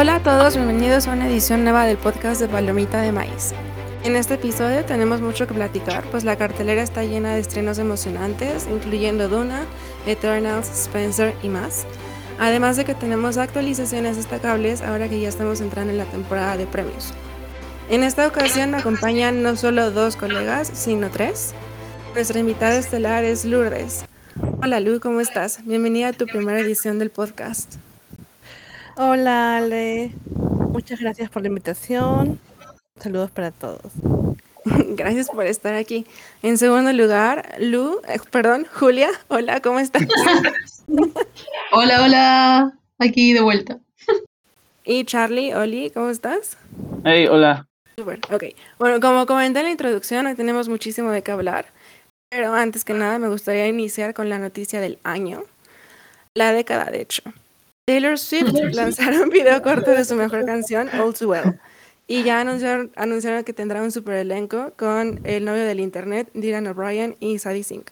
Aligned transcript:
Hola 0.00 0.14
a 0.14 0.22
todos, 0.22 0.54
bienvenidos 0.54 1.08
a 1.08 1.12
una 1.12 1.26
edición 1.26 1.64
nueva 1.64 1.84
del 1.84 1.96
podcast 1.96 2.40
de 2.40 2.46
Palomita 2.46 3.02
de 3.02 3.10
Maíz. 3.10 3.52
En 4.04 4.14
este 4.14 4.34
episodio 4.34 4.84
tenemos 4.84 5.20
mucho 5.20 5.48
que 5.48 5.54
platicar, 5.54 6.04
pues 6.12 6.22
la 6.22 6.36
cartelera 6.36 6.84
está 6.84 7.02
llena 7.02 7.34
de 7.34 7.40
estrenos 7.40 7.80
emocionantes, 7.80 8.68
incluyendo 8.70 9.28
Duna, 9.28 9.62
Eternals, 10.06 10.68
Spencer 10.68 11.34
y 11.42 11.48
más. 11.48 11.84
Además 12.38 12.76
de 12.76 12.84
que 12.84 12.94
tenemos 12.94 13.38
actualizaciones 13.38 14.16
destacables 14.16 14.82
ahora 14.82 15.08
que 15.08 15.18
ya 15.18 15.28
estamos 15.28 15.60
entrando 15.60 15.90
en 15.90 15.98
la 15.98 16.04
temporada 16.04 16.56
de 16.56 16.68
premios. 16.68 17.12
En 17.90 18.04
esta 18.04 18.28
ocasión 18.28 18.70
me 18.70 18.76
acompañan 18.76 19.42
no 19.42 19.56
solo 19.56 19.90
dos 19.90 20.14
colegas, 20.14 20.70
sino 20.72 21.10
tres. 21.10 21.54
Nuestra 22.14 22.38
invitada 22.38 22.76
estelar 22.76 23.24
es 23.24 23.44
Lourdes. 23.44 24.04
Hola 24.62 24.78
Lu, 24.78 25.00
¿cómo 25.00 25.20
estás? 25.20 25.58
Bienvenida 25.64 26.10
a 26.10 26.12
tu 26.12 26.26
primera 26.26 26.60
edición 26.60 27.00
del 27.00 27.10
podcast. 27.10 27.78
Hola 29.00 29.58
Ale, 29.58 30.10
muchas 30.72 30.98
gracias 30.98 31.30
por 31.30 31.42
la 31.42 31.46
invitación. 31.46 32.40
Saludos 32.98 33.30
para 33.30 33.52
todos. 33.52 33.92
Gracias 34.64 35.28
por 35.28 35.46
estar 35.46 35.76
aquí. 35.76 36.04
En 36.42 36.58
segundo 36.58 36.92
lugar, 36.92 37.54
Lu, 37.60 38.00
eh, 38.08 38.18
perdón, 38.32 38.66
Julia, 38.74 39.08
hola, 39.28 39.60
¿cómo 39.60 39.78
estás? 39.78 40.02
hola, 41.70 42.02
hola, 42.02 42.72
aquí 42.98 43.32
de 43.32 43.40
vuelta. 43.40 43.78
Y 44.84 45.04
Charlie, 45.04 45.54
Oli, 45.54 45.90
¿cómo 45.90 46.10
estás? 46.10 46.58
Hey, 47.04 47.28
hola. 47.28 47.68
Super, 47.96 48.18
ok. 48.32 48.46
Bueno, 48.80 48.98
como 48.98 49.26
comenté 49.26 49.60
en 49.60 49.66
la 49.66 49.70
introducción, 49.70 50.26
hoy 50.26 50.34
tenemos 50.34 50.68
muchísimo 50.68 51.12
de 51.12 51.22
qué 51.22 51.30
hablar. 51.30 51.66
Pero 52.30 52.52
antes 52.52 52.84
que 52.84 52.94
nada, 52.94 53.20
me 53.20 53.28
gustaría 53.28 53.68
iniciar 53.68 54.12
con 54.12 54.28
la 54.28 54.40
noticia 54.40 54.80
del 54.80 54.98
año. 55.04 55.44
La 56.34 56.50
década, 56.52 56.86
de 56.86 57.02
hecho. 57.02 57.22
Taylor 57.88 58.18
Swift 58.18 58.52
lanzaron 58.74 59.22
un 59.22 59.30
video 59.30 59.62
corto 59.62 59.92
de 59.92 60.04
su 60.04 60.14
mejor 60.14 60.44
canción, 60.44 60.90
All 61.00 61.14
Too 61.14 61.30
Well. 61.30 61.58
Y 62.06 62.22
ya 62.22 62.42
anunciaron, 62.42 62.92
anunciaron 62.96 63.44
que 63.44 63.54
tendrá 63.54 63.82
un 63.82 63.90
super 63.90 64.16
elenco 64.16 64.74
con 64.76 65.20
el 65.24 65.46
novio 65.46 65.64
del 65.64 65.80
internet, 65.80 66.28
Dylan 66.34 66.66
O'Brien 66.66 67.16
y 67.18 67.38
Sadie 67.38 67.64
Sink. 67.64 67.86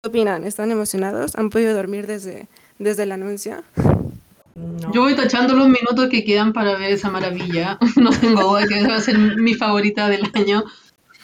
¿Qué 0.00 0.10
opinan? 0.10 0.44
¿Están 0.44 0.70
emocionados? 0.70 1.34
¿Han 1.34 1.50
podido 1.50 1.74
dormir 1.74 2.06
desde, 2.06 2.46
desde 2.78 3.02
el 3.02 3.10
anuncio? 3.10 3.64
Yo 4.94 5.00
voy 5.00 5.16
tachando 5.16 5.54
los 5.54 5.66
minutos 5.66 6.08
que 6.08 6.22
quedan 6.22 6.52
para 6.52 6.78
ver 6.78 6.92
esa 6.92 7.10
maravilla. 7.10 7.80
No 7.96 8.10
tengo 8.10 8.42
duda 8.42 8.68
que 8.68 8.86
va 8.86 8.94
a 8.94 9.00
ser 9.00 9.18
mi 9.18 9.54
favorita 9.54 10.08
del 10.08 10.22
año. 10.34 10.62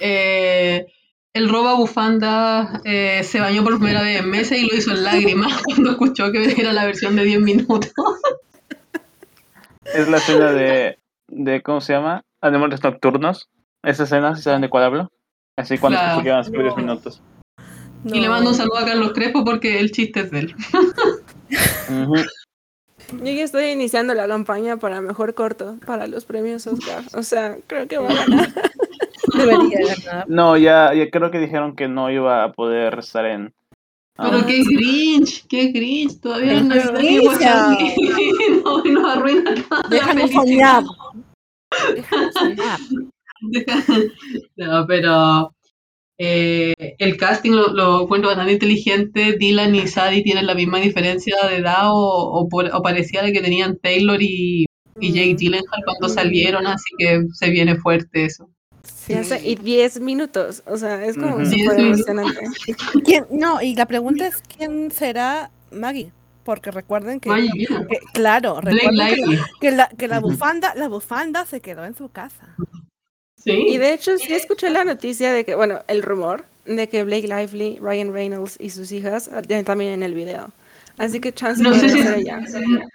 Eh, 0.00 0.88
el 1.38 1.48
roba 1.48 1.74
bufanda 1.74 2.80
eh, 2.84 3.22
se 3.22 3.40
bañó 3.40 3.62
por 3.62 3.78
primera 3.78 4.02
vez 4.02 4.20
en 4.20 4.28
meses 4.28 4.58
y 4.58 4.68
lo 4.68 4.76
hizo 4.76 4.90
en 4.90 5.04
lágrimas 5.04 5.62
cuando 5.64 5.92
escuchó 5.92 6.32
que 6.32 6.60
era 6.60 6.72
la 6.72 6.84
versión 6.84 7.14
de 7.16 7.24
10 7.24 7.40
minutos. 7.40 7.92
Es 9.84 10.08
la 10.08 10.18
escena 10.18 10.52
de, 10.52 10.98
de 11.28 11.62
¿cómo 11.62 11.80
se 11.80 11.92
llama? 11.92 12.22
Animales 12.42 12.82
Nocturnos. 12.82 13.48
Esa 13.84 14.02
escena, 14.02 14.34
si 14.34 14.42
saben 14.42 14.62
de 14.62 14.68
cuál 14.68 14.84
hablo. 14.84 15.12
Así 15.56 15.78
cuando 15.78 15.98
se 16.16 16.22
quedan. 16.22 16.42
10 16.42 16.76
minutos. 16.76 17.22
Y 18.04 18.20
le 18.20 18.28
mando 18.28 18.50
un 18.50 18.56
saludo 18.56 18.78
a 18.78 18.84
Carlos 18.84 19.12
Crespo 19.12 19.44
porque 19.44 19.78
el 19.78 19.92
chiste 19.92 20.20
es 20.20 20.30
de 20.30 20.38
él. 20.40 20.54
Yo 23.12 23.32
ya 23.32 23.44
estoy 23.44 23.70
iniciando 23.70 24.12
la 24.14 24.28
campaña 24.28 24.76
para 24.76 25.00
mejor 25.00 25.34
corto 25.34 25.78
para 25.86 26.06
los 26.06 26.26
premios 26.26 26.66
Oscar. 26.66 27.04
O 27.14 27.22
sea, 27.22 27.56
creo 27.66 27.88
que 27.88 27.98
va 27.98 28.10
a 28.10 28.14
ganar. 28.14 28.52
Debería 29.34 29.94
ganar. 30.04 30.28
No, 30.28 30.56
ya, 30.56 30.92
ya 30.94 31.10
creo 31.10 31.30
que 31.30 31.38
dijeron 31.38 31.74
que 31.74 31.88
no 31.88 32.10
iba 32.10 32.44
a 32.44 32.52
poder 32.52 32.98
estar 32.98 33.24
en. 33.24 33.54
Pero 34.16 34.44
qué 34.46 34.62
grinch, 34.64 35.46
qué 35.46 35.68
grinch, 35.68 36.20
todavía 36.20 36.60
no 36.60 36.74
está 36.74 36.90
no, 38.64 38.84
nos 38.84 39.16
arruina 39.16 39.54
toda 39.54 39.82
Déjanos 39.88 40.30
soñar. 40.32 40.84
Déjanos 41.94 42.34
soñar. 42.34 42.78
No, 44.56 44.86
pero 44.88 45.54
eh, 46.18 46.74
el 46.98 47.16
casting 47.16 47.52
lo, 47.52 47.68
lo 47.68 48.02
encuentro 48.02 48.28
bastante 48.28 48.52
inteligente. 48.52 49.36
Dylan 49.38 49.74
y 49.74 49.86
Sadie 49.86 50.22
tienen 50.22 50.46
la 50.46 50.54
misma 50.54 50.78
diferencia 50.80 51.36
de 51.48 51.58
edad 51.58 51.90
o, 51.90 52.32
o, 52.32 52.48
por, 52.48 52.66
o 52.74 52.82
parecía 52.82 53.22
de 53.22 53.32
que 53.32 53.40
tenían 53.40 53.78
Taylor 53.78 54.20
y, 54.20 54.66
y 55.00 55.12
Jake 55.12 55.36
Gyllenhaal 55.36 55.84
cuando 55.84 56.08
salieron, 56.08 56.66
así 56.66 56.90
que 56.98 57.22
se 57.32 57.50
viene 57.50 57.76
fuerte 57.76 58.24
eso. 58.24 58.50
Sí, 58.82 59.14
hace, 59.14 59.40
y 59.46 59.54
10 59.54 60.00
minutos, 60.00 60.62
o 60.66 60.76
sea, 60.76 61.04
es 61.04 61.16
como 61.16 61.36
uh 61.36 61.40
-huh. 61.40 61.46
súper 61.46 61.80
emocionante. 61.80 62.40
¿Quién? 63.04 63.26
No, 63.30 63.62
y 63.62 63.74
la 63.74 63.86
pregunta 63.86 64.26
es, 64.26 64.42
¿quién 64.56 64.90
será 64.90 65.50
Maggie? 65.70 66.12
Porque 66.44 66.70
recuerden 66.70 67.20
que, 67.20 67.28
que 67.28 67.98
claro, 68.12 68.60
recuerden 68.60 69.14
que, 69.14 69.38
que, 69.60 69.70
la, 69.70 69.88
que 69.88 70.08
la 70.08 70.20
bufanda, 70.20 70.74
la 70.74 70.88
bufanda 70.88 71.44
se 71.44 71.60
quedó 71.60 71.84
en 71.84 71.94
su 71.94 72.08
casa. 72.08 72.56
¿Sí? 73.52 73.66
Y 73.68 73.78
de 73.78 73.94
hecho 73.94 74.16
sí 74.18 74.32
escuché 74.32 74.70
la 74.70 74.84
noticia 74.84 75.32
de 75.32 75.44
que, 75.44 75.54
bueno, 75.54 75.80
el 75.88 76.02
rumor 76.02 76.44
de 76.64 76.88
que 76.88 77.04
Blake 77.04 77.28
Lively, 77.28 77.78
Ryan 77.80 78.12
Reynolds 78.12 78.56
y 78.60 78.70
sus 78.70 78.92
hijas 78.92 79.30
también 79.64 79.92
en 79.92 80.02
el 80.02 80.14
video. 80.14 80.50
Así 80.98 81.20
que 81.20 81.32
chance 81.32 81.62
no 81.62 81.72
sé 81.74 81.88
si, 81.88 82.00
ella. 82.00 82.40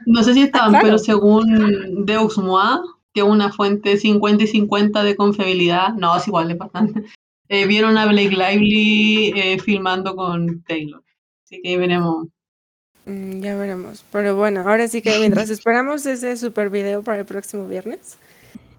No 0.06 0.24
sé 0.24 0.34
si 0.34 0.44
estaban, 0.44 0.76
ah, 0.76 0.80
claro. 0.80 0.86
pero 0.86 0.98
según 0.98 2.06
Deux 2.06 2.38
Moi, 2.38 2.80
que 3.14 3.24
una 3.24 3.52
fuente 3.52 3.98
50 3.98 4.44
y 4.44 4.48
50 4.48 5.04
de 5.04 5.16
confiabilidad, 5.16 5.94
no, 5.94 6.16
es 6.18 6.28
igual, 6.28 6.52
es 6.52 6.58
bastante. 6.58 7.04
Eh, 7.48 7.66
vieron 7.66 7.98
a 7.98 8.06
Blake 8.06 8.36
Lively 8.36 9.34
eh, 9.36 9.60
filmando 9.60 10.16
con 10.16 10.64
Taylor. 10.64 11.04
Así 11.46 11.62
que 11.62 11.78
veremos. 11.78 12.28
Mm, 13.06 13.42
ya 13.42 13.56
veremos. 13.56 14.04
Pero 14.12 14.36
bueno, 14.36 14.62
ahora 14.62 14.88
sí 14.88 15.02
que 15.02 15.20
mientras 15.20 15.50
esperamos 15.50 16.06
ese 16.06 16.36
super 16.36 16.70
video 16.70 17.04
para 17.04 17.20
el 17.20 17.26
próximo 17.26 17.68
viernes, 17.68 18.18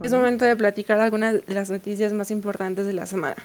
es 0.03 0.12
momento 0.12 0.44
de 0.44 0.56
platicar 0.56 1.00
algunas 1.00 1.44
de 1.47 1.55
las 1.55 1.71
noticias 1.71 2.12
más 2.12 2.31
importantes 2.31 2.87
de 2.87 2.93
la 2.93 3.06
semana. 3.06 3.37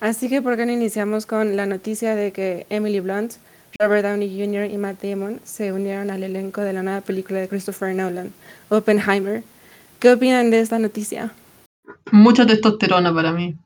Así 0.00 0.28
que, 0.28 0.40
¿por 0.40 0.56
qué 0.56 0.66
no 0.66 0.72
iniciamos 0.72 1.26
con 1.26 1.56
la 1.56 1.66
noticia 1.66 2.14
de 2.14 2.32
que 2.32 2.66
Emily 2.70 3.00
Blunt, 3.00 3.34
Robert 3.78 4.04
Downey 4.04 4.28
Jr. 4.28 4.70
y 4.70 4.78
Matt 4.78 5.02
Damon 5.02 5.40
se 5.44 5.72
unieron 5.72 6.10
al 6.10 6.22
elenco 6.22 6.62
de 6.62 6.72
la 6.72 6.82
nueva 6.82 7.00
película 7.02 7.38
de 7.40 7.48
Christopher 7.48 7.94
Nolan, 7.94 8.32
Oppenheimer? 8.68 9.42
¿Qué 9.98 10.10
opinan 10.10 10.50
de 10.50 10.60
esta 10.60 10.78
noticia? 10.78 11.32
Mucha 12.10 12.46
testosterona 12.46 13.14
para 13.14 13.32
mí. 13.32 13.56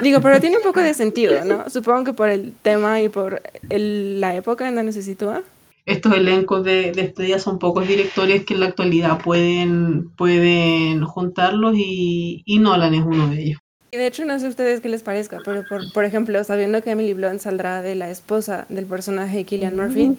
Digo, 0.00 0.20
pero 0.20 0.40
tiene 0.40 0.56
un 0.56 0.62
poco 0.62 0.80
de 0.80 0.94
sentido, 0.94 1.44
¿no? 1.44 1.68
Supongo 1.68 2.04
que 2.04 2.12
por 2.12 2.28
el 2.28 2.54
tema 2.62 3.00
y 3.02 3.08
por 3.08 3.42
el, 3.68 4.20
la 4.20 4.34
época 4.34 4.68
en 4.68 4.74
donde 4.74 4.92
se 4.92 5.02
sitúa 5.02 5.42
estos 5.86 6.14
elencos 6.14 6.64
de, 6.64 6.92
de 6.92 7.02
estrellas 7.02 7.42
son 7.42 7.58
pocos 7.58 7.86
directores 7.86 8.44
que 8.44 8.54
en 8.54 8.60
la 8.60 8.66
actualidad 8.66 9.20
pueden, 9.22 10.10
pueden 10.10 11.04
juntarlos 11.04 11.74
y, 11.76 12.42
y 12.44 12.58
Nolan 12.58 12.94
es 12.94 13.04
uno 13.04 13.28
de 13.28 13.42
ellos. 13.42 13.60
Y 13.90 13.98
de 13.98 14.06
hecho, 14.06 14.24
no 14.24 14.38
sé 14.38 14.46
a 14.46 14.48
ustedes 14.48 14.80
qué 14.80 14.88
les 14.88 15.02
parezca, 15.02 15.40
pero 15.44 15.64
por, 15.68 15.92
por 15.92 16.04
ejemplo, 16.04 16.42
sabiendo 16.44 16.82
que 16.82 16.92
Emily 16.92 17.12
Blunt 17.12 17.40
saldrá 17.40 17.82
de 17.82 17.94
la 17.94 18.10
esposa 18.10 18.64
del 18.70 18.86
personaje 18.86 19.36
de 19.38 19.44
Killian 19.44 19.76
Murphy, 19.76 20.16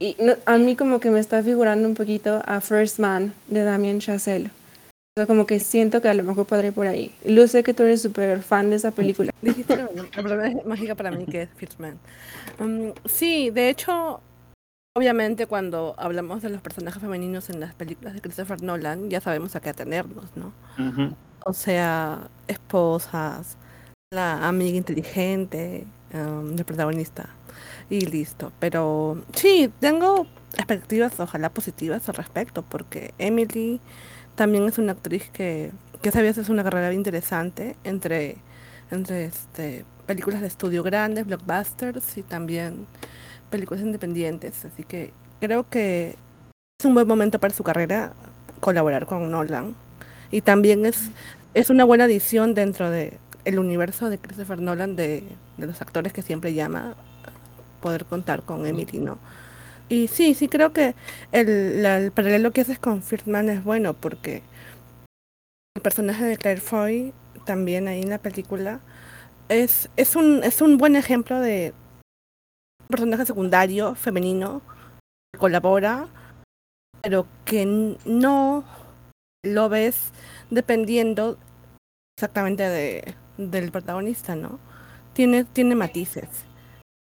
y 0.00 0.16
no, 0.18 0.34
a 0.46 0.58
mí 0.58 0.74
como 0.74 0.98
que 0.98 1.10
me 1.10 1.20
está 1.20 1.40
figurando 1.40 1.86
un 1.86 1.94
poquito 1.94 2.42
a 2.44 2.60
First 2.60 2.98
Man 2.98 3.32
de 3.46 3.62
Damien 3.62 4.00
Chazelle. 4.00 4.50
O 5.16 5.20
sea, 5.20 5.26
como 5.26 5.46
que 5.46 5.60
siento 5.60 6.02
que 6.02 6.08
a 6.08 6.14
lo 6.14 6.24
mejor 6.24 6.44
podré 6.44 6.72
por 6.72 6.88
ahí. 6.88 7.12
Lu, 7.24 7.46
sé 7.46 7.62
que 7.62 7.72
tú 7.72 7.84
eres 7.84 8.02
súper 8.02 8.42
fan 8.42 8.70
de 8.70 8.76
esa 8.76 8.90
película. 8.90 9.30
Dijiste 9.40 9.76
la 9.76 9.88
palabra 10.20 10.50
mágica 10.66 10.96
para 10.96 11.12
mí 11.12 11.24
que 11.24 11.42
es 11.42 11.48
First 11.54 11.78
Man. 11.78 11.96
Um, 12.58 12.92
sí, 13.04 13.50
de 13.50 13.68
hecho, 13.68 14.20
Obviamente 14.96 15.48
cuando 15.48 15.96
hablamos 15.98 16.40
de 16.40 16.50
los 16.50 16.60
personajes 16.62 17.02
femeninos 17.02 17.50
en 17.50 17.58
las 17.58 17.74
películas 17.74 18.14
de 18.14 18.20
Christopher 18.20 18.62
Nolan, 18.62 19.10
ya 19.10 19.20
sabemos 19.20 19.56
a 19.56 19.60
qué 19.60 19.70
atenernos, 19.70 20.26
¿no? 20.36 20.52
Uh 20.78 20.82
-huh. 20.82 21.16
O 21.46 21.52
sea, 21.52 22.28
esposas, 22.46 23.56
la 24.12 24.46
amiga 24.46 24.76
inteligente 24.76 25.84
um, 26.12 26.54
del 26.54 26.64
protagonista 26.64 27.28
y 27.90 28.02
listo. 28.02 28.52
Pero 28.60 29.24
sí, 29.34 29.68
tengo 29.80 30.28
expectativas 30.56 31.18
ojalá 31.18 31.50
positivas 31.50 32.08
al 32.08 32.14
respecto, 32.14 32.62
porque 32.62 33.14
Emily 33.18 33.80
también 34.36 34.68
es 34.68 34.78
una 34.78 34.92
actriz 34.92 35.28
que, 35.30 35.72
que 36.02 36.10
vez 36.12 36.38
es 36.38 36.48
una 36.48 36.62
carrera 36.62 36.92
interesante 36.92 37.76
entre, 37.82 38.36
entre 38.92 39.24
este, 39.24 39.84
películas 40.06 40.40
de 40.40 40.46
estudio 40.46 40.84
grandes, 40.84 41.26
blockbusters 41.26 42.16
y 42.16 42.22
también 42.22 42.86
películas 43.54 43.84
independientes, 43.84 44.64
así 44.64 44.82
que 44.82 45.12
creo 45.38 45.68
que 45.70 46.16
es 46.80 46.84
un 46.84 46.92
buen 46.92 47.06
momento 47.06 47.38
para 47.38 47.54
su 47.54 47.62
carrera 47.62 48.12
colaborar 48.58 49.06
con 49.06 49.30
Nolan. 49.30 49.76
Y 50.32 50.40
también 50.40 50.84
es, 50.84 51.10
es 51.54 51.70
una 51.70 51.84
buena 51.84 52.04
adición 52.04 52.54
dentro 52.54 52.90
de 52.90 53.16
el 53.44 53.60
universo 53.60 54.10
de 54.10 54.18
Christopher 54.18 54.58
Nolan 54.58 54.96
de, 54.96 55.22
de 55.56 55.66
los 55.68 55.80
actores 55.80 56.12
que 56.12 56.22
siempre 56.22 56.52
llama 56.52 56.96
poder 57.80 58.06
contar 58.06 58.42
con 58.42 58.66
Emily, 58.66 58.98
¿no? 58.98 59.18
Y 59.88 60.08
sí, 60.08 60.34
sí 60.34 60.48
creo 60.48 60.72
que 60.72 60.96
el, 61.30 61.80
la, 61.80 61.98
el 61.98 62.10
paralelo 62.10 62.50
que 62.50 62.62
haces 62.62 62.80
con 62.80 63.04
Firtman 63.04 63.50
es 63.50 63.62
bueno 63.62 63.94
porque 63.94 64.42
el 65.76 65.82
personaje 65.82 66.24
de 66.24 66.36
Claire 66.38 66.60
Foy 66.60 67.12
también 67.44 67.86
ahí 67.86 68.02
en 68.02 68.10
la 68.10 68.18
película 68.18 68.80
es, 69.48 69.90
es, 69.96 70.16
un, 70.16 70.42
es 70.42 70.60
un 70.60 70.76
buen 70.76 70.96
ejemplo 70.96 71.38
de, 71.38 71.72
personaje 72.88 73.26
secundario, 73.26 73.94
femenino, 73.94 74.62
que 75.32 75.38
colabora 75.38 76.08
pero 77.04 77.26
que 77.44 77.66
no 77.66 78.64
lo 79.44 79.68
ves 79.68 80.10
dependiendo 80.48 81.36
exactamente 82.16 82.62
de, 82.62 83.14
del 83.36 83.70
protagonista, 83.70 84.34
¿no? 84.34 84.58
Tiene, 85.12 85.44
tiene 85.44 85.74
matices. 85.74 86.28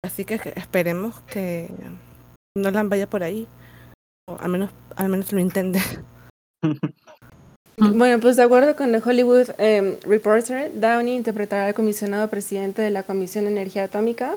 Así 0.04 0.24
que 0.24 0.40
esperemos 0.56 1.20
que 1.22 1.70
Nolan 2.56 2.88
vaya 2.88 3.08
por 3.08 3.22
ahí. 3.22 3.46
O 4.28 4.36
al 4.40 4.50
menos, 4.50 4.70
al 4.96 5.08
menos 5.08 5.32
lo 5.32 5.40
intente. 5.40 5.80
Bueno, 7.78 8.18
pues 8.20 8.36
de 8.36 8.42
acuerdo 8.42 8.74
con 8.74 8.90
The 8.90 9.02
Hollywood 9.04 9.50
em, 9.58 10.00
Reporter, 10.00 10.72
Downey 10.80 11.14
interpretará 11.14 11.66
al 11.66 11.74
comisionado 11.74 12.30
presidente 12.30 12.80
de 12.80 12.90
la 12.90 13.02
Comisión 13.02 13.44
de 13.44 13.50
Energía 13.50 13.84
Atómica, 13.84 14.36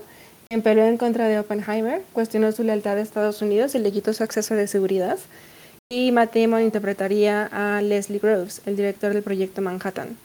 quien 0.49 0.63
peleó 0.63 0.85
en 0.85 0.97
contra 0.97 1.27
de 1.27 1.37
Oppenheimer, 1.37 2.01
cuestionó 2.11 2.51
su 2.51 2.63
lealtad 2.63 2.97
a 2.97 3.01
Estados 3.01 3.43
Unidos 3.43 3.75
y 3.75 3.79
le 3.79 3.91
quitó 3.91 4.13
su 4.13 4.23
acceso 4.23 4.55
de 4.55 4.65
seguridad. 4.65 5.19
Y 5.91 6.11
Matt 6.11 6.33
Damon 6.35 6.63
interpretaría 6.63 7.45
a 7.51 7.83
Leslie 7.83 8.17
Groves, 8.17 8.63
el 8.65 8.75
director 8.75 9.13
del 9.13 9.21
proyecto 9.21 9.61
Manhattan. 9.61 10.17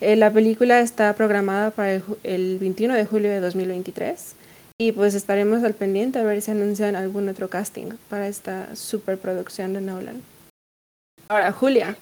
Eh, 0.00 0.14
la 0.14 0.30
película 0.32 0.78
está 0.78 1.12
programada 1.14 1.72
para 1.72 1.94
el, 1.94 2.04
el 2.22 2.58
21 2.60 2.94
de 2.94 3.06
julio 3.06 3.28
de 3.28 3.40
2023 3.40 4.36
y 4.78 4.92
pues 4.92 5.14
estaremos 5.14 5.64
al 5.64 5.74
pendiente 5.74 6.20
a 6.20 6.22
ver 6.22 6.42
si 6.42 6.52
anuncian 6.52 6.94
algún 6.94 7.28
otro 7.28 7.48
casting 7.50 7.90
para 8.08 8.28
esta 8.28 8.76
superproducción 8.76 9.72
de 9.72 9.80
Nolan. 9.80 10.22
Ahora, 11.26 11.50
Julia, 11.50 11.96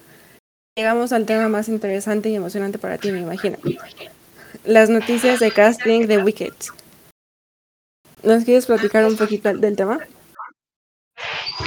llegamos 0.77 1.13
al 1.13 1.25
tema 1.25 1.49
más 1.49 1.67
interesante 1.67 2.29
y 2.29 2.35
emocionante 2.35 2.77
para 2.77 2.99
ti, 2.99 3.11
me 3.11 3.21
imagino. 3.21 3.57
Las 4.65 4.91
noticias 4.91 5.39
de 5.39 5.49
casting 5.49 6.05
de 6.05 6.19
Wicked. 6.19 6.53
¿Nos 8.25 8.43
quieres 8.43 8.65
platicar 8.65 9.05
un 9.05 9.15
poquito 9.15 9.53
del 9.53 9.75
tema? 9.75 9.99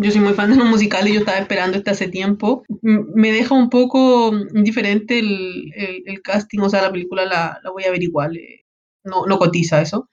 Yo 0.03 0.11
soy 0.11 0.21
muy 0.21 0.35
fan 0.35 0.51
de 0.51 0.57
los 0.57 0.69
musicales, 0.69 1.13
yo 1.13 1.21
estaba 1.21 1.39
esperando 1.39 1.79
este 1.79 1.91
hace 1.91 2.09
tiempo. 2.09 2.65
me 2.83 3.33
deja 3.33 3.55
un 3.55 3.71
poco 3.71 4.33
indiferente 4.55 5.19
el, 5.19 5.73
el, 5.75 6.23
casting, 6.23 6.61
o 6.61 6.69
sea, 6.69 6.83
la 6.83 6.93
película 6.93 7.25
la, 7.25 7.59
la 7.63 7.71
voy 7.71 7.85
a 7.85 7.91
ver 7.91 8.03
igual, 8.03 8.37
eh, 8.37 8.65
no, 9.05 9.27
no 9.27 9.39
cotiza 9.39 9.81
eso. 9.81 10.09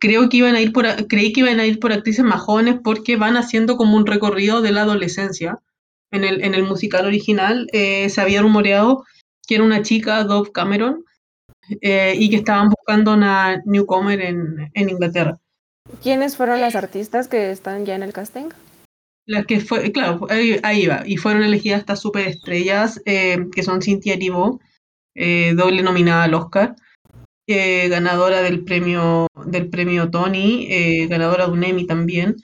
Creo 0.00 0.28
que 0.28 0.38
iban 0.38 0.54
a 0.54 0.60
ir 0.60 0.72
por, 0.72 0.86
creí 1.06 1.32
que 1.32 1.40
iban 1.40 1.60
a 1.60 1.66
ir 1.66 1.78
por 1.78 1.92
actrices 1.92 2.24
más 2.24 2.40
jóvenes 2.40 2.76
porque 2.82 3.16
van 3.16 3.36
haciendo 3.36 3.76
como 3.76 3.96
un 3.96 4.06
recorrido 4.06 4.62
de 4.62 4.72
la 4.72 4.82
adolescencia 4.82 5.60
en 6.10 6.24
el, 6.24 6.42
en 6.44 6.54
el 6.54 6.62
musical 6.62 7.06
original 7.06 7.66
eh, 7.72 8.08
se 8.08 8.20
había 8.20 8.42
rumoreado 8.42 9.04
que 9.46 9.56
era 9.56 9.64
una 9.64 9.82
chica, 9.82 10.24
Dove 10.24 10.52
Cameron, 10.52 11.04
eh, 11.80 12.14
y 12.18 12.30
que 12.30 12.36
estaban 12.36 12.68
buscando 12.68 13.14
una 13.14 13.62
newcomer 13.64 14.20
en, 14.20 14.70
en, 14.72 14.88
Inglaterra. 14.88 15.38
¿Quiénes 16.02 16.36
fueron 16.36 16.60
las 16.60 16.76
artistas 16.76 17.28
que 17.28 17.50
están 17.50 17.86
ya 17.86 17.94
en 17.94 18.02
el 18.02 18.12
casting? 18.12 18.48
Las 19.26 19.46
que 19.46 19.60
fue, 19.60 19.90
claro, 19.92 20.26
ahí, 20.30 20.58
ahí 20.62 20.86
va, 20.86 21.02
y 21.06 21.16
fueron 21.16 21.42
elegidas 21.42 21.80
estas 21.80 22.00
superestrellas, 22.00 23.00
eh, 23.06 23.46
que 23.54 23.62
son 23.62 23.80
Cynthia 23.80 24.14
Erivo, 24.14 24.60
doble 25.14 25.82
nominada 25.82 26.24
al 26.24 26.34
Oscar, 26.34 26.74
ganadora 27.46 28.42
del 28.42 28.64
premio, 28.64 29.28
del 29.46 29.70
premio 29.70 30.10
Tony, 30.10 31.06
ganadora 31.08 31.46
de 31.46 31.52
un 31.52 31.64
Emmy 31.64 31.86
también, 31.86 32.36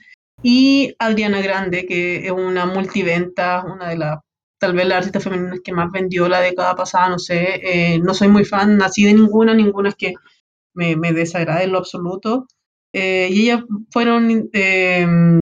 y 0.43 0.95
Adriana 0.99 1.41
Grande, 1.41 1.85
que 1.85 2.25
es 2.25 2.31
una 2.31 2.65
multiventa, 2.65 3.63
una 3.63 3.89
de 3.89 3.97
las, 3.97 4.19
tal 4.59 4.73
vez 4.73 4.87
las 4.87 4.97
artistas 4.99 5.23
femeninas 5.23 5.59
que 5.63 5.71
más 5.71 5.91
vendió 5.91 6.27
la 6.27 6.41
década 6.41 6.75
pasada, 6.75 7.09
no 7.09 7.19
sé, 7.19 7.61
eh, 7.63 7.99
no 7.99 8.13
soy 8.13 8.27
muy 8.27 8.45
fan, 8.45 8.77
nací 8.77 9.03
de 9.03 9.13
ninguna, 9.13 9.53
ninguna 9.53 9.89
es 9.89 9.95
que 9.95 10.13
me, 10.73 10.95
me 10.95 11.13
desagrade 11.13 11.65
en 11.65 11.73
lo 11.73 11.77
absoluto. 11.77 12.47
Eh, 12.93 13.29
y 13.31 13.43
ellas 13.43 13.63
fueron 13.91 14.49
eh, 14.53 15.39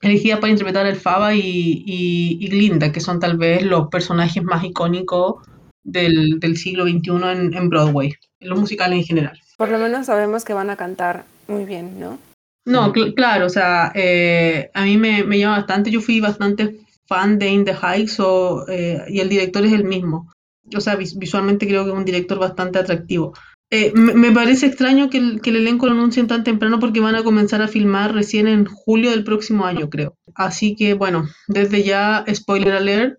elegidas 0.00 0.40
para 0.40 0.50
interpretar 0.50 0.86
el 0.86 0.96
Faba 0.96 1.34
y, 1.34 1.40
y, 1.86 2.48
Glinda, 2.48 2.92
que 2.92 3.00
son 3.00 3.20
tal 3.20 3.36
vez 3.36 3.62
los 3.62 3.88
personajes 3.88 4.42
más 4.42 4.64
icónicos 4.64 5.46
del, 5.82 6.38
del 6.38 6.56
siglo 6.56 6.84
XXI 6.84 7.10
en, 7.32 7.54
en 7.54 7.68
Broadway, 7.68 8.14
en 8.40 8.48
los 8.48 8.60
musicales 8.60 8.98
en 8.98 9.04
general. 9.04 9.40
Por 9.56 9.70
lo 9.70 9.78
menos 9.78 10.06
sabemos 10.06 10.44
que 10.44 10.54
van 10.54 10.70
a 10.70 10.76
cantar 10.76 11.24
muy 11.48 11.64
bien, 11.64 11.98
¿no? 11.98 12.18
No, 12.64 12.92
claro, 12.92 13.46
o 13.46 13.48
sea, 13.48 13.90
eh, 13.94 14.70
a 14.72 14.84
mí 14.84 14.96
me, 14.96 15.24
me, 15.24 15.38
llama 15.38 15.58
bastante, 15.58 15.90
yo 15.90 16.00
fui 16.00 16.20
bastante 16.20 16.78
fan 17.06 17.38
de 17.38 17.48
In 17.48 17.64
the 17.64 17.74
Heights 17.74 18.20
o, 18.20 18.64
eh, 18.68 19.04
y 19.08 19.18
el 19.18 19.28
director 19.28 19.64
es 19.64 19.72
el 19.72 19.84
mismo. 19.84 20.32
O 20.76 20.80
sea, 20.80 20.94
visualmente 20.96 21.66
creo 21.66 21.84
que 21.84 21.90
es 21.90 21.96
un 21.96 22.04
director 22.04 22.38
bastante 22.38 22.78
atractivo. 22.78 23.34
Eh, 23.74 23.90
me, 23.94 24.30
parece 24.32 24.66
extraño 24.66 25.08
que 25.08 25.16
el, 25.16 25.40
que 25.40 25.48
el, 25.48 25.56
elenco 25.56 25.86
lo 25.86 25.92
anuncien 25.92 26.26
tan 26.26 26.44
temprano 26.44 26.78
porque 26.78 27.00
van 27.00 27.14
a 27.14 27.22
comenzar 27.22 27.62
a 27.62 27.68
filmar 27.68 28.12
recién 28.12 28.46
en 28.46 28.66
julio 28.66 29.12
del 29.12 29.24
próximo 29.24 29.64
año, 29.64 29.88
creo. 29.88 30.14
Así 30.34 30.76
que, 30.76 30.92
bueno, 30.92 31.26
desde 31.48 31.82
ya, 31.82 32.22
spoiler 32.34 32.74
alert, 32.74 33.18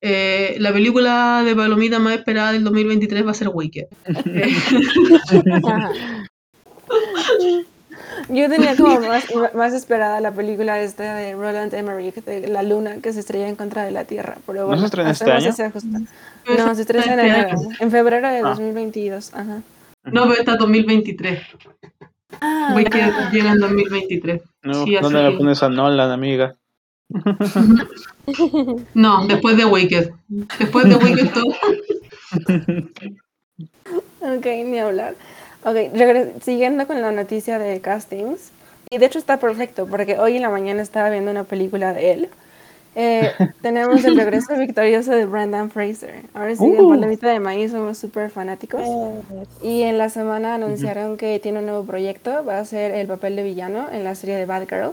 la 0.00 0.72
película 0.72 1.42
de 1.44 1.56
Palomita 1.56 1.98
más 1.98 2.14
esperada 2.14 2.52
del 2.52 2.62
2023 2.62 3.26
va 3.26 3.32
a 3.32 3.34
ser 3.34 3.48
Wicked. 3.52 3.86
Yo 8.28 8.48
tenía 8.48 8.76
como 8.76 9.00
más, 9.00 9.24
más 9.52 9.72
esperada 9.72 10.20
la 10.20 10.30
película 10.30 10.80
esta 10.80 11.16
de 11.16 11.34
Roland 11.34 11.74
Emmerich, 11.74 12.24
de 12.24 12.46
la 12.46 12.62
luna 12.62 12.98
que 13.02 13.12
se 13.12 13.18
estrella 13.18 13.48
en 13.48 13.56
contra 13.56 13.82
de 13.82 13.90
la 13.90 14.04
Tierra. 14.04 14.38
Pero 14.46 14.68
bueno, 14.68 14.76
¿No 14.76 14.82
se 14.82 14.86
estrena 14.86 15.10
este 15.10 15.32
año? 15.32 15.52
No, 16.56 16.74
se 16.76 16.82
estrena 16.82 17.14
en 17.14 17.18
enero, 17.18 17.58
en 17.80 17.90
febrero 17.90 18.28
de 18.28 18.42
2022. 18.42 19.32
Ah. 19.34 19.40
Ajá. 19.40 19.62
No, 20.12 20.28
pero 20.28 20.40
está 20.40 20.56
2023. 20.56 21.40
Ah, 22.40 22.70
Voy 22.72 22.84
que 22.84 23.02
ah. 23.02 23.30
llega 23.32 23.52
en 23.52 23.60
2023. 23.60 24.42
No, 24.62 24.84
sí, 24.84 24.96
¿Dónde 25.00 25.22
me 25.22 25.36
pones 25.36 25.62
a 25.62 25.68
Nolan, 25.68 26.10
amiga? 26.10 26.56
no, 28.94 29.26
después 29.26 29.56
de 29.56 29.64
Wicked. 29.64 30.10
Después 30.58 30.88
de 30.88 30.96
Wicked 30.96 31.30
todo. 31.32 31.46
ok, 34.20 34.46
ni 34.66 34.78
hablar. 34.78 35.14
Ok, 35.64 35.76
siguiendo 36.42 36.86
con 36.86 37.00
la 37.00 37.10
noticia 37.12 37.58
de 37.58 37.80
castings, 37.80 38.52
y 38.90 38.98
de 38.98 39.06
hecho 39.06 39.18
está 39.18 39.38
perfecto, 39.38 39.86
porque 39.86 40.18
hoy 40.18 40.36
en 40.36 40.42
la 40.42 40.50
mañana 40.50 40.82
estaba 40.82 41.10
viendo 41.10 41.30
una 41.30 41.44
película 41.44 41.92
de 41.92 42.12
él. 42.12 42.28
Eh, 42.94 43.32
tenemos 43.62 44.04
el 44.04 44.16
regreso 44.16 44.56
victorioso 44.56 45.12
de 45.12 45.26
Brendan 45.26 45.70
Fraser. 45.70 46.22
Ahora 46.34 46.56
sí, 46.56 46.62
uh. 46.62 46.80
en 46.80 46.88
Palomita 46.88 47.28
de 47.28 47.40
Maíz 47.40 47.70
somos 47.72 47.98
súper 47.98 48.30
fanáticos. 48.30 48.82
Y 49.62 49.82
en 49.82 49.98
la 49.98 50.08
semana 50.08 50.54
anunciaron 50.54 51.16
que 51.16 51.38
tiene 51.38 51.60
un 51.60 51.66
nuevo 51.66 51.84
proyecto, 51.84 52.44
va 52.44 52.58
a 52.58 52.64
ser 52.64 52.92
el 52.92 53.06
papel 53.06 53.36
de 53.36 53.42
villano 53.42 53.88
en 53.92 54.04
la 54.04 54.14
serie 54.14 54.36
de 54.36 54.46
Bad 54.46 54.68
Girl, 54.68 54.92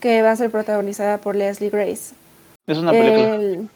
que 0.00 0.22
va 0.22 0.32
a 0.32 0.36
ser 0.36 0.50
protagonizada 0.50 1.18
por 1.18 1.36
Leslie 1.36 1.70
Grace. 1.70 2.14
¿Es 2.66 2.78
una 2.78 2.92
película? 2.92 3.68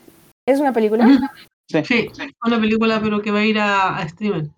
¿Es 0.47 0.61
una 0.61 0.73
película? 0.73 1.33
Sí. 1.69 1.85
sí, 1.85 2.09
una 2.47 2.61
película, 2.61 3.01
pero 3.03 3.21
que 3.21 3.33
va 3.33 3.41
a 3.41 3.45
ir 3.45 3.59
a, 3.59 3.99
a 3.99 4.03
streaming. 4.05 4.49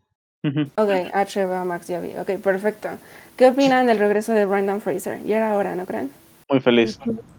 Ok, 0.76 0.90
HBO 1.12 1.64
Max 1.64 1.88
ya 1.88 2.00
vi. 2.00 2.10
Ok, 2.16 2.38
perfecto. 2.42 2.90
¿Qué 3.36 3.46
opinan 3.46 3.86
del 3.86 3.98
regreso 3.98 4.32
de 4.32 4.44
Brendan 4.44 4.80
Fraser? 4.80 5.22
Ya 5.24 5.36
era 5.36 5.56
hora, 5.56 5.74
¿no 5.74 5.86
creen? 5.86 6.10
Muy 6.48 6.60
feliz. 6.60 6.98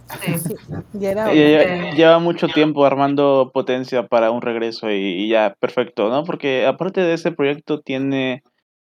Sí, 0.09 0.55
ya 0.93 1.11
era 1.11 1.23
hora. 1.25 1.93
Lleva, 1.93 2.19
mucho 2.19 2.47
tiempo 2.47 2.85
armando 2.85 3.51
potencia 3.53 4.07
para 4.07 4.31
un 4.31 4.41
regreso 4.41 4.89
y, 4.89 5.27
ya, 5.29 5.55
perfecto, 5.59 6.09
¿no? 6.09 6.23
Porque 6.23 6.65
aparte 6.65 7.01
de 7.01 7.13
ese 7.13 7.31
proyecto 7.31 7.81
tiene 7.81 8.43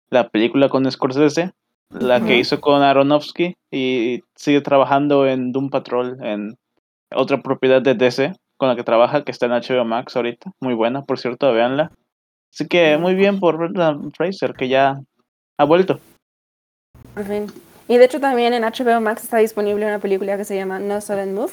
la 0.09 0.29
película 0.29 0.69
con 0.69 0.89
Scorsese, 0.89 1.51
la 1.89 2.21
que 2.21 2.37
hizo 2.37 2.61
con 2.61 2.81
Aronofsky 2.81 3.55
y 3.71 4.23
sigue 4.35 4.61
trabajando 4.61 5.27
en 5.27 5.51
Doom 5.51 5.69
Patrol, 5.69 6.17
en 6.23 6.57
otra 7.11 7.41
propiedad 7.41 7.81
de 7.81 7.95
DC 7.95 8.33
con 8.57 8.69
la 8.69 8.75
que 8.75 8.83
trabaja, 8.83 9.23
que 9.23 9.31
está 9.31 9.47
en 9.47 9.51
HBO 9.51 9.85
Max 9.85 10.15
ahorita. 10.15 10.51
Muy 10.61 10.73
buena, 10.73 11.03
por 11.03 11.19
cierto, 11.19 11.51
véanla. 11.51 11.91
Así 12.53 12.67
que 12.67 12.97
muy 12.97 13.15
bien 13.15 13.39
por 13.39 13.57
Brendan 13.57 14.11
Fraser, 14.13 14.53
que 14.53 14.69
ya 14.69 15.01
ha 15.57 15.63
vuelto. 15.65 15.99
Por 17.13 17.25
fin. 17.25 17.47
Y 17.87 17.97
de 17.97 18.05
hecho 18.05 18.19
también 18.19 18.53
en 18.53 18.63
HBO 18.63 18.99
Max 18.99 19.23
está 19.23 19.37
disponible 19.37 19.85
una 19.85 19.99
película 19.99 20.37
que 20.37 20.45
se 20.45 20.55
llama 20.55 20.79
No 20.79 21.01
Sudden 21.01 21.35
Move 21.35 21.51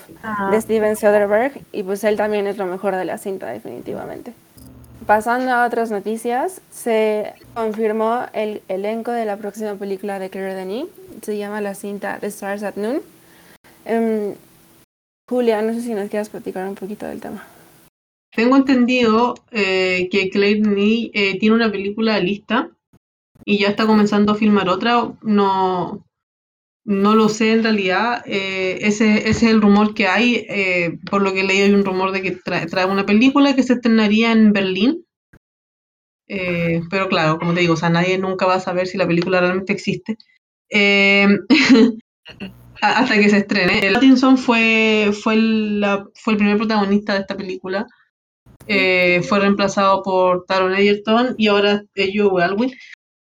de 0.51 0.61
Steven 0.61 0.97
Soderbergh 0.97 1.61
y 1.73 1.83
pues 1.83 2.03
él 2.05 2.17
también 2.17 2.47
es 2.47 2.57
lo 2.57 2.67
mejor 2.67 2.97
de 2.97 3.05
la 3.05 3.19
cinta 3.19 3.51
definitivamente. 3.51 4.33
Pasando 5.07 5.51
a 5.51 5.67
otras 5.67 5.91
noticias, 5.91 6.63
se 6.71 7.35
confirmó 7.55 8.27
el 8.33 8.63
elenco 8.69 9.11
de 9.11 9.25
la 9.25 9.37
próxima 9.37 9.75
película 9.75 10.19
de 10.19 10.31
Claire 10.31 10.55
Denis. 10.55 10.87
Se 11.23 11.37
llama 11.37 11.61
la 11.61 11.75
cinta 11.75 12.19
The 12.21 12.29
Stars 12.29 12.63
at 12.63 12.77
Noon. 12.77 13.03
Um, 13.85 14.35
Julia, 15.29 15.61
no 15.61 15.75
sé 15.75 15.83
si 15.83 15.93
nos 15.93 16.09
quieras 16.09 16.29
platicar 16.29 16.69
un 16.69 16.77
poquito 16.77 17.07
del 17.07 17.21
tema. 17.21 17.45
Tengo 18.35 18.57
entendido 18.57 19.35
eh, 19.51 20.09
que 20.11 20.31
Claire 20.31 20.61
Denis 20.61 21.11
eh, 21.15 21.39
tiene 21.39 21.57
una 21.57 21.71
película 21.71 22.19
lista 22.21 22.71
y 23.45 23.59
ya 23.59 23.69
está 23.69 23.87
comenzando 23.87 24.33
a 24.33 24.37
filmar 24.37 24.69
otra. 24.69 25.13
No, 25.23 26.05
no 26.85 27.15
lo 27.15 27.29
sé 27.29 27.53
en 27.53 27.63
realidad. 27.63 28.23
Eh, 28.27 28.79
ese, 28.83 29.29
es 29.29 29.43
el 29.43 29.63
rumor 29.63 29.95
que 29.95 30.07
hay. 30.07 30.47
por 31.11 31.23
lo 31.23 31.33
que 31.33 31.45
leí 31.45 31.61
hay 31.61 31.73
un 31.73 31.85
rumor 31.85 32.13
de 32.13 32.23
que 32.23 32.33
trae, 32.33 32.87
una 32.87 33.07
película 33.07 33.55
que 33.55 33.63
se 33.63 33.75
estrenaría 33.75 34.33
en 34.33 34.53
Berlín. 34.53 35.05
pero 36.27 37.09
claro, 37.09 37.39
como 37.39 37.55
te 37.55 37.61
digo, 37.61 37.75
o 37.75 37.77
sea, 37.77 37.91
nadie 37.91 38.19
nunca 38.19 38.47
va 38.47 38.55
a 38.57 38.61
saber 38.61 38.87
si 38.87 38.99
la 38.99 39.07
película 39.07 39.41
realmente 39.41 39.73
existe. 39.73 40.17
hasta 42.83 43.15
que 43.15 43.31
se 43.31 43.39
estrene. 43.39 43.93
Pattinson 43.93 44.37
fue, 44.37 45.11
fue, 45.13 45.37
la, 45.37 46.05
fue 46.15 46.35
el 46.35 46.39
primer 46.39 46.57
protagonista 46.57 47.15
de 47.15 47.21
esta 47.21 47.37
película. 47.37 47.87
Eh, 48.67 49.23
fue 49.23 49.41
reemplazado 49.41 50.03
por 50.03 50.45
Taron 50.47 50.75
Egerton 50.75 51.35
y 51.39 51.49
ahora 51.49 51.85
es 51.95 52.11
Joe 52.15 52.43
Alwyn. 52.43 52.73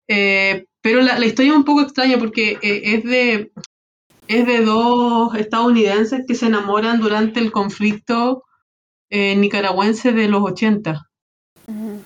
Eh, 0.08 0.64
pero 0.82 1.00
la, 1.00 1.18
la 1.18 1.26
historia 1.26 1.52
es 1.52 1.56
un 1.56 1.64
poco 1.64 1.80
extraña 1.82 2.18
porque 2.18 2.58
eh, 2.62 2.82
es 2.84 3.04
de 3.04 3.52
es 4.28 4.46
de 4.46 4.64
dos 4.64 5.34
estadounidenses 5.34 6.22
que 6.26 6.34
se 6.34 6.46
enamoran 6.46 7.00
durante 7.00 7.40
el 7.40 7.50
conflicto 7.52 8.44
eh, 9.10 9.36
nicaragüense 9.36 10.12
de 10.12 10.28
los 10.28 10.42
80. 10.42 11.06
Ujú. 11.66 12.00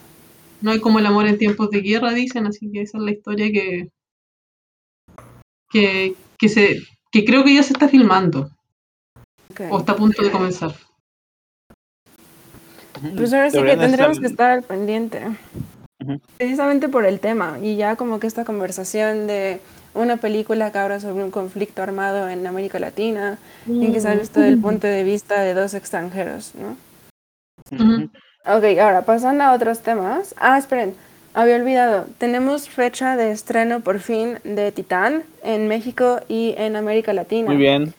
No 0.62 0.71
hay 0.71 0.80
como 0.80 0.99
el 0.99 1.06
amor 1.06 1.26
en 1.26 1.38
tiempos 1.38 1.71
de 1.71 1.83
guerra, 1.83 2.12
dicen, 2.12 2.47
así 2.47 2.71
que 2.73 2.80
esa 2.83 2.99
es 2.99 3.04
la 3.04 3.11
historia 3.12 3.52
que, 3.52 3.88
que, 5.71 6.14
que 6.38 6.49
se, 6.49 6.83
que 7.12 7.25
creo 7.25 7.45
que 7.45 7.54
ya 7.54 7.62
se 7.62 7.75
está 7.75 7.88
filmando, 7.88 8.50
o 9.71 9.78
está 9.78 9.92
a 9.92 9.97
punto 9.97 10.23
de 10.23 10.30
comenzar. 10.30 10.75
Pues 13.14 13.33
ahora 13.35 13.50
sí 13.50 13.59
que 13.62 13.76
tendremos 13.76 14.16
estar- 14.16 14.21
que 14.21 14.26
estar 14.26 14.50
al 14.50 14.62
pendiente. 14.62 15.21
Precisamente 16.37 16.88
por 16.88 17.07
el 17.07 17.21
tema 17.21 17.59
y 17.62 17.76
ya 17.76 17.97
como 17.97 18.21
que 18.21 18.26
esta 18.26 18.45
conversación 18.45 19.26
de 19.26 19.61
una 19.95 20.19
película 20.19 20.71
que 20.71 20.79
habla 20.79 21.00
sobre 21.00 21.25
un 21.25 21.31
conflicto 21.31 21.83
armado 21.83 22.29
en 22.29 22.47
América 22.47 22.79
Latina 22.79 23.38
y 23.67 23.91
que 23.93 24.00
sale 24.00 24.23
esto 24.23 24.41
del 24.41 24.61
punto 24.61 24.87
de 24.87 25.03
vista 25.05 25.41
de 25.41 25.55
dos 25.55 25.75
extranjeros, 25.75 26.53
¿no? 26.55 26.76
Ok, 28.45 28.79
ahora 28.79 29.03
pasando 29.03 29.45
a 29.45 29.55
otros 29.55 29.81
temas. 29.81 30.35
Ah, 30.38 30.59
esperen, 30.59 30.95
había 31.35 31.57
olvidado. 31.57 32.07
Tenemos 32.19 32.69
fecha 32.69 33.17
de 33.17 33.33
estreno 33.33 33.81
por 33.81 33.99
fin 33.99 34.38
de 34.45 34.71
Titán 34.73 35.25
en 35.43 35.67
México 35.67 36.21
y 36.29 36.55
en 36.59 36.76
América 36.76 37.12
Latina. 37.12 37.49
Muy 37.49 37.57
bien. 37.57 37.95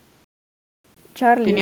Charlie, 1.14 1.54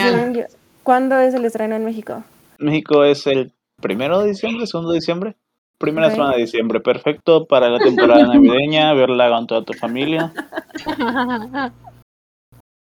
¿cuándo 0.82 1.18
es 1.18 1.34
el 1.34 1.46
estreno 1.46 1.76
en 1.76 1.84
México? 1.84 2.22
México 2.58 3.04
es 3.04 3.26
el 3.26 3.52
primero 3.80 4.20
de 4.20 4.28
diciembre, 4.28 4.66
segundo 4.66 4.92
de 4.92 4.98
diciembre. 4.98 5.36
Primera 5.78 6.10
semana 6.10 6.32
de 6.34 6.40
diciembre, 6.42 6.80
perfecto 6.80 7.46
para 7.46 7.68
la 7.68 7.78
temporada 7.80 8.24
navideña, 8.26 8.92
verla 8.94 9.28
con 9.30 9.46
toda 9.46 9.62
tu 9.64 9.72
familia. 9.74 10.32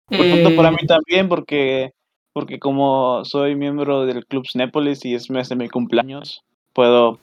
Perfecto 0.08 0.50
Eh, 0.50 0.56
para 0.56 0.70
mí 0.70 0.86
también 0.86 1.28
porque 1.28 1.90
porque 2.34 2.58
como 2.58 3.24
soy 3.24 3.54
miembro 3.54 4.06
del 4.06 4.26
Club 4.26 4.44
Cinépolis 4.50 5.04
y 5.04 5.14
es 5.14 5.30
mes 5.30 5.48
de 5.48 5.56
mi 5.56 5.68
cumpleaños, 5.68 6.42
puedo 6.72 7.18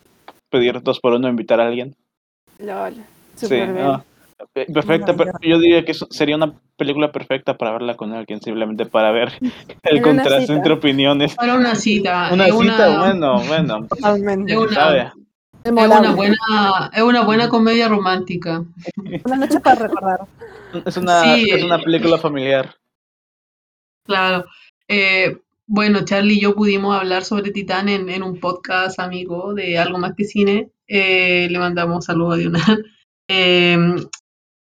pedir 0.50 0.82
dos 0.82 1.00
por 1.00 1.14
uno 1.14 1.28
invitar 1.28 1.60
a 1.60 1.68
alguien. 1.68 1.96
LOL. 2.60 2.94
Sí, 3.36 3.46
Súper 3.48 3.74
bien. 3.74 3.86
no, 3.88 4.04
pe- 4.54 4.66
perfecta, 4.68 5.16
per- 5.16 5.32
yo 5.42 5.60
diría 5.60 5.84
que 5.84 5.94
sería 5.94 6.38
una 6.38 6.54
película 6.78 7.12
perfecta 7.12 7.58
para 7.58 7.72
verla 7.74 7.96
con 7.96 8.14
alguien, 8.14 8.42
simplemente 8.42 8.86
para 8.86 9.12
ver 9.12 9.34
el 9.84 10.02
contraste 10.02 10.42
cita. 10.42 10.54
entre 10.54 10.74
opiniones. 10.74 11.36
para 11.36 11.56
una 11.56 11.76
cita. 11.76 12.30
Una 12.32 12.46
cita, 12.46 12.90
una, 12.90 13.00
bueno, 13.00 13.44
bueno, 13.48 13.88
Totalmente. 13.90 14.58
una-. 14.58 15.14
Es 15.64 15.72
una 15.72 16.14
buena, 16.14 16.92
es 16.94 17.04
una 17.04 17.24
buena 17.24 17.50
comedia 17.50 17.88
romántica. 17.88 18.64
Una 19.26 19.36
noche 19.36 19.60
para 19.60 19.88
recordar. 19.88 20.22
Es 20.86 20.98
una, 20.98 21.24
Sí, 21.24 21.50
es 21.52 21.64
una 21.64 21.80
película 21.80 22.18
familiar. 22.18 22.76
Claro. 24.06 24.46
Eh, 24.88 25.38
bueno, 25.68 26.04
Charlie 26.04 26.36
y 26.36 26.42
yo 26.42 26.56
pudimos 26.56 26.98
hablar 26.98 27.24
sobre 27.24 27.52
Titán 27.52 27.90
en, 27.90 28.10
en 28.10 28.24
un 28.24 28.40
podcast 28.40 29.00
amigo 29.00 29.54
de 29.54 29.78
Algo 29.78 30.00
Más 30.00 30.16
que 30.16 30.26
Cine. 30.26 30.72
Eh, 30.88 31.48
le 31.50 31.60
mandamos 31.60 32.06
saludos 32.06 32.36
a 32.36 32.38
Dional. 32.38 32.86
Eh, 33.34 33.78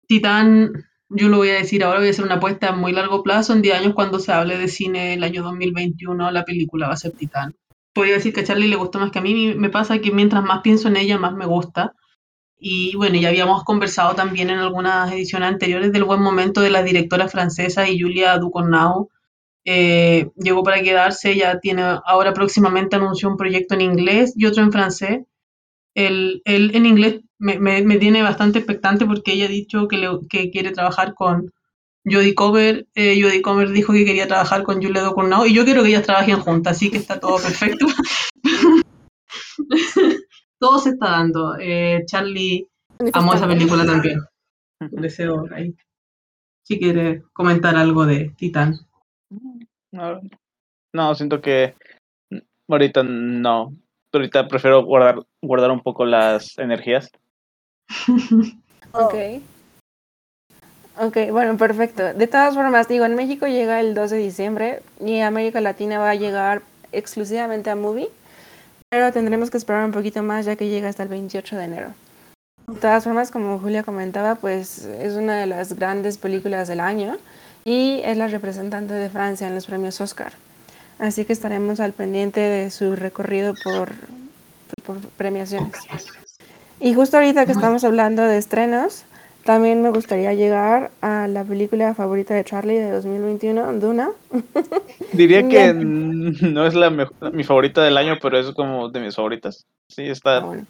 Titán, 0.08 0.72
yo 1.10 1.28
lo 1.28 1.38
voy 1.38 1.50
a 1.50 1.56
decir 1.56 1.84
ahora, 1.84 2.00
voy 2.00 2.08
a 2.08 2.12
hacer 2.12 2.24
una 2.24 2.36
apuesta 2.36 2.70
a 2.70 2.72
muy 2.72 2.94
largo 2.94 3.24
plazo. 3.24 3.52
En 3.52 3.62
10 3.62 3.76
años, 3.76 3.94
cuando 3.94 4.20
se 4.20 4.32
hable 4.32 4.58
de 4.58 4.70
cine 4.70 5.16
el 5.16 5.24
año 5.24 5.44
2021, 5.44 6.32
la 6.32 6.46
película 6.46 6.88
va 6.88 6.94
a 6.94 6.98
ser 6.98 7.12
Titán. 7.12 7.56
Podría 7.94 8.16
decir 8.16 8.34
que 8.34 8.42
a 8.42 8.44
Charlie 8.44 8.68
le 8.68 8.76
gustó 8.76 9.00
más 9.00 9.12
que 9.12 9.20
a 9.20 9.22
mí. 9.22 9.54
Me 9.56 9.70
pasa 9.70 10.00
que 10.00 10.12
mientras 10.12 10.44
más 10.44 10.62
pienso 10.62 10.88
en 10.88 10.98
ella, 10.98 11.18
más 11.18 11.34
me 11.34 11.46
gusta. 11.46 11.94
Y 12.58 12.96
bueno, 12.96 13.18
ya 13.18 13.30
habíamos 13.30 13.64
conversado 13.64 14.16
también 14.16 14.50
en 14.50 14.60
algunas 14.60 15.12
ediciones 15.12 15.50
anteriores 15.50 15.92
del 15.92 16.06
buen 16.06 16.22
momento 16.22 16.62
de 16.62 16.70
la 16.72 16.84
directora 16.84 17.28
francesa 17.28 17.90
y 17.90 18.00
Julia 18.00 18.38
Ducournau. 18.38 19.10
Eh, 19.66 20.30
llegó 20.38 20.64
para 20.64 20.82
quedarse, 20.82 21.36
ya 21.36 21.60
tiene, 21.60 21.84
ahora 22.06 22.34
próximamente 22.34 22.96
anunció 22.96 23.30
un 23.30 23.38
proyecto 23.38 23.76
en 23.76 23.82
inglés 23.82 24.34
y 24.36 24.46
otro 24.46 24.64
en 24.64 24.72
francés. 24.72 25.22
El, 25.96 26.42
el 26.46 26.76
en 26.76 26.86
inglés 26.86 27.22
me, 27.38 27.60
me, 27.60 27.84
me 27.84 27.98
tiene 27.98 28.24
bastante 28.24 28.60
expectante 28.60 29.06
porque 29.06 29.34
ella 29.34 29.46
ha 29.46 29.50
dicho 29.50 29.88
que, 29.88 29.98
le, 29.98 30.10
que 30.30 30.50
quiere 30.52 30.72
trabajar 30.72 31.14
con 31.14 31.52
Jodie 32.06 32.36
Comer. 32.36 32.88
Eh, 32.96 33.22
Jodie 33.22 33.42
Comer 33.42 33.70
dijo 33.70 33.94
que 33.94 34.06
quería 34.06 34.28
trabajar 34.28 34.64
con 34.64 34.82
Julia 34.82 35.04
Ducournau 35.04 35.46
y 35.46 35.54
yo 35.54 35.64
quiero 35.64 35.84
que 35.84 35.90
ellas 35.90 36.06
trabajen 36.06 36.40
juntas, 36.40 36.78
así 36.78 36.90
que 36.90 36.98
está 36.98 37.20
todo 37.20 37.38
perfecto. 37.38 37.86
todo 40.60 40.80
se 40.80 40.90
está 40.92 41.10
dando. 41.12 41.56
Eh, 41.60 42.04
Charlie 42.06 42.68
amó 43.14 43.34
esa 43.34 43.48
película 43.48 43.86
también. 43.86 44.20
Deseo 44.92 45.46
ahí. 45.54 45.76
Si 46.64 46.80
quiere 46.80 47.24
comentar 47.34 47.76
algo 47.76 48.06
de 48.06 48.32
Titán. 48.38 48.76
No, 49.92 50.22
no, 50.94 51.16
siento 51.16 51.42
que 51.42 51.76
ahorita 52.68 53.04
no. 53.04 53.76
Ahorita 54.12 54.48
prefiero 54.48 54.86
guardar, 54.86 55.26
guardar 55.42 55.72
un 55.72 55.82
poco 55.82 56.06
las 56.06 56.58
energías. 56.58 57.12
Ok. 58.96 59.42
Ok, 61.00 61.18
bueno, 61.32 61.58
perfecto. 61.58 62.14
De 62.14 62.28
todas 62.28 62.54
formas, 62.54 62.88
digo, 62.88 63.06
en 63.06 63.16
México 63.16 63.48
llega 63.48 63.80
el 63.80 63.96
2 63.96 64.12
de 64.12 64.18
diciembre 64.18 64.84
y 65.00 65.22
América 65.22 65.60
Latina 65.60 65.98
va 65.98 66.12
a 66.12 66.16
llegar 66.16 66.62
exclusivamente 66.92 67.72
a 67.72 67.76
Movie, 67.76 68.10
pero 68.90 69.12
tendremos 69.12 69.50
que 69.50 69.58
esperar 69.58 69.86
un 69.86 69.92
poquito 69.92 70.22
más 70.22 70.46
ya 70.46 70.56
que 70.56 70.68
llega 70.68 70.90
hasta 70.90 71.02
el 71.02 71.10
28 71.10 71.58
de 71.58 71.64
enero. 71.64 71.88
De 72.68 72.80
todas 72.80 73.04
formas, 73.04 73.32
como 73.32 73.58
Julia 73.58 73.82
comentaba, 73.82 74.36
pues 74.36 74.86
es 74.86 75.14
una 75.14 75.38
de 75.38 75.48
las 75.48 75.74
grandes 75.74 76.20
películas 76.20 76.68
del 76.68 76.80
año 76.80 77.18
y 77.66 78.02
es 78.06 78.16
la 78.16 78.28
representante 78.28 78.94
de 78.94 79.10
Francia 79.10 79.48
en 79.48 79.56
los 79.56 79.66
premios 79.66 80.00
Oscar. 80.00 80.34
Así 81.00 81.26
que 81.26 81.34
estaremos 81.34 81.80
al 81.80 81.94
pendiente 81.94 82.40
de 82.40 82.70
su 82.70 82.96
recorrido 82.96 83.56
por, 83.64 83.90
por 84.86 85.00
premiaciones. 85.18 85.74
Y 86.80 86.94
justo 86.94 87.18
ahorita 87.18 87.48
que 87.48 87.52
estamos 87.52 87.84
hablando 87.84 88.24
de 88.24 88.38
estrenos, 88.38 89.06
también 89.44 89.82
me 89.82 89.90
gustaría 89.90 90.34
llegar 90.34 90.92
a 91.02 91.28
la 91.28 91.44
película 91.44 91.94
favorita 91.94 92.34
de 92.34 92.44
Charlie 92.44 92.78
de 92.78 92.92
2021, 92.92 93.74
Duna. 93.74 94.12
Diría 95.14 95.48
que 95.48 95.74
no 95.74 96.66
es 96.66 96.74
la 96.74 96.90
mejor- 96.90 97.34
mi 97.34 97.44
favorita 97.44 97.84
del 97.84 97.98
año, 97.98 98.18
pero 98.22 98.40
es 98.40 98.52
como 98.52 98.90
de 98.90 99.00
mis 99.00 99.16
favoritas. 99.16 99.66
Sí, 99.90 100.04
Ah, 100.08 100.12
está 100.12 100.40
bueno. 100.42 100.66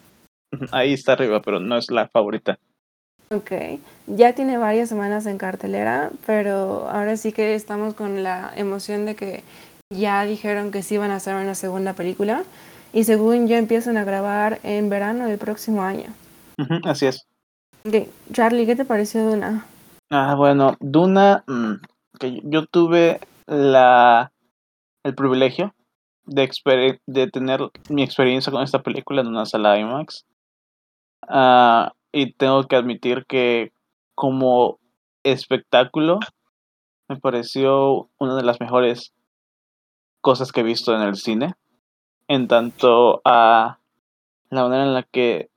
ahí 0.72 0.92
está 0.92 1.12
arriba, 1.12 1.40
pero 1.42 1.60
no 1.60 1.76
es 1.76 1.90
la 1.90 2.08
favorita. 2.08 2.58
Ok, 3.30 3.52
ya 4.06 4.34
tiene 4.34 4.58
varias 4.58 4.88
semanas 4.90 5.26
en 5.26 5.38
cartelera, 5.38 6.10
pero 6.26 6.88
ahora 6.90 7.16
sí 7.16 7.32
que 7.32 7.54
estamos 7.54 7.94
con 7.94 8.22
la 8.22 8.52
emoción 8.54 9.06
de 9.06 9.14
que 9.16 9.42
ya 9.90 10.24
dijeron 10.24 10.70
que 10.70 10.82
sí 10.82 10.98
van 10.98 11.10
a 11.10 11.16
hacer 11.16 11.34
una 11.34 11.54
segunda 11.54 11.94
película 11.94 12.44
y 12.92 13.04
según 13.04 13.48
yo 13.48 13.56
empiezan 13.56 13.96
a 13.96 14.04
grabar 14.04 14.60
en 14.62 14.88
verano 14.90 15.26
del 15.26 15.38
próximo 15.38 15.82
año. 15.82 16.06
Así 16.84 17.06
es. 17.06 17.26
Charlie, 18.32 18.64
¿qué 18.64 18.76
te 18.76 18.86
pareció 18.86 19.22
Duna? 19.28 19.66
Ah, 20.10 20.34
bueno, 20.36 20.76
Duna, 20.80 21.44
mm, 21.46 21.74
que 22.18 22.40
yo 22.44 22.64
tuve 22.64 23.20
la 23.46 24.32
el 25.02 25.14
privilegio 25.14 25.74
de, 26.24 26.48
exper- 26.48 27.00
de 27.06 27.30
tener 27.30 27.60
mi 27.90 28.02
experiencia 28.02 28.50
con 28.50 28.62
esta 28.62 28.82
película 28.82 29.20
en 29.20 29.26
una 29.26 29.44
sala 29.44 29.78
IMAX. 29.78 30.24
Ah, 31.28 31.92
y 32.10 32.32
tengo 32.32 32.64
que 32.64 32.76
admitir 32.76 33.26
que 33.26 33.72
como 34.14 34.78
espectáculo 35.22 36.20
me 37.08 37.16
pareció 37.16 38.08
una 38.18 38.34
de 38.34 38.44
las 38.44 38.60
mejores 38.60 39.12
cosas 40.22 40.52
que 40.52 40.60
he 40.60 40.64
visto 40.64 40.94
en 40.96 41.02
el 41.02 41.16
cine. 41.16 41.54
En 42.28 42.48
tanto 42.48 43.20
a 43.26 43.78
la 44.48 44.62
manera 44.62 44.84
en 44.84 44.94
la 44.94 45.02
que 45.02 45.50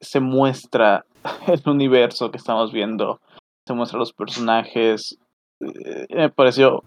se 0.00 0.20
muestra 0.20 1.04
el 1.46 1.62
universo 1.66 2.30
que 2.30 2.38
estamos 2.38 2.72
viendo, 2.72 3.20
se 3.66 3.74
muestran 3.74 4.00
los 4.00 4.12
personajes. 4.12 5.18
eh, 5.60 6.06
me 6.10 6.30
pareció 6.30 6.82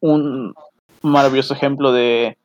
un 0.00 0.54
maravilloso 1.02 1.54
ejemplo 1.54 1.92
de 1.92 2.36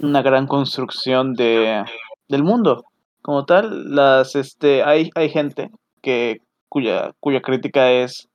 una 0.00 0.22
gran 0.22 0.46
construcción 0.46 1.34
de, 1.34 1.84
del 2.28 2.42
mundo. 2.42 2.84
Como 3.22 3.44
tal, 3.46 3.94
las 3.94 4.36
este 4.36 4.82
hay, 4.82 5.10
hay 5.14 5.30
gente 5.30 5.70
que 6.02 6.40
cuya, 6.68 7.12
cuya 7.20 7.40
crítica 7.40 7.90
es 7.90 8.28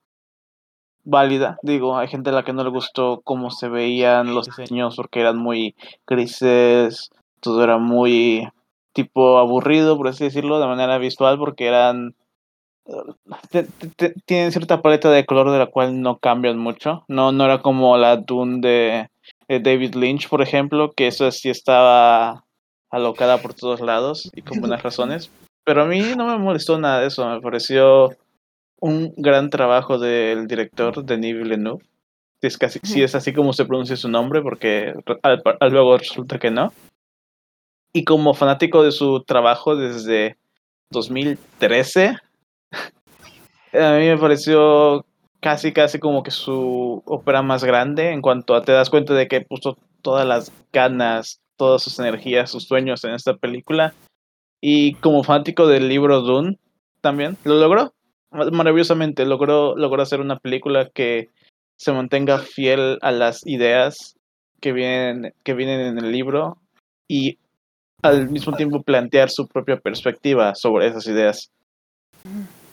válida. 1.04 1.58
Digo, 1.62 1.96
hay 1.96 2.08
gente 2.08 2.30
a 2.30 2.32
la 2.32 2.42
que 2.42 2.52
no 2.52 2.64
le 2.64 2.70
gustó 2.70 3.20
cómo 3.22 3.50
se 3.50 3.68
veían 3.68 4.34
los 4.34 4.46
diseños 4.46 4.96
porque 4.96 5.20
eran 5.20 5.36
muy 5.36 5.74
grises, 6.06 7.10
todo 7.40 7.62
era 7.62 7.78
muy 7.78 8.48
tipo 8.92 9.38
aburrido, 9.38 9.96
por 9.96 10.08
así 10.08 10.24
decirlo, 10.24 10.58
de 10.58 10.66
manera 10.66 10.98
visual, 10.98 11.38
porque 11.38 11.66
eran 11.66 12.14
tienen 14.24 14.52
cierta 14.52 14.82
paleta 14.82 15.10
de 15.10 15.26
color 15.26 15.50
de 15.50 15.58
la 15.58 15.66
cual 15.66 16.00
no 16.00 16.18
cambian 16.18 16.58
mucho. 16.58 17.04
No, 17.08 17.32
no 17.32 17.44
era 17.44 17.62
como 17.62 17.96
la 17.96 18.16
Dune 18.16 18.60
de, 18.60 19.08
David 19.48 19.94
Lynch, 19.94 20.28
por 20.28 20.42
ejemplo, 20.42 20.92
que 20.92 21.06
eso 21.06 21.30
sí 21.30 21.50
estaba 21.50 22.44
alocada 22.90 23.38
por 23.38 23.54
todos 23.54 23.80
lados 23.80 24.30
y 24.34 24.42
con 24.42 24.60
buenas 24.60 24.82
razones. 24.82 25.30
Pero 25.64 25.82
a 25.82 25.86
mí 25.86 26.00
no 26.16 26.26
me 26.26 26.38
molestó 26.38 26.78
nada 26.78 27.00
de 27.00 27.08
eso, 27.08 27.28
me 27.28 27.40
pareció 27.40 28.10
un 28.80 29.12
gran 29.16 29.50
trabajo 29.50 29.98
del 29.98 30.46
director 30.46 31.04
Denis 31.04 31.36
Villeneuve. 31.36 31.84
Si 32.40 32.46
es, 32.46 32.56
casi, 32.56 32.80
si 32.82 33.02
es 33.02 33.14
así 33.14 33.34
como 33.34 33.52
se 33.52 33.66
pronuncia 33.66 33.96
su 33.96 34.08
nombre, 34.08 34.40
porque 34.40 34.94
luego 35.70 35.98
resulta 35.98 36.38
que 36.38 36.50
no. 36.50 36.72
Y 37.92 38.04
como 38.04 38.32
fanático 38.32 38.82
de 38.82 38.92
su 38.92 39.22
trabajo 39.24 39.76
desde 39.76 40.38
2013, 40.90 42.16
a 43.72 43.98
mí 43.98 44.06
me 44.06 44.18
pareció 44.18 45.04
casi, 45.40 45.72
casi 45.72 45.98
como 45.98 46.22
que 46.22 46.30
su 46.30 47.02
ópera 47.06 47.42
más 47.42 47.64
grande 47.64 48.10
en 48.10 48.22
cuanto 48.22 48.54
a 48.54 48.62
te 48.62 48.72
das 48.72 48.90
cuenta 48.90 49.14
de 49.14 49.28
que 49.28 49.40
puso 49.40 49.76
todas 50.02 50.26
las 50.26 50.52
ganas, 50.72 51.40
todas 51.56 51.82
sus 51.82 51.98
energías, 51.98 52.50
sus 52.50 52.64
sueños 52.64 53.04
en 53.04 53.14
esta 53.14 53.34
película. 53.36 53.94
Y 54.60 54.94
como 54.94 55.24
fanático 55.24 55.66
del 55.66 55.88
libro 55.88 56.20
Dune, 56.20 56.58
también 57.00 57.36
lo 57.44 57.54
logró 57.58 57.94
maravillosamente. 58.30 59.24
Logró, 59.24 59.76
logró 59.76 60.02
hacer 60.02 60.20
una 60.20 60.38
película 60.38 60.88
que 60.92 61.28
se 61.76 61.92
mantenga 61.92 62.38
fiel 62.38 62.98
a 63.00 63.10
las 63.10 63.46
ideas 63.46 64.16
que 64.60 64.72
vienen, 64.72 65.32
que 65.42 65.54
vienen 65.54 65.80
en 65.80 65.98
el 65.98 66.12
libro 66.12 66.58
y 67.08 67.38
al 68.02 68.28
mismo 68.28 68.54
tiempo 68.54 68.82
plantear 68.82 69.30
su 69.30 69.46
propia 69.46 69.78
perspectiva 69.78 70.54
sobre 70.54 70.86
esas 70.88 71.06
ideas. 71.06 71.50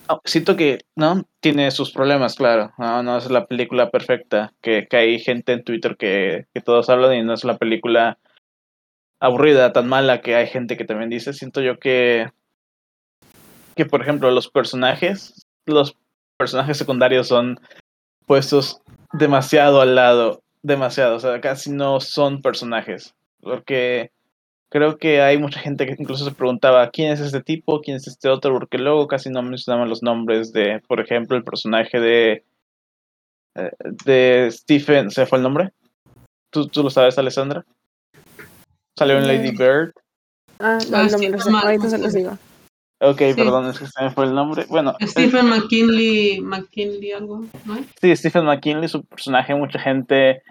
Ah, 0.10 0.20
siento 0.26 0.56
que, 0.56 0.80
¿no? 0.96 1.26
Tiene 1.40 1.70
sus 1.72 1.92
problemas, 1.92 2.36
claro. 2.36 2.74
No, 2.78 3.18
es 3.18 3.30
la 3.30 3.46
película 3.46 3.90
perfecta. 3.90 4.54
Que, 4.62 4.88
que 4.88 4.98
hay 4.98 5.20
gente 5.20 5.54
en 5.54 5.64
Twitter 5.64 5.98
que, 5.98 6.46
que, 6.54 6.62
todos 6.62 6.90
hablan 6.90 7.16
y 7.16 7.24
no 7.24 7.34
es 7.34 7.44
la 7.44 7.58
película 7.58 8.18
aburrida, 9.20 9.74
tan 9.74 9.88
mala 9.88 10.22
que 10.22 10.36
hay 10.36 10.48
gente 10.48 10.78
que 10.78 10.86
también 10.86 11.10
dice. 11.10 11.34
Siento 11.34 11.62
yo 11.62 11.80
que, 11.80 12.30
que 13.76 13.86
por 13.86 14.02
ejemplo, 14.02 14.32
los 14.32 14.50
personajes, 14.50 15.46
los 15.66 15.96
personajes 16.38 16.78
secundarios 16.78 17.28
son 17.28 17.60
puestos 18.26 18.82
demasiado 19.14 19.82
al 19.82 19.96
lado. 19.96 20.42
Demasiado. 20.64 21.16
O 21.16 21.20
sea, 21.20 21.42
casi 21.42 21.72
no 21.72 22.00
son 22.00 22.42
personajes. 22.42 23.14
Porque 23.42 24.12
creo 24.70 24.98
que 24.98 25.22
hay 25.22 25.38
mucha 25.38 25.60
gente 25.60 25.86
que 25.86 25.96
incluso 25.98 26.26
se 26.26 26.36
preguntaba 26.36 26.90
quién 26.90 27.12
es 27.12 27.20
este 27.20 27.42
tipo, 27.42 27.82
quién 27.82 27.98
es 27.98 28.08
este 28.08 28.30
otro, 28.30 28.54
porque 28.54 28.78
luego 28.78 29.08
casi 29.08 29.30
no 29.30 29.42
mencionaban 29.42 29.90
los 29.90 30.04
nombres 30.04 30.52
de, 30.54 30.82
por 30.88 31.00
ejemplo, 31.00 31.38
el 31.38 31.44
personaje 31.44 32.00
de 32.00 32.44
eh, 33.56 33.72
de 34.06 34.50
Stephen, 34.52 35.10
¿se 35.10 35.26
fue 35.26 35.40
el 35.40 35.44
nombre? 35.44 35.72
¿Tú, 36.52 36.68
tú 36.68 36.84
lo 36.84 36.90
sabes, 36.90 37.18
Alessandra? 37.18 37.66
Salió 38.98 39.18
en 39.18 39.28
Lady 39.28 39.52
Bird. 39.52 39.94
Ah, 40.60 40.78
no, 40.90 41.04
no 41.04 41.18
me 41.18 41.30
lo 41.30 41.40
sé, 41.40 41.50
ahorita 41.52 41.90
se 41.90 41.98
los 41.98 42.14
digo. 42.14 42.38
Ok, 43.00 43.18
perdón, 43.36 43.70
es 43.70 43.80
que 43.80 43.86
se 43.86 44.04
me 44.04 44.12
fue 44.12 44.26
el 44.26 44.34
nombre. 44.34 44.66
Bueno, 44.70 44.96
Stephen 45.02 45.48
McKinley, 45.48 46.42
McKinley 46.42 47.12
algo, 47.12 47.46
¿no? 47.66 47.78
Sí, 48.02 48.16
Stephen 48.16 48.46
McKinley, 48.46 48.88
su 48.88 49.04
personaje, 49.06 49.54
mucha 49.54 49.80
gente 49.80 50.42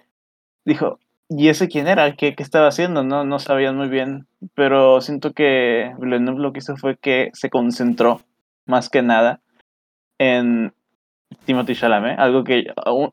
dijo, 0.64 1.00
¿Y 1.28 1.48
ese 1.48 1.68
quién 1.68 1.88
era? 1.88 2.14
¿Qué, 2.14 2.34
qué 2.36 2.42
estaba 2.42 2.68
haciendo? 2.68 3.02
No, 3.02 3.24
no 3.24 3.38
sabían 3.38 3.76
muy 3.76 3.88
bien. 3.88 4.26
Pero 4.54 5.00
siento 5.00 5.32
que 5.32 5.92
Villeneuve 5.98 6.40
lo 6.40 6.52
que 6.52 6.60
hizo 6.60 6.76
fue 6.76 6.96
que 6.96 7.30
se 7.32 7.50
concentró 7.50 8.20
más 8.64 8.88
que 8.88 9.02
nada 9.02 9.40
en 10.18 10.72
Timothy 11.44 11.74
Chalamet. 11.74 12.18
Algo 12.18 12.44
que, 12.44 12.66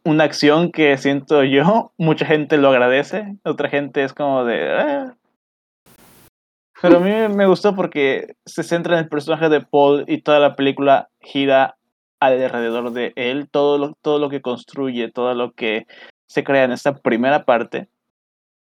una 0.03 0.23
acción 0.23 0.71
que 0.71 0.97
siento 0.97 1.43
yo, 1.43 1.91
mucha 1.97 2.25
gente 2.25 2.57
lo 2.57 2.69
agradece, 2.69 3.37
otra 3.43 3.69
gente 3.69 4.03
es 4.03 4.13
como 4.13 4.45
de... 4.45 4.71
Ah". 4.71 5.15
Pero 6.81 6.97
a 6.97 6.99
mí 6.99 7.33
me 7.33 7.47
gustó 7.47 7.75
porque 7.75 8.35
se 8.45 8.61
centra 8.61 8.95
en 8.95 9.05
el 9.05 9.09
personaje 9.09 9.47
de 9.47 9.61
Paul 9.61 10.03
y 10.07 10.21
toda 10.21 10.39
la 10.39 10.55
película 10.55 11.09
gira 11.21 11.77
alrededor 12.19 12.91
de 12.91 13.13
él, 13.15 13.49
todo 13.49 13.77
lo, 13.77 13.93
todo 14.01 14.19
lo 14.19 14.29
que 14.29 14.41
construye, 14.41 15.09
todo 15.09 15.33
lo 15.33 15.53
que 15.53 15.87
se 16.27 16.43
crea 16.43 16.65
en 16.65 16.73
esta 16.73 16.93
primera 16.93 17.45
parte 17.45 17.87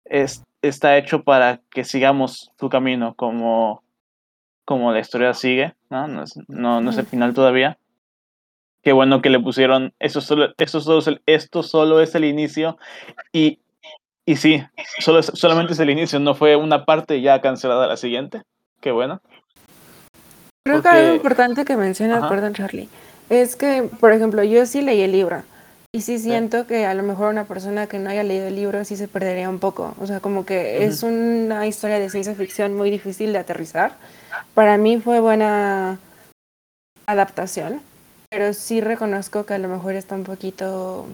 es, 0.05 0.43
está 0.61 0.97
hecho 0.97 1.23
para 1.23 1.61
que 1.71 1.83
sigamos 1.83 2.51
su 2.59 2.69
camino 2.69 3.15
como, 3.15 3.83
como 4.65 4.91
la 4.91 4.99
historia 4.99 5.33
sigue, 5.33 5.75
¿no? 5.89 6.07
No 6.07 6.23
es, 6.23 6.33
no, 6.47 6.81
no 6.81 6.89
es 6.89 6.97
el 6.97 7.05
final 7.05 7.33
todavía. 7.33 7.77
Qué 8.83 8.93
bueno 8.93 9.21
que 9.21 9.31
le 9.31 9.39
pusieron, 9.39 9.93
eso 9.99 10.21
solo, 10.21 10.53
eso 10.57 10.79
solo 10.79 10.99
es 10.99 11.07
el, 11.07 11.21
esto 11.25 11.63
solo 11.63 12.01
es 12.01 12.13
el 12.13 12.23
inicio 12.23 12.77
y, 13.33 13.59
y 14.25 14.35
sí, 14.35 14.63
solo 14.99 15.23
solamente 15.23 15.73
es 15.73 15.79
el 15.79 15.89
inicio, 15.89 16.19
no 16.19 16.35
fue 16.35 16.55
una 16.55 16.85
parte 16.85 17.21
ya 17.21 17.41
cancelada 17.41 17.87
la 17.87 17.97
siguiente. 17.97 18.43
Qué 18.81 18.91
bueno. 18.91 19.21
Creo 20.63 20.81
que 20.81 20.87
algo 20.87 21.15
importante 21.15 21.65
que 21.65 21.77
mencionas, 21.77 22.27
perdón 22.29 22.53
Charlie, 22.53 22.89
es 23.29 23.55
que, 23.55 23.89
por 23.99 24.11
ejemplo, 24.13 24.43
yo 24.43 24.65
sí 24.67 24.81
leí 24.81 25.01
el 25.01 25.11
libro 25.11 25.43
y 25.95 26.01
sí 26.01 26.19
siento 26.19 26.67
que 26.67 26.85
a 26.85 26.93
lo 26.93 27.03
mejor 27.03 27.29
una 27.29 27.45
persona 27.45 27.87
que 27.87 27.99
no 27.99 28.09
haya 28.09 28.21
leído 28.21 28.47
el 28.47 28.55
libro 28.57 28.83
sí 28.83 28.97
se 28.97 29.07
perdería 29.07 29.49
un 29.49 29.59
poco. 29.59 29.95
O 30.01 30.05
sea, 30.05 30.19
como 30.19 30.45
que 30.45 30.83
es 30.83 31.03
una 31.03 31.67
historia 31.67 31.99
de 31.99 32.09
ciencia 32.09 32.35
ficción 32.35 32.75
muy 32.75 32.91
difícil 32.91 33.31
de 33.31 33.39
aterrizar. 33.39 33.93
Para 34.53 34.77
mí 34.77 34.99
fue 34.99 35.21
buena 35.21 35.97
adaptación, 37.05 37.79
pero 38.29 38.51
sí 38.51 38.81
reconozco 38.81 39.45
que 39.45 39.53
a 39.53 39.57
lo 39.57 39.69
mejor 39.69 39.93
está 39.93 40.15
un 40.15 40.25
poquito 40.25 41.05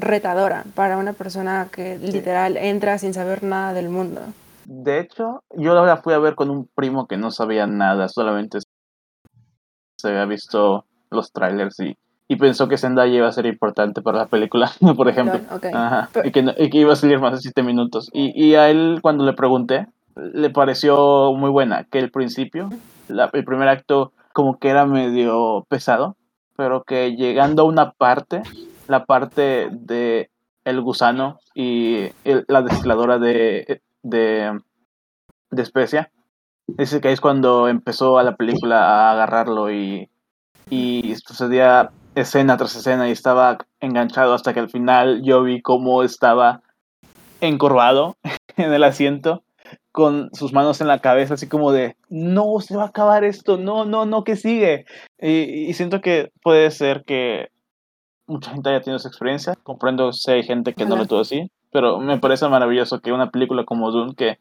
retadora 0.00 0.64
para 0.74 0.98
una 0.98 1.12
persona 1.12 1.68
que 1.70 1.96
literal 1.98 2.56
entra 2.56 2.98
sin 2.98 3.14
saber 3.14 3.44
nada 3.44 3.72
del 3.72 3.88
mundo. 3.88 4.20
De 4.64 4.98
hecho, 4.98 5.44
yo 5.56 5.74
la 5.74 5.98
fui 5.98 6.12
a 6.12 6.18
ver 6.18 6.34
con 6.34 6.50
un 6.50 6.68
primo 6.74 7.06
que 7.06 7.16
no 7.16 7.30
sabía 7.30 7.68
nada, 7.68 8.08
solamente 8.08 8.58
se 9.96 10.08
había 10.08 10.24
visto 10.24 10.86
los 11.08 11.30
trailers 11.30 11.78
y 11.78 11.96
y 12.32 12.36
pensó 12.36 12.66
que 12.66 12.78
Zendaya 12.78 13.14
iba 13.14 13.28
a 13.28 13.32
ser 13.32 13.44
importante 13.44 14.00
para 14.00 14.16
la 14.16 14.26
película, 14.26 14.72
por 14.96 15.06
ejemplo. 15.06 15.38
y, 16.24 16.30
que, 16.30 16.54
y, 16.56 16.70
que, 16.70 16.78
iba 16.78 16.94
a 16.94 16.96
salir 16.96 17.20
más 17.20 17.32
de 17.32 17.40
siete 17.40 17.62
minutos. 17.62 18.08
Y, 18.10 18.32
y, 18.42 18.54
a 18.54 18.70
él, 18.70 19.00
cuando 19.02 19.26
le 19.26 19.34
pregunté, 19.34 19.86
le 20.16 20.48
pareció 20.48 21.34
muy 21.34 21.50
buena, 21.50 21.84
que 21.84 21.98
el 21.98 22.10
principio, 22.10 22.70
el 23.10 23.44
primer 23.44 23.68
acto, 23.68 24.12
como 24.32 24.58
que 24.58 24.70
era 24.70 24.86
medio 24.86 25.66
pesado, 25.68 26.16
pero 26.56 26.84
que 26.84 27.16
llegando 27.16 27.62
a 27.62 27.66
una 27.66 27.90
parte, 27.90 28.42
la 28.88 29.04
parte 29.04 29.68
de 29.70 30.30
el 30.64 30.80
gusano 30.80 31.38
y 31.54 32.06
la 32.24 32.62
destiladora 32.62 33.18
de, 33.18 33.82
de, 34.02 34.58
de 35.50 35.62
especia, 35.62 36.10
dice 36.66 37.02
que 37.02 37.12
es 37.12 37.20
cuando 37.20 37.68
empezó 37.68 38.18
a 38.18 38.22
la 38.22 38.36
película 38.36 38.86
a 38.86 39.12
agarrarlo 39.12 39.70
y, 39.70 40.08
y 40.70 41.14
sucedía 41.16 41.90
escena 42.14 42.56
tras 42.56 42.76
escena 42.76 43.08
y 43.08 43.12
estaba 43.12 43.58
enganchado 43.80 44.34
hasta 44.34 44.52
que 44.52 44.60
al 44.60 44.70
final 44.70 45.22
yo 45.22 45.42
vi 45.42 45.62
cómo 45.62 46.02
estaba 46.02 46.62
encorvado 47.40 48.16
en 48.56 48.72
el 48.72 48.84
asiento 48.84 49.42
con 49.90 50.30
sus 50.32 50.52
manos 50.52 50.80
en 50.80 50.88
la 50.88 51.00
cabeza, 51.00 51.34
así 51.34 51.48
como 51.48 51.70
de, 51.70 51.96
no, 52.08 52.60
se 52.60 52.76
va 52.76 52.84
a 52.84 52.88
acabar 52.88 53.24
esto, 53.24 53.58
no, 53.58 53.84
no, 53.84 54.06
no, 54.06 54.24
que 54.24 54.36
sigue. 54.36 54.86
Y, 55.18 55.72
siento 55.74 56.00
que 56.00 56.32
puede 56.42 56.70
ser 56.70 57.04
que 57.04 57.50
mucha 58.26 58.52
gente 58.52 58.70
haya 58.70 58.80
tenido 58.80 58.96
esa 58.96 59.08
experiencia, 59.08 59.54
comprendo 59.62 60.12
si 60.12 60.30
hay 60.30 60.42
gente 60.44 60.72
que 60.72 60.86
no 60.86 60.96
lo 60.96 61.06
tuvo 61.06 61.20
así, 61.20 61.50
pero 61.70 61.98
me 61.98 62.18
parece 62.18 62.48
maravilloso 62.48 63.00
que 63.00 63.12
una 63.12 63.30
película 63.30 63.64
como 63.64 63.90
Dune, 63.90 64.14
que 64.14 64.38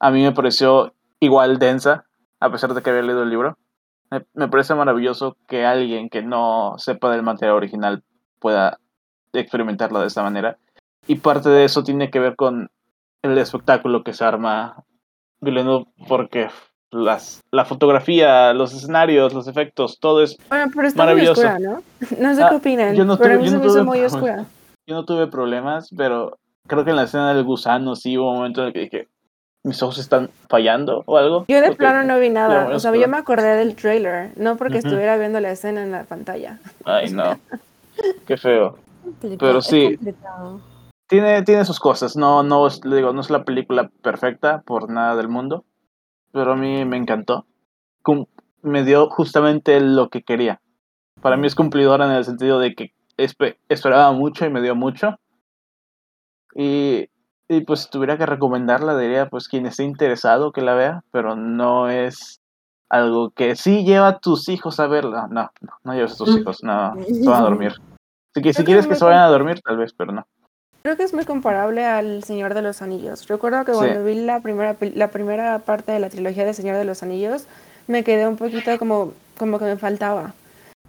a 0.00 0.10
mí 0.10 0.22
me 0.22 0.32
pareció 0.32 0.92
igual 1.20 1.58
densa, 1.58 2.04
a 2.40 2.50
pesar 2.50 2.74
de 2.74 2.82
que 2.82 2.90
había 2.90 3.02
leído 3.02 3.22
el 3.22 3.30
libro, 3.30 3.56
me, 4.10 4.48
parece 4.48 4.74
maravilloso 4.74 5.36
que 5.46 5.64
alguien 5.64 6.08
que 6.08 6.22
no 6.22 6.74
sepa 6.78 7.10
del 7.10 7.22
material 7.22 7.56
original 7.56 8.02
pueda 8.38 8.78
experimentarlo 9.32 10.00
de 10.00 10.06
esta 10.06 10.22
manera. 10.22 10.58
Y 11.06 11.16
parte 11.16 11.48
de 11.48 11.64
eso 11.64 11.82
tiene 11.82 12.10
que 12.10 12.20
ver 12.20 12.36
con 12.36 12.70
el 13.22 13.38
espectáculo 13.38 14.04
que 14.04 14.12
se 14.12 14.24
arma 14.24 14.84
Villeneuve, 15.40 15.86
porque 16.08 16.48
las, 16.90 17.42
la 17.50 17.64
fotografía, 17.64 18.52
los 18.54 18.74
escenarios, 18.74 19.34
los 19.34 19.48
efectos, 19.48 19.98
todo 20.00 20.22
es 20.22 20.36
bueno, 20.48 20.70
pero 20.74 20.88
está 20.88 21.04
maravilloso. 21.04 21.42
Muy 21.42 21.50
oscura, 21.50 21.58
¿no? 21.58 21.82
No 22.18 22.34
sé 22.34 22.40
qué 22.40 22.54
ah, 22.54 22.56
opinan, 22.56 22.94
yo 22.94 23.04
no 23.04 23.18
pero 23.18 23.38
tuve, 23.38 23.48
a 23.48 23.58
mí 23.58 23.70
se 23.70 23.82
muy 23.82 24.00
oscura. 24.04 24.46
Yo 24.86 24.94
no 24.94 25.04
tuve 25.04 25.26
problemas, 25.26 25.90
pero 25.96 26.38
creo 26.66 26.84
que 26.84 26.90
en 26.90 26.96
la 26.96 27.04
escena 27.04 27.34
del 27.34 27.44
gusano 27.44 27.94
sí 27.94 28.16
hubo 28.16 28.30
un 28.30 28.36
momento 28.38 28.62
en 28.62 28.68
el 28.68 28.72
que 28.72 28.80
dije, 28.80 29.08
mis 29.64 29.82
ojos 29.82 29.98
están 29.98 30.30
fallando 30.48 31.02
o 31.06 31.16
algo. 31.16 31.44
Yo 31.48 31.60
de 31.60 31.74
plano 31.74 32.02
no 32.04 32.18
vi 32.20 32.30
nada. 32.30 32.68
O 32.74 32.80
sea, 32.80 32.94
yo 32.94 33.08
me 33.08 33.16
acordé 33.16 33.56
del 33.56 33.74
trailer, 33.74 34.30
no 34.36 34.56
porque 34.56 34.78
estuviera 34.78 35.16
viendo 35.16 35.40
la 35.40 35.50
escena 35.50 35.82
en 35.82 35.92
la 35.92 36.04
pantalla. 36.04 36.58
Ay, 36.84 37.10
no. 37.10 37.38
Qué 38.26 38.36
feo. 38.36 38.78
Pero 39.38 39.60
sí. 39.60 39.98
Tiene, 41.08 41.42
tiene 41.42 41.64
sus 41.64 41.80
cosas. 41.80 42.16
No, 42.16 42.42
no, 42.42 42.68
le 42.84 42.96
digo, 42.96 43.12
no 43.12 43.20
es 43.20 43.30
la 43.30 43.44
película 43.44 43.90
perfecta 44.02 44.62
por 44.62 44.90
nada 44.90 45.16
del 45.16 45.28
mundo. 45.28 45.64
Pero 46.32 46.52
a 46.52 46.56
mí 46.56 46.84
me 46.84 46.96
encantó. 46.96 47.46
Me 48.62 48.84
dio 48.84 49.08
justamente 49.10 49.80
lo 49.80 50.08
que 50.08 50.22
quería. 50.22 50.60
Para 51.20 51.36
mí 51.36 51.46
es 51.46 51.54
cumplidora 51.54 52.06
en 52.06 52.12
el 52.12 52.24
sentido 52.24 52.58
de 52.58 52.74
que 52.74 52.92
esperaba 53.68 54.12
mucho 54.12 54.46
y 54.46 54.50
me 54.50 54.62
dio 54.62 54.74
mucho. 54.74 55.18
Y, 56.54 57.08
y 57.48 57.62
pues 57.62 57.80
si 57.80 57.90
tuviera 57.90 58.18
que 58.18 58.26
recomendarla, 58.26 58.96
diría 58.96 59.28
pues 59.28 59.48
quien 59.48 59.66
esté 59.66 59.84
interesado 59.84 60.52
que 60.52 60.60
la 60.60 60.74
vea, 60.74 61.02
pero 61.10 61.34
no 61.34 61.88
es 61.88 62.40
algo 62.90 63.30
que 63.30 63.56
sí 63.56 63.84
lleva 63.84 64.08
a 64.08 64.18
tus 64.18 64.48
hijos 64.48 64.78
a 64.80 64.86
verla. 64.86 65.28
No, 65.30 65.50
no, 65.60 65.72
no 65.82 65.94
lleves 65.94 66.12
a 66.12 66.16
tus 66.16 66.36
hijos, 66.36 66.62
no, 66.62 66.94
se 67.06 67.28
van 67.28 67.40
a 67.40 67.44
dormir. 67.44 67.72
Así 68.34 68.42
que 68.42 68.52
si 68.52 68.64
quieres 68.64 68.86
que 68.86 68.94
se 68.94 69.04
vayan 69.04 69.22
a 69.22 69.28
dormir, 69.28 69.60
tal 69.62 69.78
vez, 69.78 69.92
pero 69.94 70.12
no. 70.12 70.26
Creo 70.82 70.96
que 70.96 71.02
es 71.02 71.12
muy 71.12 71.24
comparable 71.24 71.84
al 71.84 72.22
Señor 72.22 72.54
de 72.54 72.62
los 72.62 72.82
Anillos. 72.82 73.26
Recuerdo 73.26 73.64
que 73.64 73.72
cuando 73.72 74.04
vi 74.04 74.14
la 74.14 74.40
primera, 74.40 74.76
la 74.94 75.08
primera 75.08 75.58
parte 75.58 75.92
de 75.92 76.00
la 76.00 76.08
trilogía 76.08 76.44
de 76.44 76.54
Señor 76.54 76.76
de 76.76 76.84
los 76.84 77.02
Anillos, 77.02 77.46
me 77.88 78.04
quedé 78.04 78.28
un 78.28 78.36
poquito 78.36 78.78
como, 78.78 79.12
como 79.38 79.58
que 79.58 79.64
me 79.64 79.76
faltaba. 79.76 80.34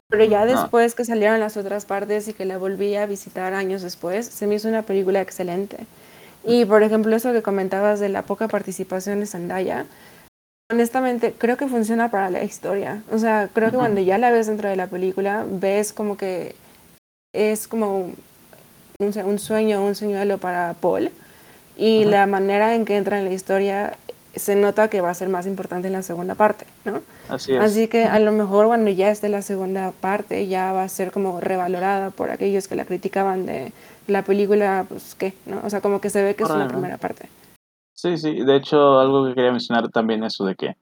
Pero 0.10 0.24
ya 0.26 0.46
después 0.46 0.96
que 0.96 1.06
salieron 1.06 1.40
las 1.40 1.56
otras 1.56 1.86
partes 1.86 2.28
y 2.28 2.34
que 2.34 2.46
la 2.46 2.58
volví 2.58 2.96
a 2.96 3.06
visitar 3.06 3.54
años 3.54 3.82
después, 3.82 4.26
se 4.26 4.48
me 4.48 4.56
hizo 4.56 4.68
una 4.68 4.82
película 4.82 5.22
excelente. 5.22 5.86
Y 6.44 6.66
por 6.66 6.84
ejemplo, 6.84 7.16
eso 7.16 7.34
que 7.34 7.42
comentabas 7.42 8.00
de 8.00 8.10
la 8.10 8.24
poca 8.24 8.48
participación 8.48 9.20
de 9.20 9.26
Zendaya, 9.26 9.86
honestamente 10.72 11.34
creo 11.38 11.58
que 11.58 11.68
funciona 11.68 12.12
para 12.12 12.30
la 12.30 12.44
historia. 12.44 13.04
O 13.12 13.18
sea, 13.18 13.50
creo 13.54 13.72
que 13.72 13.78
cuando 13.78 14.02
ya 14.02 14.18
la 14.18 14.32
ves 14.32 14.48
dentro 14.48 14.70
de 14.70 14.76
la 14.76 14.88
película, 14.88 15.46
ves 15.50 15.94
como 15.94 16.18
que 16.18 16.56
es 17.34 17.68
como 17.68 17.98
un, 17.98 18.16
un 19.00 19.40
sueño, 19.40 19.84
un 19.84 19.96
señuelo 19.96 20.38
para 20.38 20.74
Paul. 20.74 21.12
Y 21.78 22.06
la 22.06 22.28
manera 22.28 22.76
en 22.76 22.86
que 22.86 22.98
entra 22.98 23.20
en 23.20 23.26
la 23.26 23.32
historia 23.32 23.98
se 24.36 24.56
nota 24.56 24.90
que 24.90 25.02
va 25.02 25.10
a 25.10 25.14
ser 25.14 25.30
más 25.30 25.48
importante 25.48 25.88
en 25.88 25.94
la 25.94 26.04
segunda 26.04 26.36
parte, 26.36 26.66
¿no? 26.86 27.02
Así 27.30 27.54
es. 27.54 27.62
Así 27.62 27.88
que 27.88 28.06
a 28.06 28.20
lo 28.20 28.32
mejor 28.32 28.68
cuando 28.68 28.92
ya 28.92 29.10
esté 29.10 29.30
la 29.30 29.42
segunda 29.42 29.92
parte 29.92 30.48
ya 30.48 30.72
va 30.72 30.84
a 30.84 30.90
ser 30.90 31.12
como 31.12 31.40
revalorada 31.40 32.12
por 32.12 32.32
aquellos 32.32 32.68
que 32.68 32.76
la 32.76 32.86
criticaban 32.86 33.46
de 33.46 33.72
la 34.08 34.24
película, 34.24 34.86
pues 34.88 35.16
qué, 35.16 35.34
¿no? 35.46 35.62
O 35.64 35.70
sea, 35.70 35.82
como 35.82 36.02
que 36.02 36.10
se 36.10 36.24
ve 36.24 36.36
que 36.36 36.44
es 36.44 36.50
una 36.50 36.68
primera 36.68 36.98
parte. 36.98 37.30
Sí, 37.94 38.18
sí, 38.18 38.44
de 38.44 38.56
hecho 38.56 39.00
algo 39.00 39.28
que 39.28 39.36
quería 39.36 39.52
mencionar 39.52 39.90
también 39.90 40.24
eso 40.24 40.46
de 40.46 40.56
que 40.56 40.76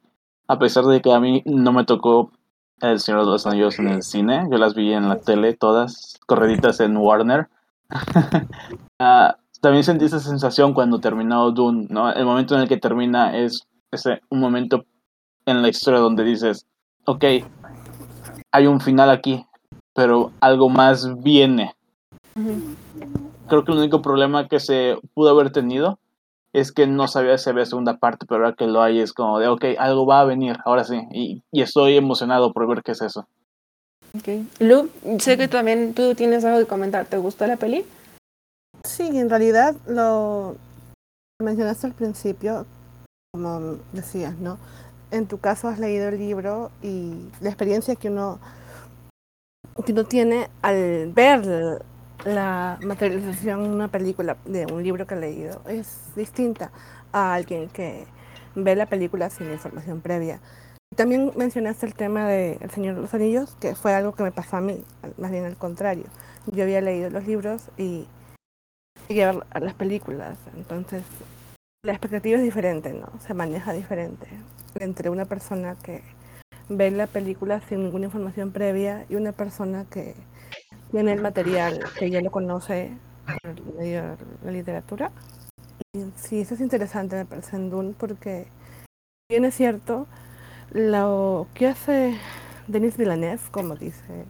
a 0.47 0.59
pesar 0.59 0.85
de 0.85 1.01
que 1.01 1.11
a 1.11 1.19
mí 1.19 1.41
no 1.45 1.73
me 1.73 1.83
tocó 1.83 2.31
El 2.79 2.99
Señor 2.99 3.25
de 3.25 3.31
los 3.31 3.47
Anillos 3.47 3.79
en 3.79 3.87
el 3.87 4.03
cine, 4.03 4.47
yo 4.51 4.57
las 4.57 4.75
vi 4.75 4.93
en 4.93 5.09
la 5.09 5.19
tele 5.19 5.53
todas 5.53 6.19
correditas 6.25 6.79
en 6.79 6.97
Warner. 6.97 7.47
Ah, 8.99 9.37
también 9.61 9.83
sentí 9.83 10.05
esa 10.05 10.19
sensación 10.19 10.73
cuando 10.73 10.99
terminó 10.99 11.51
Dune, 11.51 11.87
¿no? 11.89 12.11
El 12.11 12.25
momento 12.25 12.55
en 12.55 12.61
el 12.61 12.67
que 12.67 12.77
termina 12.77 13.37
es 13.37 13.67
ese, 13.91 14.21
un 14.29 14.39
momento 14.39 14.85
en 15.45 15.61
la 15.61 15.69
historia 15.69 15.99
donde 15.99 16.23
dices, 16.23 16.65
ok, 17.05 17.23
hay 18.51 18.67
un 18.67 18.81
final 18.81 19.09
aquí, 19.09 19.45
pero 19.93 20.31
algo 20.39 20.69
más 20.69 21.21
viene. 21.21 21.75
Creo 23.47 23.63
que 23.63 23.71
el 23.71 23.77
único 23.79 24.01
problema 24.01 24.47
que 24.47 24.59
se 24.59 24.97
pudo 25.13 25.29
haber 25.29 25.51
tenido 25.51 25.99
es 26.53 26.71
que 26.71 26.87
no 26.87 27.07
sabía 27.07 27.37
si 27.37 27.49
había 27.49 27.65
segunda 27.65 27.97
parte, 27.97 28.25
pero 28.27 28.43
ahora 28.43 28.55
que 28.55 28.67
lo 28.67 28.81
hay 28.81 28.99
es 28.99 29.13
como 29.13 29.39
de, 29.39 29.47
ok, 29.47 29.65
algo 29.77 30.05
va 30.05 30.21
a 30.21 30.25
venir, 30.25 30.57
ahora 30.65 30.83
sí, 30.83 30.99
y, 31.11 31.43
y 31.51 31.61
estoy 31.61 31.97
emocionado 31.97 32.51
por 32.51 32.67
ver 32.67 32.83
qué 32.83 32.91
es 32.91 33.01
eso. 33.01 33.27
Ok. 34.15 34.45
Lu, 34.59 34.89
sé 35.19 35.37
que 35.37 35.47
también 35.47 35.93
tú 35.93 36.15
tienes 36.15 36.43
algo 36.45 36.59
que 36.59 36.65
comentar, 36.65 37.05
¿te 37.05 37.17
gustó 37.17 37.45
la 37.45 37.57
peli? 37.57 37.85
Sí, 38.87 39.19
en 39.19 39.29
realidad 39.29 39.75
lo 39.85 40.55
mencionaste 41.43 41.87
al 41.87 41.93
principio, 41.93 42.65
como 43.33 43.77
decías, 43.91 44.37
¿no? 44.37 44.57
En 45.11 45.27
tu 45.27 45.39
caso 45.39 45.67
has 45.67 45.77
leído 45.77 46.07
el 46.07 46.17
libro 46.17 46.71
y 46.81 47.29
la 47.41 47.49
experiencia 47.49 47.95
que 47.95 48.09
uno, 48.09 48.39
que 49.85 49.91
uno 49.91 50.05
tiene 50.05 50.49
al 50.61 51.11
ver 51.13 51.83
la 52.25 52.79
materialización 52.81 53.65
en 53.65 53.71
una 53.71 53.89
película 53.89 54.37
de 54.45 54.65
un 54.65 54.81
libro 54.81 55.05
que 55.05 55.15
ha 55.15 55.17
leído 55.17 55.61
es 55.67 56.15
distinta 56.15 56.71
a 57.11 57.33
alguien 57.33 57.67
que 57.67 58.07
ve 58.55 58.75
la 58.75 58.85
película 58.85 59.29
sin 59.29 59.51
información 59.51 59.99
previa. 59.99 60.39
También 60.95 61.33
mencionaste 61.35 61.85
el 61.85 61.93
tema 61.93 62.25
de 62.25 62.57
El 62.61 62.71
Señor 62.71 62.95
de 62.95 63.01
los 63.01 63.13
Anillos, 63.13 63.55
que 63.59 63.75
fue 63.75 63.93
algo 63.93 64.15
que 64.15 64.23
me 64.23 64.31
pasó 64.31 64.57
a 64.57 64.61
mí, 64.61 64.81
más 65.17 65.29
bien 65.29 65.43
al 65.45 65.57
contrario. 65.57 66.05
Yo 66.47 66.63
había 66.63 66.81
leído 66.81 67.09
los 67.09 67.27
libros 67.27 67.69
y 67.77 68.07
llegué 69.07 69.23
a 69.23 69.59
las 69.59 69.73
películas, 69.73 70.37
entonces 70.55 71.03
la 71.83 71.93
expectativa 71.93 72.37
es 72.37 72.43
diferente, 72.43 72.93
¿no? 72.93 73.07
Se 73.19 73.33
maneja 73.33 73.73
diferente 73.73 74.27
entre 74.79 75.09
una 75.09 75.25
persona 75.25 75.75
que 75.81 76.03
ve 76.69 76.91
la 76.91 77.07
película 77.07 77.61
sin 77.61 77.83
ninguna 77.83 78.05
información 78.05 78.51
previa 78.51 79.05
y 79.09 79.15
una 79.15 79.31
persona 79.31 79.85
que 79.89 80.15
tiene 80.91 81.13
el 81.13 81.21
material, 81.21 81.79
que 81.97 82.09
ya 82.09 82.21
lo 82.21 82.31
conoce 82.31 82.91
por 83.25 83.75
medio 83.75 84.01
de 84.01 84.17
la 84.43 84.51
literatura. 84.51 85.11
Y 85.93 86.05
sí, 86.15 86.41
eso 86.41 86.55
es 86.55 86.61
interesante, 86.61 87.15
me 87.15 87.25
parece 87.25 87.55
en 87.55 87.69
Dune, 87.69 87.93
porque 87.97 88.47
bien 89.29 89.45
es 89.45 89.55
cierto, 89.55 90.07
lo 90.71 91.47
que 91.53 91.67
hace 91.67 92.17
Denis 92.67 92.97
Villeneuve, 92.97 93.41
como 93.51 93.75
dice 93.75 94.25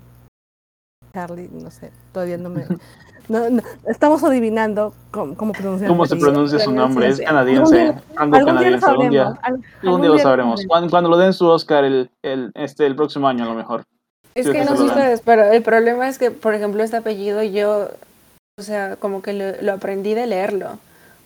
Charlie, 1.14 1.50
no 1.52 1.72
sé, 1.72 1.92
todavía 2.12 2.38
no 2.38 2.50
me... 2.50 2.66
No, 3.30 3.46
estamos 3.88 4.24
adivinando 4.24 4.94
cómo, 5.12 5.36
cómo 5.36 5.52
pronunciar 5.52 5.90
¿Cómo 5.90 6.06
se 6.06 6.16
pronuncia 6.16 6.60
su 6.60 6.72
nombre? 6.72 7.10
Es 7.10 7.20
canadiense. 7.20 7.96
Algún 8.16 8.46
canadiense. 8.46 8.86
Algún 8.86 9.10
día, 9.10 9.34
algún 9.82 10.02
día 10.02 10.10
lo 10.12 10.20
sabremos. 10.20 10.66
Cuando, 10.66 10.90
cuando, 10.90 11.10
lo 11.10 11.18
den 11.18 11.34
su 11.34 11.46
Oscar 11.48 11.84
el, 11.84 12.10
el, 12.22 12.52
este, 12.56 12.86
el 12.86 12.96
próximo 12.96 13.28
año, 13.28 13.44
a 13.44 13.48
lo 13.48 13.54
mejor. 13.54 13.84
Es 14.34 14.50
que 14.50 14.64
no 14.64 14.78
sé 14.78 14.84
ustedes, 14.84 15.22
pero 15.22 15.44
el 15.52 15.64
problema 15.64 16.08
es 16.08 16.18
que, 16.20 16.32
por 16.32 16.54
ejemplo, 16.54 16.84
este 16.84 16.98
apellido 16.98 17.42
yo, 17.44 17.90
o 18.58 18.62
sea, 18.62 18.96
como 18.96 19.22
que 19.22 19.34
lo, 19.34 19.62
lo 19.62 19.74
aprendí 19.74 20.14
de 20.14 20.28
leerlo, 20.28 20.78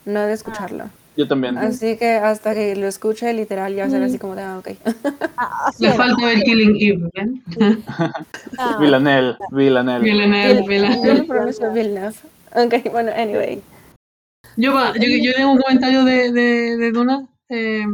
no 0.05 0.21
de 0.21 0.33
escucharlo. 0.33 0.85
Yo 1.17 1.27
también. 1.27 1.57
Así 1.57 1.97
que 1.97 2.13
hasta 2.13 2.53
que 2.53 2.75
lo 2.75 2.87
escuche 2.87 3.33
literal 3.33 3.75
ya 3.75 3.83
va 3.83 3.87
a 3.87 3.91
ser 3.91 4.03
así 4.03 4.17
como 4.17 4.35
de, 4.35 4.43
ah, 4.43 4.59
ok. 4.59 4.69
Le 5.79 5.91
falta 5.91 6.31
el 6.31 6.43
Killing 6.43 6.77
Eve, 6.79 7.09
¿bien? 7.13 7.43
Villanel, 8.79 9.37
Villanel. 9.51 10.01
Villanel, 10.01 10.63
Villanel. 10.67 11.03
Yo 11.03 11.13
lo 11.15 11.27
pronuncio 11.27 11.71
Villeneuve. 11.73 12.15
Ok, 12.55 12.91
bueno, 12.91 13.11
anyway. 13.15 13.61
Yo, 14.55 14.71
yo, 14.95 15.07
yo 15.21 15.33
tengo 15.33 15.51
un 15.51 15.57
comentario 15.57 16.05
de, 16.05 16.31
de, 16.31 16.77
de 16.77 16.91
Duna. 16.91 17.27
Eh, 17.49 17.85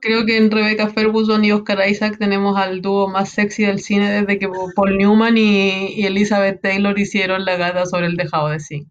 creo 0.00 0.24
que 0.24 0.38
en 0.38 0.50
Rebecca 0.50 0.88
Ferguson 0.88 1.44
y 1.44 1.52
Oscar 1.52 1.86
Isaac 1.88 2.16
tenemos 2.18 2.56
al 2.56 2.80
dúo 2.80 3.08
más 3.08 3.30
sexy 3.30 3.64
del 3.64 3.80
cine 3.80 4.10
desde 4.10 4.38
que 4.38 4.48
Paul 4.74 4.96
Newman 4.96 5.36
y, 5.36 5.94
y 5.94 6.06
Elizabeth 6.06 6.60
Taylor 6.62 6.98
hicieron 6.98 7.44
la 7.44 7.56
gata 7.56 7.84
sobre 7.86 8.06
el 8.06 8.16
tejado 8.16 8.48
de 8.48 8.60
sí. 8.60 8.86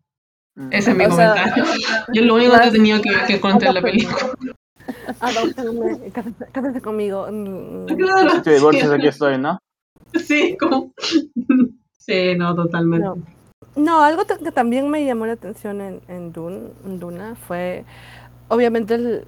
Mm. 0.59 0.73
Ese 0.73 0.91
es 0.91 0.97
mi 0.97 1.05
o 1.05 1.09
comentario. 1.09 1.65
Sea, 1.65 2.05
Yo 2.13 2.21
lo 2.23 2.35
único 2.35 2.59
que 2.59 2.71
tenía 2.71 3.01
que, 3.01 3.11
que 3.27 3.39
contar 3.39 3.69
en 3.69 3.75
la 3.75 3.81
película. 3.81 4.17
Adóptenme, 5.21 6.11
cásense 6.51 6.81
conmigo. 6.81 7.27
Claro. 7.97 8.41
Te 8.41 8.55
divorcias, 8.55 8.91
aquí 8.91 9.07
estoy, 9.07 9.37
¿no? 9.37 9.57
Sí, 10.13 10.57
como. 10.59 10.91
Sí, 11.97 12.35
no, 12.35 12.55
totalmente. 12.55 13.05
No, 13.05 13.17
no 13.75 14.01
algo 14.01 14.25
que 14.25 14.51
también 14.51 14.89
me 14.89 15.05
llamó 15.05 15.25
la 15.27 15.33
atención 15.33 15.79
en, 15.79 16.01
en, 16.07 16.33
Dune, 16.33 16.71
en 16.85 16.99
Duna 16.99 17.35
fue, 17.35 17.85
obviamente, 18.49 18.95
el, 18.95 19.25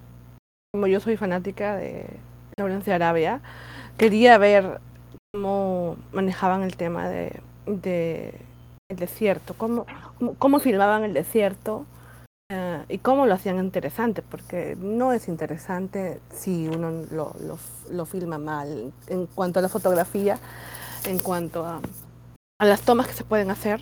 como 0.74 0.88
yo 0.88 1.00
soy 1.00 1.16
fanática 1.16 1.78
de 1.78 2.08
Lawrence 2.58 2.90
de 2.90 2.96
Arabia, 2.96 3.42
quería 3.98 4.38
ver 4.38 4.82
cómo 5.32 5.98
manejaban 6.12 6.64
el 6.64 6.76
tema 6.76 7.08
de, 7.08 7.40
de 7.68 8.34
el 8.90 8.98
desierto, 8.98 9.54
cómo, 9.58 9.86
cómo 10.38 10.60
filmaban 10.60 11.04
el 11.04 11.14
desierto 11.14 11.86
uh, 12.52 12.84
y 12.90 12.98
cómo 13.00 13.26
lo 13.26 13.34
hacían 13.34 13.58
interesante, 13.58 14.22
porque 14.22 14.76
no 14.80 15.14
es 15.14 15.28
interesante 15.28 16.20
si 16.34 16.68
uno 16.68 16.92
lo, 17.12 17.36
lo, 17.40 17.58
lo, 17.92 18.06
filma 18.06 18.38
mal 18.38 18.92
en 19.08 19.28
cuanto 19.28 19.60
a 19.60 19.62
la 19.62 19.70
fotografía, 19.70 20.38
en 21.06 21.20
cuanto 21.20 21.66
a, 21.66 21.82
a, 22.60 22.66
las 22.66 22.82
tomas 22.82 23.08
que 23.08 23.14
se 23.14 23.24
pueden 23.24 23.52
hacer. 23.52 23.82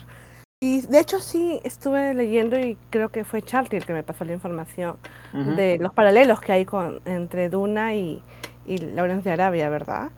Y 0.62 0.82
de 0.82 1.00
hecho 1.00 1.20
sí 1.20 1.62
estuve 1.64 2.14
leyendo 2.14 2.60
y 2.60 2.78
creo 2.90 3.10
que 3.10 3.24
fue 3.24 3.42
Charlie 3.42 3.78
el 3.78 3.86
que 3.86 3.94
me 3.94 4.04
pasó 4.04 4.26
la 4.26 4.34
información 4.34 4.98
uh 5.34 5.38
-huh. 5.38 5.56
de 5.56 5.78
los 5.78 5.94
paralelos 5.94 6.42
que 6.42 6.52
hay 6.52 6.66
con, 6.66 7.00
entre 7.06 7.50
Duna 7.50 7.96
y, 7.96 8.22
y 8.66 8.78
Lawrence 8.78 9.24
de 9.24 9.34
Arabia, 9.34 9.70
¿verdad? 9.70 10.12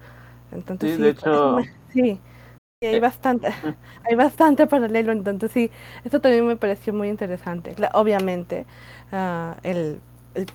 Entonces 0.52 0.92
sí, 0.92 0.96
sí 0.96 1.02
de 1.04 1.10
hecho... 1.10 1.58
Sí, 1.94 2.20
Sí, 2.84 2.88
hay 2.88 3.00
bastante, 3.00 3.48
hay 4.10 4.16
bastante 4.16 4.66
paralelo, 4.66 5.12
entonces 5.12 5.52
sí, 5.52 5.70
esto 6.04 6.20
también 6.20 6.48
me 6.48 6.56
pareció 6.56 6.92
muy 6.94 7.10
interesante. 7.10 7.76
Obviamente, 7.94 8.66
uh, 9.12 9.54
el, 9.62 10.02
el, 10.34 10.48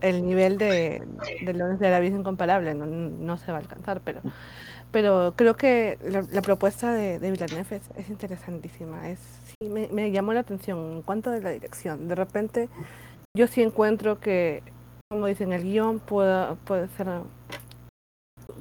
el, 0.00 0.24
nivel 0.24 0.56
de, 0.56 1.02
de 1.44 1.52
Lawrence 1.52 1.82
de 1.82 1.88
Arabia 1.88 2.10
es 2.10 2.14
incomparable, 2.14 2.74
no, 2.74 2.86
no, 2.86 3.36
se 3.38 3.50
va 3.50 3.58
a 3.58 3.60
alcanzar, 3.60 4.00
pero, 4.04 4.20
pero 4.92 5.34
creo 5.34 5.56
que 5.56 5.98
la, 6.30 6.42
propuesta 6.42 6.92
de, 6.92 7.18
de 7.18 7.32
Villeneuve 7.32 7.74
es, 7.74 7.90
es 7.96 8.08
interesantísima, 8.08 9.08
es, 9.08 9.18
sí, 9.48 9.68
me, 9.68 10.12
llamó 10.12 10.34
la 10.34 10.40
atención 10.40 10.78
en 10.92 11.02
cuanto 11.02 11.30
a 11.30 11.38
la 11.38 11.50
dirección. 11.50 12.06
De 12.06 12.14
repente, 12.14 12.68
yo 13.36 13.48
sí 13.48 13.62
encuentro 13.62 14.20
que, 14.20 14.62
como 15.10 15.26
dicen, 15.26 15.52
el 15.52 15.64
guion 15.64 15.98
puede, 15.98 16.54
puede 16.66 16.86
ser 16.90 17.08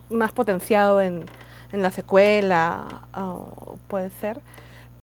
más 0.09 0.31
potenciado 0.31 0.99
en 0.99 1.25
en 1.71 1.81
la 1.81 1.91
secuela, 1.91 3.07
o 3.15 3.77
puede 3.87 4.09
ser, 4.09 4.39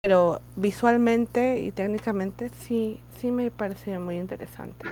pero 0.02 0.42
visualmente 0.56 1.60
y 1.60 1.72
técnicamente 1.72 2.50
sí, 2.50 3.00
sí 3.18 3.32
me 3.32 3.52
pareció 3.52 4.00
muy 4.00 4.18
interesante. 4.18 4.86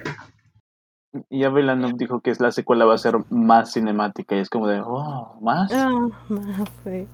Y 1.29 1.45
Villeneuve 1.45 1.95
dijo 1.97 2.21
que 2.21 2.33
la 2.39 2.51
secuela 2.51 2.85
va 2.85 2.95
a 2.95 2.97
ser 2.97 3.15
más 3.29 3.73
cinemática 3.73 4.35
y 4.35 4.39
es 4.39 4.49
como 4.49 4.67
de, 4.67 4.81
oh, 4.81 5.37
¿más? 5.41 5.71
Ah, 5.73 6.07
más, 6.29 6.69
sí. 6.85 7.07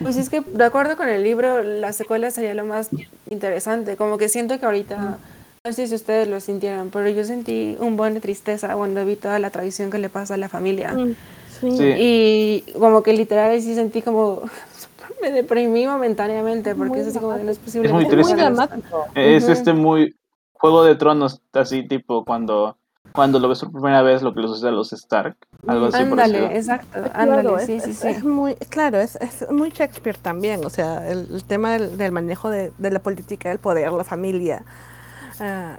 Pues 0.00 0.16
es 0.16 0.30
que 0.30 0.40
de 0.40 0.64
acuerdo 0.64 0.96
con 0.96 1.08
el 1.08 1.22
libro, 1.22 1.62
la 1.62 1.92
secuela 1.92 2.30
sería 2.30 2.54
lo 2.54 2.64
más 2.64 2.90
interesante. 3.28 3.96
Como 3.96 4.16
que 4.16 4.28
siento 4.28 4.58
que 4.58 4.66
ahorita, 4.66 5.18
no 5.64 5.72
sé 5.72 5.86
si 5.86 5.94
ustedes 5.94 6.28
lo 6.28 6.40
sintieron, 6.40 6.90
pero 6.90 7.08
yo 7.08 7.24
sentí 7.24 7.76
un 7.80 7.96
buen 7.96 8.14
de 8.14 8.20
tristeza 8.20 8.74
cuando 8.74 9.04
vi 9.04 9.16
toda 9.16 9.38
la 9.38 9.50
traición 9.50 9.90
que 9.90 9.98
le 9.98 10.08
pasa 10.08 10.34
a 10.34 10.36
la 10.36 10.48
familia. 10.48 10.92
Mm, 10.92 11.14
sí. 11.62 11.76
Sí. 11.78 11.94
Y 11.96 12.72
como 12.78 13.02
que 13.02 13.12
literal 13.14 13.60
sí 13.62 13.74
sentí 13.74 14.02
como 14.02 14.42
me 15.22 15.30
deprimí 15.30 15.86
momentáneamente 15.86 16.74
porque 16.74 16.90
Muy 16.90 17.00
es 17.00 17.06
así 17.08 17.18
como 17.18 17.32
de 17.34 17.44
no 17.44 17.50
es 17.50 17.58
posible. 17.58 17.88
Es 17.88 17.94
muy 17.94 18.04
que 18.06 18.10
Es 18.10 18.16
muy 18.16 18.24
triste. 18.24 18.34
mueran. 18.34 18.54
dramático. 18.56 19.06
Es 19.14 19.48
este 19.48 19.72
muy 19.72 20.14
Juego 20.52 20.84
de 20.84 20.94
Tronos, 20.94 21.40
así 21.54 21.86
tipo 21.88 22.24
cuando, 22.24 22.76
cuando 23.12 23.38
lo 23.40 23.48
ves 23.48 23.60
por 23.60 23.72
primera 23.72 24.02
vez 24.02 24.22
lo 24.22 24.32
que 24.32 24.40
le 24.42 24.48
sucede 24.48 24.68
a 24.68 24.72
los 24.72 24.92
Stark. 24.92 25.36
Algo 25.66 25.86
así 25.86 25.96
Ándale, 26.02 26.38
parecido. 26.40 26.46
exacto, 26.58 27.00
Claro, 27.02 27.10
ándale, 27.14 27.54
es, 27.56 27.66
sí, 27.66 27.80
sí, 27.80 27.90
es- 27.90 27.98
sí. 27.98 28.08
es 28.08 28.24
muy, 28.24 28.54
claro, 28.68 28.98
es, 28.98 29.16
es 29.16 29.50
muy 29.50 29.70
Shakespeare 29.70 30.16
también, 30.18 30.64
o 30.64 30.70
sea, 30.70 31.08
el, 31.10 31.26
el 31.32 31.44
tema 31.44 31.72
del, 31.72 31.96
del 31.98 32.12
manejo 32.12 32.48
de, 32.50 32.72
de 32.78 32.90
la 32.90 32.98
política, 33.00 33.48
del 33.48 33.58
poder, 33.58 33.90
la 33.92 34.04
familia, 34.04 34.64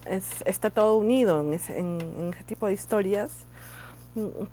es, 0.06 0.26
está 0.46 0.70
todo 0.70 0.98
unido 0.98 1.42
en 1.42 1.54
ese, 1.54 1.78
en, 1.80 2.00
en 2.20 2.34
ese 2.34 2.44
tipo 2.44 2.68
de 2.68 2.74
historias, 2.74 3.32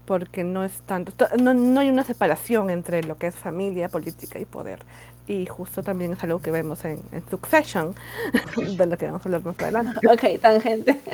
porque 0.07 0.43
no 0.45 0.65
es 0.65 0.73
tanto, 0.87 1.13
to- 1.13 1.37
no, 1.41 1.53
no 1.55 1.81
hay 1.81 1.91
una 1.91 2.05
separación 2.05 2.71
entre 2.71 3.03
lo 3.03 3.17
que 3.19 3.27
es 3.29 3.35
familia, 3.35 3.89
política 3.89 4.39
y 4.39 4.45
poder. 4.45 4.81
Y 5.27 5.47
justo 5.47 5.83
también 5.83 6.13
es 6.15 6.25
algo 6.25 6.41
que 6.41 6.51
vemos 6.51 6.85
en, 6.85 7.01
en 7.13 7.23
Succession, 7.31 7.95
de 8.57 8.87
lo 8.87 8.97
que 8.97 9.07
vamos 9.07 9.21
a 9.23 9.25
hablar 9.29 9.45
más 9.45 9.59
adelante. 9.61 10.01
Ok, 10.09 10.41
tangente. 10.41 11.01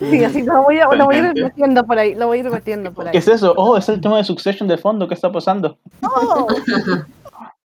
Sí, 0.00 0.22
así 0.22 0.42
lo 0.42 0.62
voy 0.64 0.78
a, 0.80 0.86
lo 0.94 1.06
voy 1.06 1.16
a 1.16 1.18
ir 1.30 1.34
metiendo 1.42 1.82
por 1.86 1.98
ahí, 1.98 2.14
lo 2.14 2.26
voy 2.26 2.36
a 2.38 2.40
ir 2.42 2.50
metiendo 2.50 2.92
por 2.92 3.04
¿Qué 3.04 3.10
ahí. 3.12 3.16
es 3.16 3.26
eso? 3.28 3.54
Oh, 3.56 3.78
es 3.78 3.88
el 3.88 4.02
tema 4.02 4.18
de 4.18 4.24
Succession 4.24 4.68
de 4.68 4.76
fondo. 4.76 5.08
¿Qué 5.08 5.14
está 5.14 5.32
pasando? 5.32 5.78
¡Oh! 6.02 6.46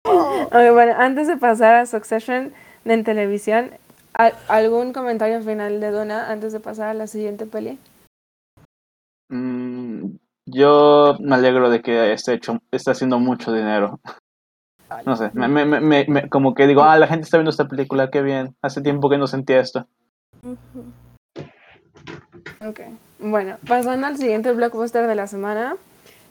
Ok, 0.05 0.53
bueno, 0.73 0.95
antes 0.97 1.27
de 1.27 1.37
pasar 1.37 1.75
a 1.75 1.87
Succession 1.87 2.53
en 2.85 3.03
televisión, 3.05 3.71
¿al- 4.15 4.35
¿algún 4.49 4.93
comentario 4.93 5.41
final 5.43 5.81
de 5.81 5.91
Donna 5.91 6.31
antes 6.31 6.53
de 6.53 6.61
pasar 6.61 6.89
a 6.91 6.95
la 6.95 7.09
siguiente 7.09 7.47
peli? 7.47 7.79
Mm, 9.33 10.17
yo 10.45 11.17
me 11.21 11.35
alegro 11.35 11.71
de 11.71 11.81
que 11.81 12.13
esté, 12.13 12.35
hecho, 12.35 12.59
esté 12.71 12.91
haciendo 12.91 13.19
mucho 13.19 13.51
dinero. 13.53 13.99
No 15.07 15.17
sé, 15.17 15.31
me, 15.33 15.49
me, 15.49 15.65
me, 15.65 16.05
me- 16.07 16.29
como 16.29 16.53
que 16.55 16.67
digo, 16.67 16.83
ah, 16.83 16.99
la 16.99 17.07
gente 17.07 17.25
está 17.25 17.39
viendo 17.39 17.51
esta 17.51 17.67
película, 17.67 18.11
qué 18.11 18.21
bien. 18.21 18.55
Hace 18.61 18.83
tiempo 18.83 19.09
que 19.09 19.17
no 19.17 19.27
sentía 19.27 19.61
esto. 19.61 19.87
Ok. 22.61 22.81
Bueno, 23.21 23.57
pasando 23.67 24.07
al 24.07 24.19
siguiente 24.19 24.53
blockbuster 24.53 25.07
de 25.07 25.15
la 25.15 25.27
semana, 25.27 25.77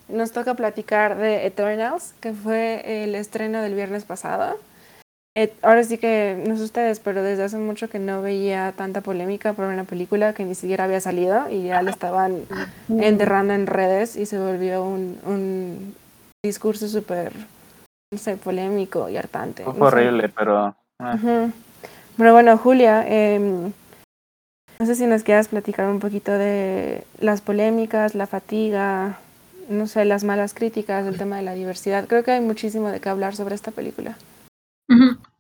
nos 0.08 0.32
toca 0.32 0.54
platicar 0.54 1.18
de 1.18 1.48
Eternals, 1.48 2.14
que 2.20 2.34
fue 2.34 3.04
el 3.04 3.16
estreno 3.16 3.62
del 3.64 3.74
viernes 3.74 4.06
pasado. 4.06 4.58
Et- 5.34 5.54
ahora 5.62 5.84
sí 5.84 5.98
que, 5.98 6.44
no 6.46 6.58
sé 6.58 6.64
ustedes, 6.64 7.00
pero 7.00 7.24
desde 7.24 7.44
hace 7.44 7.58
mucho 7.58 7.90
que 7.90 8.00
no 8.00 8.22
veía 8.22 8.74
tanta 8.76 9.00
polémica 9.00 9.54
por 9.54 9.66
una 9.66 9.86
película 9.86 10.34
que 10.34 10.44
ni 10.44 10.56
siquiera 10.56 10.84
había 10.84 11.00
salido 11.00 11.50
y 11.50 11.64
ya 11.68 11.82
la 11.82 11.92
estaban 11.92 12.42
enterrando 12.90 13.54
en 13.54 13.66
redes 13.66 14.18
y 14.18 14.26
se 14.26 14.38
volvió 14.38 14.84
un, 14.84 15.18
un 15.26 15.96
discurso 16.44 16.88
súper, 16.90 17.32
no 18.12 18.18
sé, 18.18 18.36
polémico 18.36 19.08
y 19.10 19.16
hartante. 19.16 19.64
Fue 19.64 19.74
no 19.74 19.80
sé. 19.80 19.86
horrible, 19.86 20.30
pero... 20.30 20.76
ah. 21.00 21.18
Pero 22.18 22.34
bueno, 22.34 22.58
Julia, 22.58 23.06
em, 23.08 23.72
no 24.80 24.86
sé 24.86 24.96
si 24.96 25.06
nos 25.08 25.24
quieras 25.24 25.48
platicar 25.48 25.88
un 25.88 26.00
poquito 26.00 26.34
de 26.34 27.06
las 27.20 27.40
polémicas, 27.40 28.16
la 28.16 28.28
fatiga, 28.28 29.18
no 29.70 29.88
sé, 29.88 30.04
las 30.04 30.26
malas 30.26 30.54
críticas, 30.54 31.08
el 31.08 31.18
tema 31.18 31.38
de 31.38 31.44
la 31.44 31.54
diversidad. 31.54 32.06
Creo 32.08 32.24
que 32.24 32.32
hay 32.32 32.42
muchísimo 32.42 32.90
de 32.90 33.00
qué 33.00 33.08
hablar 33.08 33.34
sobre 33.34 33.56
esta 33.56 33.72
película. 33.72 34.18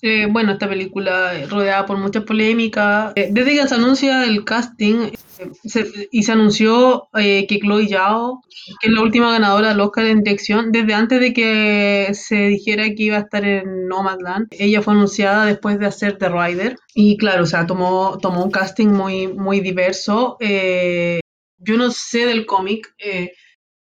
Eh, 0.02 0.28
bueno, 0.28 0.54
esta 0.54 0.68
película 0.68 1.36
eh, 1.36 1.46
rodeada 1.46 1.86
por 1.86 1.98
mucha 1.98 2.22
polémica. 2.22 3.14
Eh, 3.16 3.30
desde 3.32 3.56
que 3.56 3.68
se 3.68 3.76
anuncia 3.76 4.26
el 4.26 4.44
casting 4.44 5.12
eh, 5.38 6.08
y 6.12 6.24
se 6.24 6.32
anunció 6.32 7.08
que 7.14 7.60
Chloe 7.62 7.88
Zhao, 7.88 8.42
que 8.80 8.88
es 8.88 8.94
la 8.94 9.02
última 9.02 9.32
ganadora 9.32 9.70
del 9.70 9.80
Oscar 9.80 10.08
en 10.08 10.24
dirección, 10.24 10.72
desde 10.72 10.94
antes 10.94 11.20
de 11.20 11.34
que 11.34 12.10
se 12.14 12.48
dijera 12.48 12.86
que 12.86 13.04
iba 13.04 13.18
a 13.18 13.22
estar 13.22 13.46
en 13.46 13.88
Nomadland, 13.88 14.48
ella 14.52 14.82
fue 14.82 14.94
anunciada 14.94 15.46
después 15.46 15.78
de 15.80 15.86
hacer 15.86 16.18
The 16.18 16.30
Rider. 16.30 16.78
Y 16.96 17.18
claro, 17.18 17.44
o 17.44 17.48
sea, 17.48 17.68
tomó, 17.68 18.18
tomó 18.20 18.44
un 18.44 18.52
casting 18.52 18.88
muy, 18.88 19.28
muy 19.28 19.60
diverso. 19.60 20.38
Yo 20.40 21.78
no 21.78 21.92
sé 21.92 22.26
del 22.26 22.48
cómic. 22.48 22.96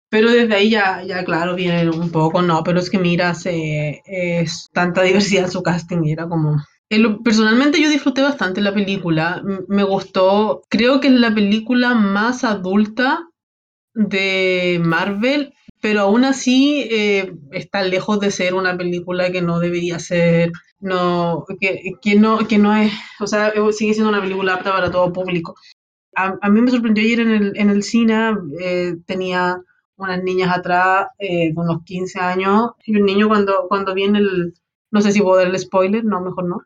Eh, 0.07 0.09
pero 0.09 0.31
desde 0.31 0.55
ahí 0.55 0.69
ya, 0.69 1.03
ya 1.03 1.23
claro, 1.23 1.55
viene 1.55 1.89
un 1.89 2.11
poco, 2.11 2.41
no, 2.41 2.63
pero 2.63 2.79
es 2.79 2.89
que 2.89 2.99
mira, 2.99 3.33
se, 3.33 4.01
es 4.05 4.69
tanta 4.73 5.03
diversidad 5.03 5.45
en 5.45 5.51
su 5.51 5.61
casting 5.63 6.03
y 6.03 6.11
era 6.11 6.27
como... 6.27 6.63
Personalmente 7.23 7.81
yo 7.81 7.89
disfruté 7.89 8.21
bastante 8.21 8.61
la 8.61 8.73
película, 8.73 9.43
me 9.67 9.83
gustó, 9.83 10.61
creo 10.69 11.01
que 11.01 11.07
es 11.07 11.13
la 11.13 11.35
película 11.35 11.95
más 11.95 12.45
adulta 12.45 13.27
de 13.93 14.79
Marvel, 14.81 15.53
pero 15.81 16.01
aún 16.01 16.23
así 16.23 16.87
eh, 16.89 17.33
está 17.51 17.83
lejos 17.83 18.21
de 18.21 18.31
ser 18.31 18.53
una 18.53 18.77
película 18.77 19.29
que 19.31 19.41
no 19.41 19.59
debería 19.59 19.99
ser, 19.99 20.51
no, 20.79 21.43
que, 21.59 21.91
que 22.01 22.15
no, 22.15 22.47
que 22.47 22.57
no 22.57 22.73
es, 22.73 22.93
o 23.19 23.27
sea, 23.27 23.51
sigue 23.73 23.93
siendo 23.93 24.09
una 24.09 24.21
película 24.21 24.53
apta 24.53 24.71
para 24.71 24.89
todo 24.89 25.11
público. 25.11 25.55
A, 26.15 26.35
a 26.41 26.49
mí 26.49 26.61
me 26.61 26.71
sorprendió 26.71 27.03
ayer 27.03 27.19
en 27.19 27.31
el, 27.31 27.51
en 27.57 27.69
el 27.69 27.83
cine, 27.83 28.33
eh, 28.61 28.95
tenía 29.05 29.61
unas 29.97 30.23
niñas 30.23 30.55
atrás 30.55 31.07
eh, 31.19 31.51
de 31.51 31.53
unos 31.55 31.83
15 31.83 32.19
años 32.19 32.71
y 32.85 32.95
un 32.97 33.05
niño 33.05 33.27
cuando, 33.27 33.65
cuando 33.67 33.93
viene 33.93 34.19
el, 34.19 34.53
no 34.91 35.01
sé 35.01 35.11
si 35.11 35.21
puedo 35.21 35.37
darle 35.37 35.59
spoiler, 35.59 36.03
no, 36.05 36.21
mejor 36.21 36.45
no. 36.45 36.61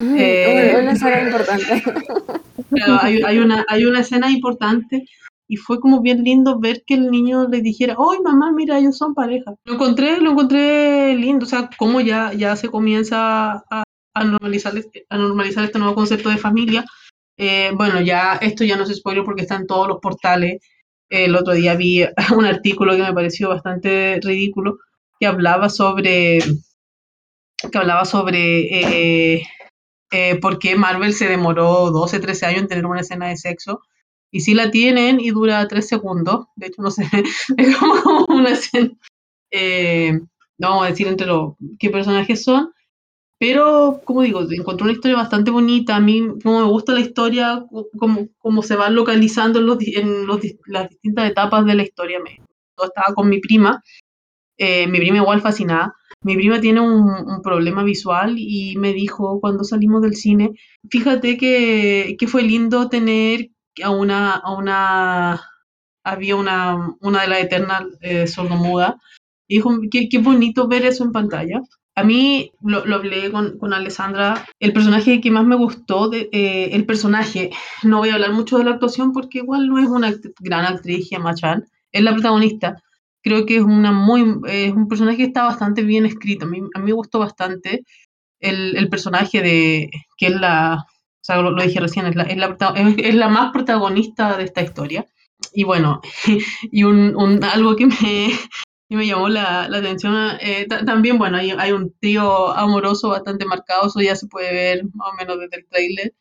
Eh, 0.00 0.76
Una 0.80 0.92
escena 0.92 1.22
importante. 1.22 1.82
Hay 3.26 3.38
una, 3.38 3.64
hay 3.68 3.84
una 3.84 4.00
escena 4.00 4.30
importante 4.30 5.04
y 5.48 5.56
fue 5.56 5.80
como 5.80 6.02
bien 6.02 6.22
lindo 6.22 6.58
ver 6.58 6.82
que 6.86 6.94
el 6.94 7.10
niño 7.10 7.48
le 7.48 7.62
dijera, 7.62 7.96
¡ay 7.98 8.18
mamá, 8.22 8.52
mira, 8.52 8.78
ellos 8.78 8.98
son 8.98 9.14
pareja! 9.14 9.54
Lo 9.64 9.74
encontré, 9.74 10.20
lo 10.20 10.32
encontré 10.32 11.14
lindo, 11.16 11.46
o 11.46 11.48
sea, 11.48 11.70
cómo 11.78 12.00
ya, 12.00 12.32
ya 12.34 12.54
se 12.56 12.68
comienza 12.68 13.52
a, 13.70 13.82
a 14.14 14.24
normalizar, 14.24 14.76
este- 14.76 15.06
a 15.08 15.16
normalizar 15.16 15.64
este 15.64 15.78
nuevo 15.78 15.94
concepto 15.94 16.28
de 16.28 16.36
familia. 16.36 16.84
Eh, 17.38 17.70
bueno, 17.74 18.00
ya 18.02 18.34
esto 18.42 18.64
ya 18.64 18.76
no 18.76 18.82
es 18.82 18.94
spoiler 18.94 19.24
porque 19.24 19.42
está 19.42 19.56
en 19.56 19.66
todos 19.66 19.88
los 19.88 19.98
portales. 20.00 20.60
El 21.08 21.36
otro 21.36 21.54
día 21.54 21.74
vi 21.74 22.04
un 22.36 22.44
artículo 22.44 22.96
que 22.96 23.02
me 23.02 23.14
pareció 23.14 23.48
bastante 23.48 24.20
ridículo 24.22 24.78
que 25.18 25.26
hablaba 25.26 25.68
sobre 25.68 26.38
que 27.72 27.78
hablaba 27.78 28.04
sobre 28.04 29.34
eh, 29.34 29.42
eh, 30.12 30.36
por 30.40 30.58
qué 30.58 30.76
Marvel 30.76 31.12
se 31.12 31.28
demoró 31.28 31.90
12, 31.90 32.20
13 32.20 32.46
años 32.46 32.62
en 32.62 32.68
tener 32.68 32.86
una 32.86 33.00
escena 33.00 33.28
de 33.28 33.36
sexo. 33.36 33.80
Y 34.30 34.40
sí 34.40 34.54
la 34.54 34.70
tienen 34.70 35.20
y 35.20 35.30
dura 35.30 35.66
3 35.66 35.86
segundos. 35.86 36.46
De 36.56 36.66
hecho, 36.68 36.82
no 36.82 36.90
sé, 36.90 37.08
es 37.56 37.76
como 37.76 38.26
una 38.28 38.50
escena. 38.50 38.90
eh, 39.50 40.20
no 40.58 40.70
vamos 40.70 40.86
a 40.86 40.90
decir 40.90 41.06
entre 41.08 41.26
los 41.26 41.54
qué 41.78 41.90
personajes 41.90 42.42
son. 42.42 42.72
Pero, 43.38 44.00
como 44.04 44.22
digo, 44.22 44.40
encontré 44.50 44.84
una 44.84 44.92
historia 44.92 45.16
bastante 45.16 45.50
bonita. 45.50 45.96
A 45.96 46.00
mí, 46.00 46.22
como 46.42 46.60
me 46.60 46.68
gusta 46.68 46.92
la 46.92 47.00
historia, 47.00 47.64
como, 47.98 48.28
como 48.38 48.62
se 48.62 48.76
van 48.76 48.94
localizando 48.94 49.60
en, 49.60 49.66
los, 49.66 49.78
en 49.80 50.26
los 50.26 50.40
las 50.66 50.88
distintas 50.88 51.30
etapas 51.30 51.64
de 51.64 51.74
la 51.76 51.84
historia. 51.84 52.18
Me, 52.20 52.36
yo 52.36 52.84
estaba 52.84 53.14
con 53.14 53.28
mi 53.28 53.38
prima, 53.40 53.82
eh, 54.58 54.86
mi 54.88 54.98
prima 54.98 55.18
igual 55.18 55.40
fascinada. 55.40 55.94
Mi 56.22 56.34
prima 56.36 56.60
tiene 56.60 56.80
un, 56.80 57.08
un 57.08 57.42
problema 57.42 57.84
visual 57.84 58.34
y 58.38 58.76
me 58.76 58.92
dijo 58.92 59.40
cuando 59.40 59.62
salimos 59.62 60.02
del 60.02 60.16
cine, 60.16 60.50
fíjate 60.90 61.36
que, 61.36 62.16
que 62.18 62.26
fue 62.26 62.42
lindo 62.42 62.88
tener 62.88 63.50
a 63.84 63.90
una, 63.90 64.32
a 64.32 64.52
una, 64.52 65.40
había 66.04 66.34
una, 66.34 66.96
una 67.00 67.22
de 67.22 67.28
las 67.28 67.40
eternas 67.40 67.84
eh, 68.00 68.26
sordomuda. 68.26 68.98
Y 69.46 69.56
dijo, 69.56 69.70
qué, 69.90 70.08
qué 70.08 70.18
bonito 70.18 70.68
ver 70.68 70.84
eso 70.84 71.04
en 71.04 71.12
pantalla. 71.12 71.60
A 72.00 72.04
mí 72.04 72.52
lo, 72.62 72.84
lo 72.86 72.96
hablé 72.96 73.30
con, 73.30 73.58
con 73.58 73.72
Alessandra, 73.74 74.46
el 74.60 74.72
personaje 74.72 75.20
que 75.20 75.30
más 75.30 75.44
me 75.44 75.56
gustó, 75.56 76.10
eh, 76.12 76.70
el 76.72 76.86
personaje, 76.86 77.50
no 77.82 77.98
voy 77.98 78.10
a 78.10 78.14
hablar 78.14 78.32
mucho 78.32 78.58
de 78.58 78.64
la 78.64 78.72
actuación 78.72 79.12
porque 79.12 79.38
igual 79.38 79.68
no 79.68 79.78
es 79.78 79.88
una 79.88 80.12
gran 80.40 80.64
actriz, 80.66 81.08
Gemma 81.08 81.34
Chan, 81.34 81.64
es 81.92 82.02
la 82.02 82.12
protagonista, 82.12 82.82
creo 83.22 83.46
que 83.46 83.56
es 83.56 83.62
una 83.62 83.92
muy 83.92 84.20
es 84.46 84.72
un 84.74 84.88
personaje 84.88 85.16
que 85.18 85.24
está 85.24 85.44
bastante 85.44 85.82
bien 85.82 86.06
escrito. 86.06 86.44
A 86.46 86.48
mí, 86.48 86.60
a 86.74 86.78
mí 86.78 86.84
me 86.86 86.92
gustó 86.92 87.18
bastante 87.18 87.84
el, 88.40 88.76
el 88.76 88.88
personaje 88.88 89.42
de 89.42 89.90
que 90.16 90.26
es 90.26 90.34
la, 90.40 90.84
o 90.86 91.24
sea, 91.24 91.36
lo, 91.42 91.54
dije 91.62 91.80
recién, 91.80 92.06
es 92.06 92.16
la, 92.16 92.24
es, 92.24 92.36
la, 92.36 92.56
es 92.98 93.14
la 93.14 93.28
más 93.28 93.52
protagonista 93.52 94.36
de 94.36 94.44
esta 94.44 94.62
historia. 94.62 95.06
Y 95.52 95.64
bueno, 95.64 96.00
y 96.72 96.84
un, 96.84 97.16
un- 97.16 97.42
algo 97.44 97.76
que 97.76 97.86
me, 97.86 98.30
Y 98.90 98.96
me 98.96 99.06
llamó 99.06 99.28
la, 99.28 99.68
la 99.68 99.78
atención. 99.78 100.14
eh, 100.40 100.66
ta- 100.68 100.84
también, 100.84 101.18
bueno, 101.18 101.36
hay, 101.36 101.50
hay 101.50 101.72
un 101.72 101.92
trío 102.00 102.48
amoroso 102.56 103.10
bastante 103.10 103.44
marcado, 103.44 103.86
eso 103.88 104.00
ya 104.00 104.16
se 104.16 104.26
puede 104.28 104.50
ver 104.52 104.84
más 104.94 105.08
o 105.12 105.16
menos 105.16 105.38
desde 105.38 105.56
el 105.58 105.66
trailer. 105.66 106.14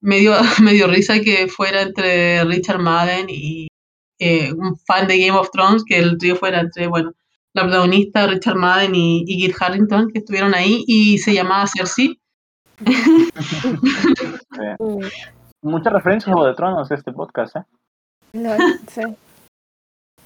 Me 0.00 0.18
dio, 0.20 0.32
me 0.62 0.72
dio 0.72 0.86
risa 0.86 1.20
que 1.20 1.48
fuera 1.48 1.82
entre 1.82 2.44
Richard 2.44 2.78
Madden 2.78 3.26
y 3.28 3.68
eh, 4.20 4.52
un 4.52 4.76
fan 4.78 5.08
de 5.08 5.18
Game 5.18 5.36
of 5.38 5.50
Thrones, 5.50 5.82
que 5.84 5.98
el 5.98 6.16
trío 6.18 6.36
fuera 6.36 6.60
entre, 6.60 6.86
bueno, 6.86 7.12
la 7.52 7.62
protagonista 7.62 8.26
Richard 8.26 8.56
Madden 8.56 8.94
y, 8.94 9.24
y 9.26 9.46
Kit 9.46 9.56
Harington, 9.60 10.10
que 10.12 10.20
estuvieron 10.20 10.54
ahí, 10.54 10.84
y 10.86 11.18
se 11.18 11.34
llamaba 11.34 11.66
Cersei. 11.66 12.20
Muchas 15.62 15.92
referencias 15.92 16.28
a 16.28 16.32
Juego 16.32 16.48
de 16.48 16.54
Tronos 16.54 16.90
este 16.90 17.12
podcast, 17.12 17.56
¿eh? 17.56 17.62
lol, 18.34 18.58
sí. 18.88 19.02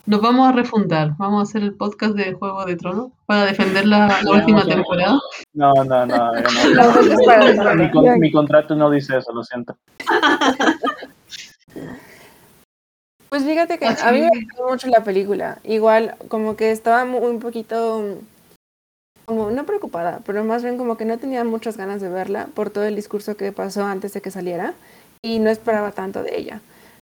Nos 0.08 0.22
vamos 0.22 0.48
a 0.48 0.52
refundar, 0.52 1.14
vamos 1.18 1.40
a 1.40 1.42
hacer 1.42 1.62
el 1.62 1.74
podcast 1.74 2.14
de 2.14 2.32
Juego 2.32 2.64
de 2.64 2.76
Tronos 2.76 3.10
para 3.26 3.44
defender 3.44 3.86
la, 3.86 4.22
la 4.22 4.30
última 4.30 4.64
temporada. 4.64 5.18
No, 5.52 5.74
no, 5.84 6.06
no. 6.06 6.32
no. 6.32 6.32
Mi, 7.76 7.90
con- 7.90 8.18
mi 8.18 8.32
contrato 8.32 8.74
no 8.74 8.88
dice 8.90 9.18
eso, 9.18 9.32
lo 9.34 9.44
siento. 9.44 9.76
Pues 13.28 13.44
fíjate 13.44 13.78
que 13.78 13.84
a 13.86 14.10
mí 14.10 14.22
me 14.22 14.30
gustó 14.46 14.66
mucho 14.70 14.88
la 14.88 15.04
película. 15.04 15.58
Igual, 15.62 16.14
como 16.28 16.56
que 16.56 16.70
estaba 16.70 17.04
mu- 17.04 17.18
un 17.18 17.40
poquito, 17.40 18.02
como 19.26 19.50
no 19.50 19.66
preocupada, 19.66 20.20
pero 20.24 20.42
más 20.44 20.62
bien 20.62 20.78
como 20.78 20.96
que 20.96 21.04
no 21.04 21.18
tenía 21.18 21.44
muchas 21.44 21.76
ganas 21.76 22.00
de 22.00 22.08
verla 22.08 22.48
por 22.54 22.70
todo 22.70 22.84
el 22.84 22.96
discurso 22.96 23.36
que 23.36 23.52
pasó 23.52 23.84
antes 23.84 24.14
de 24.14 24.22
que 24.22 24.30
saliera 24.30 24.72
y 25.20 25.40
no 25.40 25.50
esperaba 25.50 25.92
tanto 25.92 26.22
de 26.22 26.38
ella. 26.38 26.62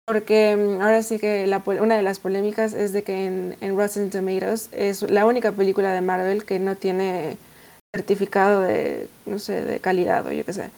Porque 0.09 0.57
mm, 0.57 0.81
ahora 0.81 1.03
sí 1.03 1.18
que 1.18 1.47
la 1.47 1.62
una 1.66 1.97
de 1.97 2.03
las 2.03 2.18
polémicas 2.18 2.73
es 2.73 2.92
de 2.94 3.03
que 3.03 3.27
en, 3.27 3.57
en 3.61 3.77
Rotten 3.77 4.09
Tomatoes 4.11 4.71
es 4.73 5.03
la 5.03 5.27
única 5.27 5.53
película 5.53 5.92
de 5.92 6.01
Marvel 6.01 6.44
que 6.47 6.59
no 6.59 6.77
tiene 6.77 7.37
certificado 7.94 8.62
de, 8.62 9.09
no 9.27 9.38
sé, 9.38 9.62
de 9.64 9.81
calidad 9.81 10.27
o 10.27 10.33
yo 10.33 10.44
qué 10.47 10.55
sé. 10.55 10.71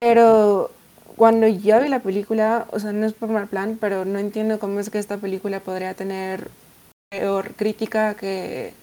Pero 0.00 0.70
cuando 1.16 1.46
yo 1.46 1.80
vi 1.80 1.88
la 1.88 2.00
película, 2.00 2.66
o 2.72 2.80
sea, 2.80 2.92
no 2.92 3.06
es 3.06 3.12
por 3.12 3.28
mal 3.30 3.48
plan, 3.48 3.78
pero 3.80 4.04
no 4.04 4.18
entiendo 4.18 4.58
cómo 4.58 4.80
es 4.80 4.90
que 4.90 4.98
esta 4.98 5.18
película 5.18 5.60
podría 5.60 5.94
tener 5.94 6.50
peor 7.10 7.54
crítica 7.54 8.14
que, 8.14 8.74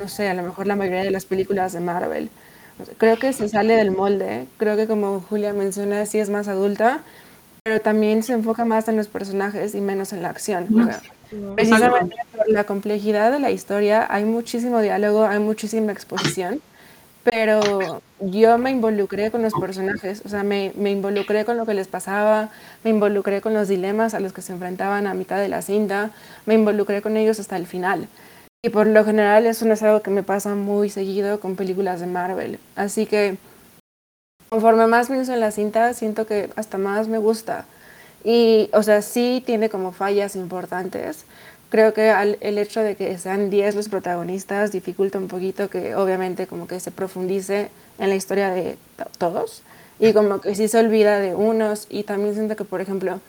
no 0.00 0.08
sé, 0.08 0.28
a 0.28 0.34
lo 0.34 0.42
mejor 0.42 0.66
la 0.66 0.76
mayoría 0.76 1.04
de 1.04 1.10
las 1.10 1.26
películas 1.26 1.72
de 1.74 1.80
Marvel. 1.80 2.30
Creo 2.98 3.18
que 3.18 3.32
se 3.32 3.48
sale 3.48 3.74
del 3.74 3.90
molde, 3.90 4.46
creo 4.56 4.76
que 4.76 4.86
como 4.86 5.20
Julia 5.20 5.52
menciona, 5.52 6.06
sí 6.06 6.20
es 6.20 6.30
más 6.30 6.48
adulta, 6.48 7.02
pero 7.62 7.80
también 7.80 8.22
se 8.22 8.32
enfoca 8.32 8.64
más 8.64 8.88
en 8.88 8.96
los 8.96 9.08
personajes 9.08 9.74
y 9.74 9.80
menos 9.80 10.12
en 10.12 10.22
la 10.22 10.30
acción. 10.30 10.66
Precisamente 11.54 12.16
por 12.36 12.48
la 12.48 12.64
complejidad 12.64 13.32
de 13.32 13.38
la 13.38 13.50
historia, 13.50 14.06
hay 14.08 14.24
muchísimo 14.24 14.80
diálogo, 14.80 15.24
hay 15.24 15.38
muchísima 15.38 15.92
exposición, 15.92 16.60
pero 17.24 18.02
yo 18.20 18.56
me 18.58 18.70
involucré 18.70 19.30
con 19.30 19.42
los 19.42 19.52
personajes, 19.52 20.22
o 20.24 20.28
sea, 20.28 20.42
me, 20.42 20.72
me 20.76 20.90
involucré 20.90 21.44
con 21.44 21.56
lo 21.56 21.66
que 21.66 21.74
les 21.74 21.88
pasaba, 21.88 22.50
me 22.84 22.90
involucré 22.90 23.40
con 23.40 23.52
los 23.52 23.68
dilemas 23.68 24.14
a 24.14 24.20
los 24.20 24.32
que 24.32 24.40
se 24.40 24.52
enfrentaban 24.52 25.06
a 25.06 25.14
mitad 25.14 25.38
de 25.38 25.48
la 25.48 25.60
cinta, 25.60 26.10
me 26.46 26.54
involucré 26.54 27.02
con 27.02 27.16
ellos 27.16 27.38
hasta 27.38 27.56
el 27.56 27.66
final. 27.66 28.08
Y 28.64 28.70
por 28.70 28.88
lo 28.88 29.04
general 29.04 29.46
eso 29.46 29.66
no 29.66 29.74
es 29.74 29.82
algo 29.84 30.02
que 30.02 30.10
me 30.10 30.24
pasa 30.24 30.54
muy 30.56 30.90
seguido 30.90 31.38
con 31.38 31.54
películas 31.54 32.00
de 32.00 32.06
Marvel. 32.06 32.58
Así 32.74 33.06
que 33.06 33.36
conforme 34.50 34.86
más 34.86 35.08
pienso 35.08 35.32
en 35.32 35.40
la 35.40 35.50
cinta, 35.50 35.92
siento 35.94 36.26
que 36.26 36.50
hasta 36.56 36.78
más 36.78 37.08
me 37.08 37.18
gusta. 37.18 37.66
Y, 38.24 38.70
o 38.72 38.82
sea, 38.82 39.02
sí 39.02 39.42
tiene 39.44 39.68
como 39.68 39.92
fallas 39.92 40.36
importantes. 40.36 41.24
Creo 41.70 41.92
que 41.92 42.10
al- 42.10 42.38
el 42.40 42.58
hecho 42.58 42.80
de 42.80 42.96
que 42.96 43.18
sean 43.18 43.50
10 43.50 43.74
los 43.74 43.88
protagonistas 43.88 44.72
dificulta 44.72 45.18
un 45.18 45.28
poquito 45.28 45.68
que 45.68 45.94
obviamente 45.94 46.46
como 46.46 46.66
que 46.66 46.80
se 46.80 46.90
profundice 46.90 47.70
en 47.98 48.08
la 48.08 48.14
historia 48.16 48.50
de 48.50 48.76
to- 48.96 49.04
todos 49.18 49.62
y 50.00 50.12
como 50.14 50.40
que 50.40 50.54
sí 50.54 50.66
se 50.68 50.78
olvida 50.78 51.18
de 51.20 51.34
unos 51.34 51.86
y 51.90 52.04
también 52.04 52.34
siento 52.34 52.56
que 52.56 52.64
por 52.64 52.80
ejemplo 52.80 53.20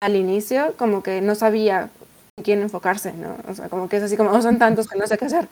al 0.00 0.16
inicio 0.16 0.74
como 0.76 1.02
que 1.02 1.20
no 1.20 1.34
sabía 1.36 1.90
en 2.36 2.44
quién 2.44 2.60
enfocarse, 2.62 3.12
¿no? 3.12 3.36
O 3.48 3.54
sea, 3.54 3.68
como 3.68 3.88
que 3.88 3.98
es 3.98 4.02
así 4.02 4.16
como, 4.16 4.30
"Oh, 4.32 4.42
son 4.42 4.58
tantos 4.58 4.88
que 4.88 4.98
no 4.98 5.06
sé 5.06 5.16
qué 5.18 5.26
hacer. 5.26 5.48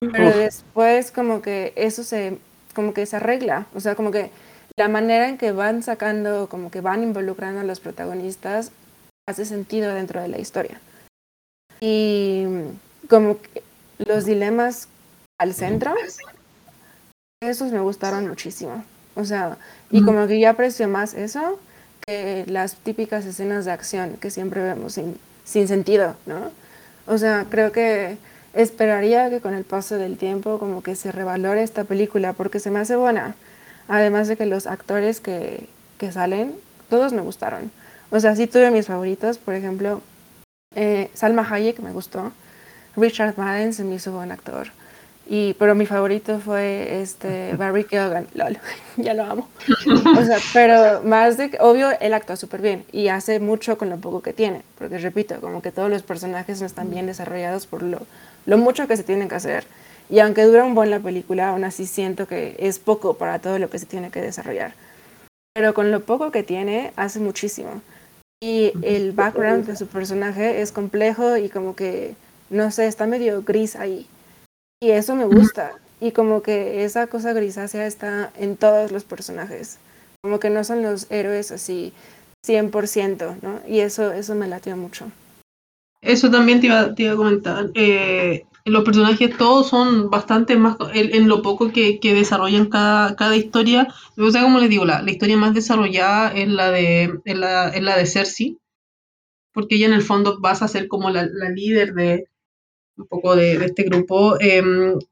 Pero 0.00 0.28
Uf. 0.28 0.36
después 0.36 1.10
como 1.12 1.42
que 1.42 1.72
eso 1.76 2.04
se, 2.04 2.38
como 2.74 2.94
que 2.94 3.06
se 3.06 3.16
arregla, 3.16 3.66
o 3.74 3.80
sea, 3.80 3.94
como 3.94 4.10
que 4.10 4.30
la 4.76 4.88
manera 4.88 5.28
en 5.28 5.38
que 5.38 5.52
van 5.52 5.82
sacando, 5.82 6.48
como 6.48 6.70
que 6.70 6.80
van 6.80 7.02
involucrando 7.02 7.60
a 7.60 7.64
los 7.64 7.80
protagonistas 7.80 8.72
hace 9.28 9.44
sentido 9.44 9.94
dentro 9.94 10.20
de 10.20 10.28
la 10.28 10.38
historia. 10.38 10.80
Y 11.80 12.44
como 13.08 13.40
que 13.40 13.62
los 13.98 14.24
dilemas 14.24 14.88
al 15.38 15.54
centro, 15.54 15.94
esos 17.42 17.72
me 17.72 17.80
gustaron 17.80 18.28
muchísimo. 18.28 18.84
O 19.14 19.24
sea, 19.24 19.58
y 19.90 20.02
como 20.04 20.26
que 20.26 20.38
yo 20.40 20.50
aprecio 20.50 20.88
más 20.88 21.14
eso 21.14 21.58
que 22.06 22.44
las 22.46 22.76
típicas 22.76 23.24
escenas 23.26 23.64
de 23.64 23.72
acción 23.72 24.16
que 24.20 24.30
siempre 24.30 24.62
vemos 24.62 24.94
sin, 24.94 25.18
sin 25.44 25.68
sentido, 25.68 26.16
¿no? 26.26 26.50
O 27.06 27.18
sea, 27.18 27.46
creo 27.48 27.72
que 27.72 28.18
esperaría 28.54 29.30
que 29.30 29.40
con 29.40 29.54
el 29.54 29.64
paso 29.64 29.96
del 29.96 30.16
tiempo 30.16 30.58
como 30.58 30.82
que 30.82 30.96
se 30.96 31.12
revalore 31.12 31.62
esta 31.62 31.84
película 31.84 32.32
porque 32.32 32.60
se 32.60 32.70
me 32.70 32.80
hace 32.80 32.96
buena. 32.96 33.34
Además 33.90 34.28
de 34.28 34.36
que 34.36 34.46
los 34.46 34.68
actores 34.68 35.20
que, 35.20 35.66
que 35.98 36.12
salen, 36.12 36.54
todos 36.88 37.12
me 37.12 37.22
gustaron. 37.22 37.72
O 38.10 38.20
sea, 38.20 38.36
sí 38.36 38.46
tuve 38.46 38.70
mis 38.70 38.86
favoritos, 38.86 39.38
por 39.38 39.54
ejemplo, 39.54 40.00
eh, 40.76 41.10
Salma 41.12 41.44
Hayek 41.50 41.80
me 41.80 41.90
gustó, 41.90 42.30
Richard 42.96 43.36
Madden 43.36 43.74
se 43.74 43.82
me 43.82 43.96
hizo 43.96 44.12
buen 44.12 44.30
actor, 44.30 44.68
y, 45.28 45.54
pero 45.54 45.74
mi 45.74 45.86
favorito 45.86 46.38
fue 46.38 47.00
este 47.02 47.54
Barry 47.58 47.82
Keoghan, 47.82 48.28
lol, 48.34 48.58
ya 48.96 49.12
lo 49.12 49.24
amo. 49.24 49.48
O 50.16 50.24
sea, 50.24 50.38
pero 50.52 51.02
más 51.02 51.36
de 51.36 51.50
que, 51.50 51.58
obvio, 51.60 51.90
él 52.00 52.14
actúa 52.14 52.36
súper 52.36 52.62
bien 52.62 52.84
y 52.92 53.08
hace 53.08 53.40
mucho 53.40 53.76
con 53.76 53.90
lo 53.90 53.96
poco 53.96 54.22
que 54.22 54.32
tiene, 54.32 54.62
porque 54.78 54.98
repito, 54.98 55.40
como 55.40 55.62
que 55.62 55.72
todos 55.72 55.90
los 55.90 56.04
personajes 56.04 56.60
no 56.60 56.66
están 56.66 56.90
bien 56.90 57.06
desarrollados 57.06 57.66
por 57.66 57.82
lo, 57.82 58.06
lo 58.46 58.56
mucho 58.56 58.86
que 58.86 58.96
se 58.96 59.02
tienen 59.02 59.28
que 59.28 59.34
hacer. 59.34 59.64
Y 60.10 60.18
aunque 60.18 60.42
dura 60.42 60.64
un 60.64 60.74
buen 60.74 60.90
la 60.90 60.98
película, 60.98 61.50
aún 61.50 61.62
así 61.62 61.86
siento 61.86 62.26
que 62.26 62.56
es 62.58 62.80
poco 62.80 63.14
para 63.14 63.38
todo 63.38 63.58
lo 63.58 63.70
que 63.70 63.78
se 63.78 63.86
tiene 63.86 64.10
que 64.10 64.20
desarrollar. 64.20 64.74
Pero 65.54 65.72
con 65.72 65.92
lo 65.92 66.00
poco 66.00 66.32
que 66.32 66.42
tiene, 66.42 66.92
hace 66.96 67.20
muchísimo. 67.20 67.80
Y 68.42 68.72
el 68.82 69.12
background 69.12 69.66
de 69.66 69.76
su 69.76 69.86
personaje 69.86 70.62
es 70.62 70.72
complejo 70.72 71.36
y 71.36 71.48
como 71.48 71.76
que, 71.76 72.16
no 72.48 72.70
sé, 72.70 72.86
está 72.86 73.06
medio 73.06 73.42
gris 73.42 73.76
ahí. 73.76 74.06
Y 74.82 74.90
eso 74.90 75.14
me 75.14 75.26
gusta. 75.26 75.72
Y 76.00 76.12
como 76.12 76.42
que 76.42 76.84
esa 76.84 77.06
cosa 77.06 77.32
grisácea 77.32 77.86
está 77.86 78.32
en 78.36 78.56
todos 78.56 78.90
los 78.90 79.04
personajes. 79.04 79.78
Como 80.22 80.40
que 80.40 80.50
no 80.50 80.64
son 80.64 80.82
los 80.82 81.10
héroes 81.10 81.52
así 81.52 81.92
100%, 82.46 83.36
¿no? 83.42 83.60
Y 83.68 83.80
eso, 83.80 84.10
eso 84.12 84.34
me 84.34 84.48
latió 84.48 84.76
mucho. 84.76 85.12
Eso 86.00 86.30
también 86.30 86.60
te 86.60 86.66
iba, 86.66 86.94
te 86.94 87.02
iba 87.04 87.12
a 87.12 87.16
comentar. 87.16 87.70
Eh, 87.74 88.46
los 88.64 88.84
personajes 88.84 89.36
todos 89.36 89.68
son 89.68 90.10
bastante 90.10 90.56
más, 90.56 90.76
en, 90.92 91.14
en 91.14 91.28
lo 91.28 91.42
poco 91.42 91.72
que, 91.72 91.98
que 92.00 92.14
desarrollan 92.14 92.66
cada, 92.66 93.16
cada 93.16 93.36
historia. 93.36 93.88
O 94.16 94.30
sea, 94.30 94.42
como 94.42 94.58
les 94.58 94.70
digo, 94.70 94.84
la, 94.84 95.02
la 95.02 95.10
historia 95.10 95.36
más 95.36 95.54
desarrollada 95.54 96.32
es 96.32 96.48
la 96.48 96.70
de, 96.70 97.20
es 97.24 97.36
la, 97.36 97.68
es 97.68 97.82
la 97.82 97.96
de 97.96 98.06
Cersei, 98.06 98.58
porque 99.52 99.76
ella 99.76 99.86
en 99.86 99.94
el 99.94 100.02
fondo 100.02 100.38
vas 100.40 100.62
a 100.62 100.68
ser 100.68 100.88
como 100.88 101.10
la, 101.10 101.26
la 101.30 101.50
líder 101.50 101.92
de 101.94 102.26
un 102.96 103.06
poco 103.06 103.36
de, 103.36 103.58
de 103.58 103.66
este 103.66 103.84
grupo. 103.84 104.38
Eh, 104.40 104.62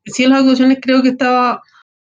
sí, 0.04 0.24
en 0.24 0.30
las 0.30 0.40
actuaciones 0.40 0.78
creo 0.80 1.02
que 1.02 1.10
estaba, 1.10 1.62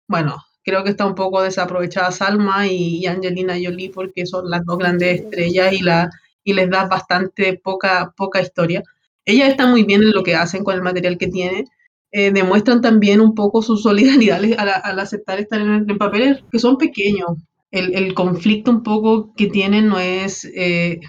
bueno, 0.07 0.37
creo 0.63 0.83
que 0.83 0.91
está 0.91 1.05
un 1.05 1.15
poco 1.15 1.41
desaprovechada 1.41 2.11
Salma 2.11 2.67
y, 2.67 2.99
y 2.99 3.07
Angelina 3.07 3.55
Jolie 3.61 3.91
porque 3.91 4.25
son 4.25 4.49
las 4.49 4.63
dos 4.65 4.77
grandes 4.77 5.21
estrellas 5.21 5.73
y 5.73 5.81
la 5.81 6.09
y 6.43 6.53
les 6.53 6.69
da 6.69 6.87
bastante 6.87 7.59
poca, 7.63 8.13
poca 8.17 8.41
historia. 8.41 8.83
Ellas 9.25 9.49
están 9.49 9.71
muy 9.71 9.83
bien 9.83 10.03
en 10.03 10.11
lo 10.11 10.23
que 10.23 10.35
hacen 10.35 10.63
con 10.63 10.75
el 10.75 10.81
material 10.81 11.17
que 11.17 11.27
tienen. 11.27 11.65
Eh, 12.11 12.31
demuestran 12.31 12.81
también 12.81 13.21
un 13.21 13.35
poco 13.35 13.61
su 13.61 13.77
solidaridad 13.77 14.41
al, 14.57 14.69
al 14.83 14.99
aceptar 14.99 15.39
estar 15.39 15.61
en, 15.61 15.89
en, 15.89 15.97
papeles 15.97 16.43
que 16.51 16.59
son 16.59 16.77
pequeños. 16.77 17.31
El, 17.71 17.95
el, 17.95 18.13
conflicto 18.13 18.71
un 18.71 18.83
poco 18.83 19.33
que 19.35 19.47
tienen 19.47 19.87
no 19.87 19.99
es... 19.99 20.45
Eh, 20.55 20.99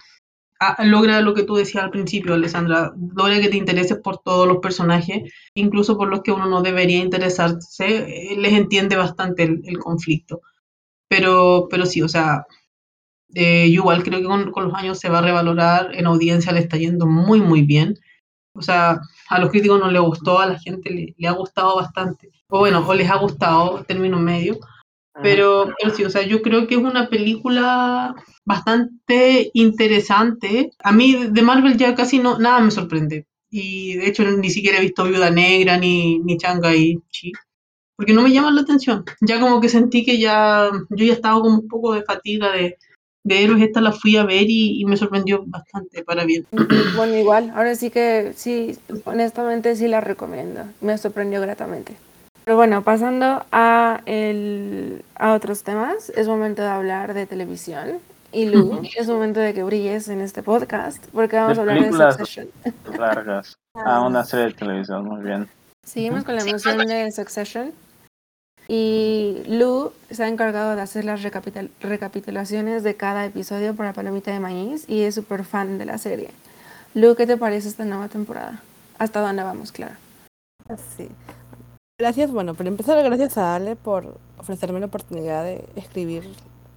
logra 0.85 1.21
lo 1.23 1.35
que 1.35 1.43
tú 1.43 1.57
decías 1.57 1.83
al 1.83 1.91
principio, 1.91 2.35
Alessandra, 2.35 2.93
logra 3.17 3.41
que 3.41 3.49
te 3.49 3.57
intereses 3.57 3.99
por 3.99 4.19
todos 4.19 4.47
los 4.47 4.59
personajes, 4.59 5.33
incluso 5.55 5.97
por 5.97 6.09
los 6.09 6.23
que 6.23 6.31
uno 6.31 6.47
no 6.47 6.63
debería 6.63 6.99
interesarse, 6.99 8.33
eh, 8.33 8.37
les 8.37 8.53
entiende 8.53 8.95
bastante 8.97 9.43
el, 9.43 9.61
el 9.65 9.79
conflicto. 9.79 10.41
Pero, 11.09 11.67
pero 11.71 11.85
sí, 11.85 12.01
o 12.03 12.09
sea, 12.09 12.47
eh, 13.35 13.69
yo 13.71 13.83
igual 13.83 14.03
creo 14.03 14.21
que 14.21 14.27
con, 14.27 14.51
con, 14.51 14.65
los 14.65 14.75
años 14.75 14.99
se 14.99 15.09
va 15.09 15.19
a 15.19 15.23
revalorar, 15.23 15.95
en 15.95 16.07
audiencia 16.07 16.53
le 16.53 16.61
está 16.61 16.77
yendo 16.77 17.07
muy, 17.07 17.41
muy 17.41 17.63
bien. 17.63 17.99
O 18.55 18.63
sea, 18.63 19.01
a 19.29 19.39
los 19.39 19.51
críticos 19.51 19.81
no 19.81 19.91
les 19.91 20.03
gustó, 20.03 20.39
a 20.39 20.47
la 20.47 20.59
gente 20.59 20.91
le, 20.91 21.15
le 21.17 21.29
ha 21.29 21.33
gustado 21.33 21.77
bastante. 21.77 22.31
O 22.49 22.59
bueno, 22.59 22.85
o 22.87 22.95
les 22.95 23.11
ha 23.11 23.17
gustado, 23.17 23.85
término 23.85 24.19
medio. 24.19 24.59
Pero, 25.23 25.75
pero 25.79 25.95
sí, 25.95 26.05
o 26.05 26.11
sea, 26.11 26.23
yo 26.23 26.41
creo 26.41 26.67
que 26.67 26.75
es 26.75 26.81
una 26.81 27.09
película 27.09 28.15
bastante 28.45 29.51
interesante. 29.55 30.71
A 30.83 30.93
mí 30.93 31.27
de 31.31 31.43
Marvel 31.43 31.77
ya 31.77 31.95
casi 31.95 32.19
no, 32.19 32.39
nada 32.39 32.61
me 32.61 32.71
sorprende. 32.71 33.27
y 33.51 33.97
de 33.97 34.09
hecho 34.09 34.25
ni 34.25 34.51
siquiera 34.51 34.79
he 34.79 34.81
visto 34.81 35.05
Viuda 35.05 35.31
Negra 35.31 35.77
ni, 35.77 36.19
ni 36.21 36.39
Shanghai 36.39 36.99
Chi, 37.11 37.33
porque 37.97 38.15
no 38.15 38.23
me 38.23 38.33
llaman 38.33 38.55
la 38.55 38.63
atención. 38.63 39.05
Ya 39.21 39.41
como 39.41 39.61
que 39.61 39.69
sentí 39.69 40.05
que 40.05 40.19
ya 40.19 40.71
yo 40.91 41.05
ya 41.05 41.13
estaba 41.13 41.41
como 41.41 41.59
un 41.59 41.69
poco 41.69 41.93
de 41.93 42.03
fatiga 42.05 42.51
de, 42.53 42.79
de 43.25 43.45
héroes, 43.45 43.63
esta 43.63 43.81
la 43.81 43.93
fui 43.93 44.17
a 44.17 44.25
ver 44.25 44.49
y, 44.49 44.81
y 44.81 44.85
me 44.85 44.97
sorprendió 44.97 45.45
bastante 45.47 46.03
para 46.03 46.25
bien. 46.25 46.47
Bueno, 46.97 47.17
igual, 47.17 47.53
ahora 47.55 47.75
sí 47.75 47.91
que 47.91 48.33
sí, 48.37 48.79
honestamente 49.05 49.77
sí 49.77 49.89
la 49.89 50.01
recomiendo. 50.01 50.65
Me 50.81 50.99
sorprendió 50.99 51.41
gratamente. 51.41 51.95
Pero 52.45 52.57
bueno, 52.57 52.83
pasando 52.83 53.45
a, 53.53 54.01
el, 54.07 55.05
a 55.15 55.35
otros 55.35 55.63
temas, 55.63 56.11
es 56.11 56.27
momento 56.27 56.63
de 56.63 56.69
hablar 56.69 57.15
de 57.15 57.27
televisión. 57.27 57.99
Y 58.33 58.47
Lu, 58.47 58.81
es 58.97 59.09
momento 59.09 59.41
de 59.41 59.53
que 59.53 59.63
brilles 59.63 60.09
en 60.09 60.23
este 60.23 60.43
podcast, 60.43 61.05
porque 61.13 61.37
vamos 61.37 61.57
De 61.57 61.61
a 61.61 61.63
hablar 61.63 61.85
de. 61.85 61.93
Succession. 61.93 62.49
Largas. 62.99 63.57
Ah, 63.75 64.05
una 64.07 64.23
serie 64.23 64.49
de 64.49 64.53
televisión, 64.53 65.07
muy 65.07 65.25
bien. 65.25 65.49
Seguimos 65.83 66.25
con 66.25 66.37
la 66.37 66.43
emoción 66.43 66.77
de 66.87 67.11
Succession. 67.11 67.73
Y 68.69 69.43
Lu 69.49 69.93
se 70.11 70.25
ha 70.25 70.29
encargado 70.29 70.77
de 70.77 70.83
hacer 70.83 71.05
las 71.05 71.23
recapitul- 71.23 71.71
recapitulaciones 71.81 72.83
de 72.83 72.95
cada 72.97 73.27
episodio 73.27 73.75
para 73.75 73.93
Palomita 73.93 74.31
de 74.33 74.41
Maíz 74.41 74.89
y 74.89 75.03
es 75.03 75.15
súper 75.15 75.45
fan 75.45 75.79
de 75.79 75.85
la 75.85 75.99
serie. 75.99 76.31
Lu, 76.95 77.15
¿qué 77.15 77.27
te 77.27 77.37
parece 77.37 77.69
esta 77.69 77.85
nueva 77.85 78.09
temporada? 78.09 78.63
¿Hasta 78.99 79.21
dónde 79.21 79.43
vamos, 79.43 79.73
claro? 79.73 79.97
Sí. 80.97 81.09
Gracias, 81.99 82.31
bueno, 82.31 82.55
por 82.55 82.67
empezar, 82.67 83.03
gracias 83.03 83.37
a 83.37 83.55
Ale 83.55 83.77
por 83.77 84.19
ofrecerme 84.39 84.81
la 84.81 84.87
oportunidad 84.87 85.45
de 85.45 85.65
escribir 85.77 86.29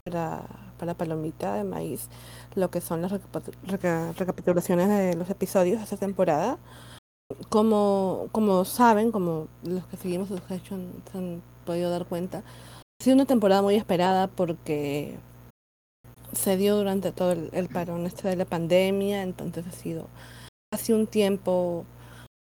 para, 0.03 0.41
para 0.77 0.93
Palomita 0.93 1.53
de 1.53 1.63
Maíz 1.63 2.09
lo 2.55 2.69
que 2.69 2.81
son 2.81 3.01
las 3.01 3.11
reca- 3.11 4.13
recapitulaciones 4.17 4.89
de 4.89 5.15
los 5.15 5.29
episodios 5.29 5.77
de 5.77 5.83
esta 5.83 5.97
temporada. 5.97 6.57
Como, 7.49 8.27
como 8.31 8.65
saben, 8.65 9.11
como 9.11 9.47
los 9.63 9.85
que 9.87 9.97
seguimos 9.97 10.27
Succession 10.29 10.91
se 11.11 11.17
han 11.17 11.41
podido 11.65 11.89
dar 11.89 12.05
cuenta, 12.05 12.39
ha 12.39 13.03
sido 13.03 13.15
una 13.15 13.25
temporada 13.25 13.61
muy 13.61 13.75
esperada 13.75 14.27
porque 14.27 15.17
se 16.33 16.57
dio 16.57 16.75
durante 16.75 17.11
todo 17.11 17.31
el, 17.31 17.69
parón 17.69 18.05
este 18.05 18.27
de 18.27 18.35
la 18.35 18.45
pandemia, 18.45 19.23
entonces 19.23 19.65
ha 19.67 19.71
sido, 19.71 20.07
ha 20.73 20.77
sido 20.77 20.99
un 20.99 21.07
tiempo 21.07 21.85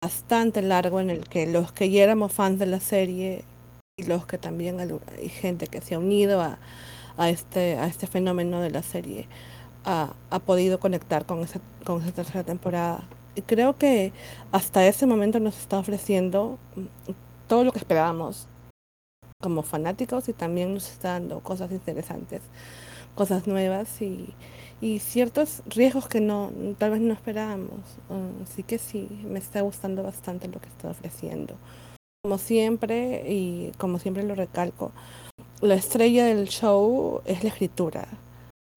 bastante 0.04 0.62
largo 0.62 1.00
en 1.00 1.10
el 1.10 1.28
que 1.28 1.48
los 1.48 1.72
que 1.72 1.90
ya 1.90 2.04
éramos 2.04 2.32
fans 2.32 2.60
de 2.60 2.68
la 2.68 2.80
serie 2.80 3.44
y 3.98 4.04
los 4.04 4.26
que 4.26 4.38
también 4.38 4.80
hay 4.80 5.30
gente 5.30 5.68
que 5.68 5.82
se 5.82 5.96
ha 5.96 6.00
unido 6.00 6.42
a, 6.42 7.30
este 7.30 7.78
a 7.78 7.88
este 7.88 8.06
fenómeno 8.06 8.62
de 8.62 8.70
la 8.70 8.84
serie 8.84 9.28
ha, 9.86 10.14
ha 10.30 10.40
podido 10.40 10.80
conectar 10.80 11.26
con 11.26 11.40
esa 11.40 11.60
con 11.88 12.02
esa 12.02 12.12
tercera 12.12 12.44
temporada. 12.44 13.08
Y 13.36 13.42
creo 13.44 13.78
que 13.78 14.12
hasta 14.52 14.86
ese 14.86 15.06
momento 15.06 15.40
nos 15.40 15.58
está 15.58 15.80
ofreciendo 15.80 16.60
todo 17.48 17.64
lo 17.64 17.72
que 17.72 17.80
esperábamos 17.80 18.48
como 19.42 19.62
fanáticos 19.64 20.30
y 20.30 20.34
también 20.34 20.74
nos 20.74 20.90
está 20.90 21.14
dando 21.14 21.42
cosas 21.42 21.72
interesantes 21.72 22.42
cosas 23.18 23.48
nuevas 23.48 24.02
y 24.02 25.00
ciertos 25.00 25.64
riesgos 25.66 26.08
que 26.08 26.22
no 26.22 26.52
tal 26.78 26.92
vez 26.92 27.02
no 27.02 27.14
esperábamos. 27.14 27.98
Uh, 28.10 28.44
así 28.44 28.62
que 28.62 28.78
sí, 28.78 29.10
me 29.26 29.40
está 29.40 29.62
gustando 29.62 30.04
bastante 30.04 30.48
lo 30.48 30.62
que 30.62 30.70
está 30.70 30.90
ofreciendo. 30.90 31.56
Como 32.24 32.38
siempre, 32.38 33.24
y 33.28 33.72
como 33.80 33.98
siempre 33.98 34.22
lo 34.22 34.36
recalco, 34.36 34.92
la 35.62 35.74
estrella 35.74 36.26
del 36.26 36.48
show 36.48 37.22
es 37.26 37.44
la 37.44 37.50
escritura, 37.50 38.08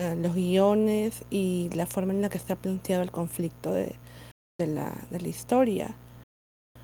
eh, 0.01 0.17
los 0.17 0.35
guiones 0.35 1.23
y 1.29 1.69
la 1.75 1.87
forma 1.87 2.15
en 2.15 2.23
la 2.23 2.31
que 2.31 2.39
está 2.39 2.57
planteado 2.57 3.03
el 3.03 3.11
conflicto 3.11 3.73
de 3.73 3.95
la 4.59 5.29
historia. 5.29 5.95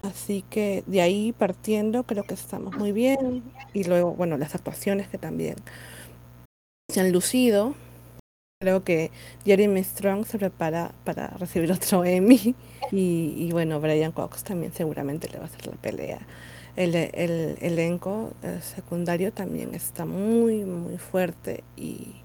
Así 0.03 0.45
que 0.49 0.85
de 0.87 1.01
ahí 1.01 1.33
partiendo 1.33 2.05
creo 2.05 2.25
que 2.25 2.35
estamos 2.35 2.77
muy 2.77 2.93
bien. 2.93 3.43
Y 3.73 3.85
luego, 3.85 4.15
bueno, 4.15 4.39
las 4.39 4.55
actuaciones 4.55 5.09
que 5.09 5.19
también 5.19 5.57
se 6.91 7.01
han 7.01 7.13
lucido. 7.13 7.75
Creo 8.61 8.85
que 8.85 9.11
Jeremy 9.45 9.85
Strong 9.85 10.27
se 10.27 10.39
prepara 10.39 10.93
para 11.05 11.29
recibir 11.29 11.71
otro 11.73 12.05
Emmy. 12.05 12.55
Y, 12.93 13.51
bueno, 13.53 13.81
Brian 13.81 14.13
Cox 14.13 14.45
también 14.45 14.73
seguramente 14.73 15.29
le 15.29 15.39
va 15.39 15.45
a 15.45 15.47
hacer 15.49 15.67
la 15.67 15.73
pelea. 15.73 16.21
El, 16.77 16.95
el 16.95 17.57
elenco 17.61 18.33
eh, 18.43 18.61
secundario 18.63 19.33
también 19.33 19.75
está 19.75 20.05
muy, 20.05 20.65
muy 20.65 20.99
fuerte. 20.99 21.65
Y 21.77 22.17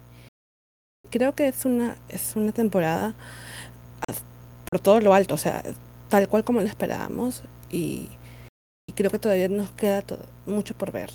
creo 1.10 1.36
que 1.36 1.48
es 1.48 1.66
una, 1.66 1.98
es 2.10 2.36
una 2.36 2.52
temporada 2.52 3.14
por 4.72 4.80
todo 4.80 5.02
lo 5.02 5.14
alto, 5.14 5.36
o 5.36 5.38
sea, 5.38 5.64
tal 6.10 6.28
cual 6.30 6.44
como 6.44 6.62
lo 6.62 6.68
esperábamos. 6.68 7.44
Y, 7.72 8.10
y 8.90 8.94
creo 8.94 9.10
que 9.12 9.20
todavía 9.20 9.48
nos 9.50 9.72
queda 9.72 10.02
to- 10.02 10.20
mucho 10.46 10.76
por 10.76 10.92
ver. 10.92 11.10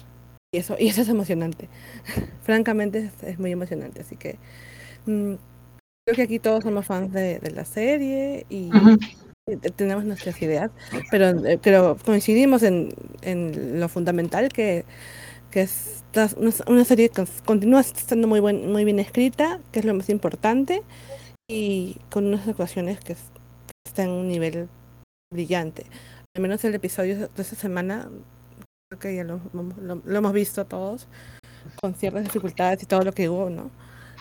Y 0.55 0.59
eso, 0.59 0.77
y 0.79 0.89
eso 0.89 1.03
es 1.03 1.09
emocionante. 1.09 1.69
Francamente 2.43 2.99
es, 2.99 3.23
es 3.23 3.39
muy 3.39 3.53
emocionante. 3.53 4.01
Así 4.01 4.17
que 4.17 4.39
mm, 5.07 5.35
creo 6.07 6.17
que 6.17 6.23
aquí 6.23 6.39
todos 6.39 6.65
somos 6.65 6.87
fans 6.87 7.13
de, 7.13 7.39
de 7.41 7.51
la 7.51 7.65
serie 7.65 8.47
y 8.49 8.73
eh, 9.49 9.57
tenemos 9.77 10.05
nuestras 10.05 10.41
ideas, 10.43 10.71
pero, 11.11 11.29
eh, 11.47 11.59
pero 11.63 11.97
coincidimos 12.05 12.63
en, 12.63 12.95
en 13.23 13.79
lo 13.81 13.89
fundamental 13.89 14.49
que, 14.49 14.85
que 15.51 15.63
es 15.63 16.03
una, 16.67 16.85
serie 16.85 17.11
que 17.11 17.25
continúa 17.45 17.81
estando 17.81 18.27
muy, 18.27 18.41
buen, 18.41 18.73
muy 18.73 18.85
bien 18.85 18.99
escrita, 18.99 19.61
que 19.71 19.81
es 19.81 19.85
lo 19.85 19.95
más 19.95 20.09
importante, 20.09 20.83
y 21.49 21.97
con 22.11 22.27
unas 22.27 22.49
actuaciones 22.49 22.99
que, 23.01 23.13
es- 23.13 23.31
que 23.67 23.73
están 23.91 24.09
en 24.09 24.15
un 24.15 24.29
nivel 24.29 24.69
brillante. 25.33 25.85
Al 26.37 26.43
menos 26.43 26.65
el 26.65 26.75
episodio 26.75 27.17
de 27.17 27.43
esta 27.43 27.57
semana, 27.57 28.09
creo 28.91 28.99
que 29.01 29.17
ya 29.17 29.25
lo, 29.25 29.41
lo- 29.81 30.03
lo 30.05 30.19
hemos 30.19 30.33
visto 30.33 30.65
todos, 30.67 31.09
con 31.81 31.95
ciertas 31.95 32.25
dificultades 32.25 32.83
y 32.83 32.87
todo 32.87 33.03
lo 33.03 33.13
que 33.13 33.29
hubo, 33.29 33.51
¿no? 33.51 33.71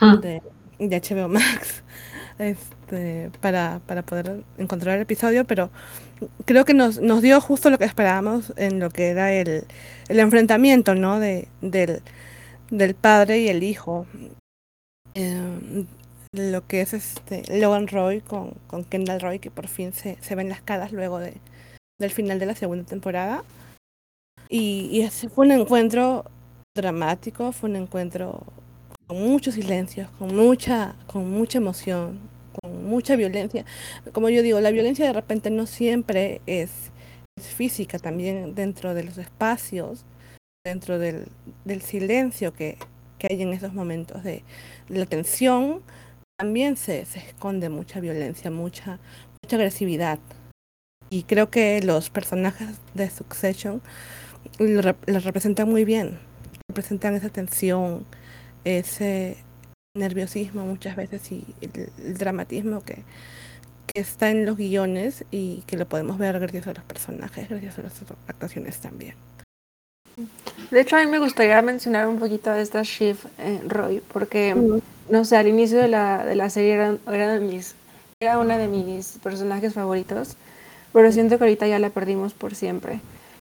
Mm. 0.00 0.20
de, 0.20 0.42
de 0.78 1.00
HBO 1.00 1.28
Max 1.28 1.82
este, 2.38 3.30
para, 3.40 3.80
para 3.86 4.02
poder 4.02 4.44
encontrar 4.58 4.96
el 4.96 5.02
episodio, 5.02 5.44
pero 5.46 5.70
creo 6.44 6.64
que 6.64 6.74
nos, 6.74 7.00
nos 7.00 7.22
dio 7.22 7.40
justo 7.40 7.70
lo 7.70 7.78
que 7.78 7.84
esperábamos 7.84 8.52
en 8.56 8.78
lo 8.80 8.90
que 8.90 9.08
era 9.08 9.32
el, 9.32 9.64
el 10.08 10.20
enfrentamiento 10.20 10.94
¿no? 10.94 11.18
de, 11.20 11.48
del, 11.62 12.02
del 12.70 12.94
padre 12.94 13.38
y 13.40 13.48
el 13.48 13.62
hijo. 13.62 14.06
Eh, 15.14 15.84
lo 16.32 16.66
que 16.66 16.82
es 16.82 16.92
este 16.92 17.42
Logan 17.58 17.88
Roy 17.88 18.20
con, 18.20 18.50
con 18.66 18.84
Kendall 18.84 19.20
Roy, 19.20 19.38
que 19.38 19.50
por 19.50 19.68
fin 19.68 19.94
se, 19.94 20.18
se 20.20 20.34
ven 20.34 20.50
las 20.50 20.60
caras 20.60 20.92
luego 20.92 21.18
de, 21.18 21.34
del 21.98 22.10
final 22.10 22.38
de 22.38 22.46
la 22.46 22.54
segunda 22.54 22.84
temporada. 22.84 23.44
Y, 24.48 25.00
ese 25.00 25.28
fue 25.28 25.46
un 25.46 25.52
encuentro 25.52 26.24
dramático, 26.74 27.52
fue 27.52 27.70
un 27.70 27.76
encuentro 27.76 28.44
con 29.06 29.22
muchos 29.22 29.54
silencios, 29.54 30.08
con 30.18 30.34
mucha, 30.36 30.94
con 31.06 31.30
mucha 31.30 31.58
emoción, 31.58 32.20
con 32.60 32.84
mucha 32.84 33.16
violencia. 33.16 33.64
Como 34.12 34.28
yo 34.28 34.42
digo, 34.42 34.60
la 34.60 34.70
violencia 34.70 35.06
de 35.06 35.12
repente 35.12 35.50
no 35.50 35.66
siempre 35.66 36.40
es, 36.46 36.70
es 37.36 37.46
física, 37.46 37.98
también 37.98 38.54
dentro 38.54 38.94
de 38.94 39.04
los 39.04 39.18
espacios, 39.18 40.04
dentro 40.64 40.98
del, 40.98 41.28
del 41.64 41.82
silencio 41.82 42.52
que, 42.52 42.76
que 43.18 43.28
hay 43.30 43.42
en 43.42 43.52
esos 43.52 43.72
momentos 43.72 44.22
de, 44.22 44.42
de 44.88 44.98
la 44.98 45.06
tensión, 45.06 45.82
también 46.38 46.76
se, 46.76 47.04
se 47.06 47.20
esconde 47.20 47.68
mucha 47.68 48.00
violencia, 48.00 48.50
mucha, 48.50 48.98
mucha 49.42 49.56
agresividad. 49.56 50.18
Y 51.10 51.22
creo 51.22 51.50
que 51.50 51.80
los 51.82 52.10
personajes 52.10 52.68
de 52.94 53.08
Succession 53.10 53.80
lo, 54.58 54.82
rep- 54.82 55.06
lo 55.06 55.20
representan 55.20 55.68
muy 55.68 55.84
bien, 55.84 56.18
representan 56.68 57.14
esa 57.14 57.28
tensión, 57.28 58.04
ese 58.64 59.36
nerviosismo 59.96 60.66
muchas 60.66 60.96
veces 60.96 61.30
y 61.32 61.44
el, 61.60 61.90
el 62.04 62.18
dramatismo 62.18 62.82
que, 62.82 63.04
que 63.86 64.00
está 64.00 64.30
en 64.30 64.44
los 64.44 64.56
guiones 64.56 65.24
y 65.30 65.62
que 65.66 65.76
lo 65.76 65.86
podemos 65.88 66.18
ver 66.18 66.38
gracias 66.38 66.66
a 66.66 66.74
los 66.74 66.84
personajes, 66.84 67.48
gracias 67.48 67.78
a 67.78 67.82
las 67.82 67.92
actuaciones 68.26 68.78
también. 68.78 69.14
De 70.70 70.80
hecho, 70.80 70.96
a 70.96 71.04
mí 71.04 71.10
me 71.10 71.18
gustaría 71.18 71.60
mencionar 71.62 72.08
un 72.08 72.18
poquito 72.18 72.50
de 72.50 72.62
esta 72.62 72.82
Shiv 72.82 73.18
eh, 73.38 73.60
Roy, 73.66 74.02
porque, 74.12 74.56
no 75.08 75.24
sé, 75.24 75.36
al 75.36 75.46
inicio 75.46 75.78
de 75.78 75.88
la, 75.88 76.24
de 76.24 76.34
la 76.34 76.50
serie 76.50 76.74
era, 76.74 76.96
era, 77.06 77.34
de 77.34 77.40
mis, 77.40 77.74
era 78.20 78.38
una 78.38 78.58
de 78.58 78.66
mis 78.66 79.18
personajes 79.22 79.74
favoritos, 79.74 80.36
pero 80.96 81.12
siento 81.12 81.36
que 81.36 81.44
ahorita 81.44 81.66
ya 81.66 81.78
la 81.78 81.90
perdimos 81.90 82.32
por 82.32 82.54
siempre. 82.54 83.00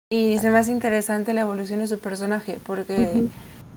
Y 0.08 0.38
se 0.38 0.52
me 0.52 0.58
hace 0.58 0.70
interesante 0.70 1.34
la 1.34 1.40
evolución 1.40 1.80
de 1.80 1.88
su 1.88 1.98
personaje, 1.98 2.60
porque 2.64 3.24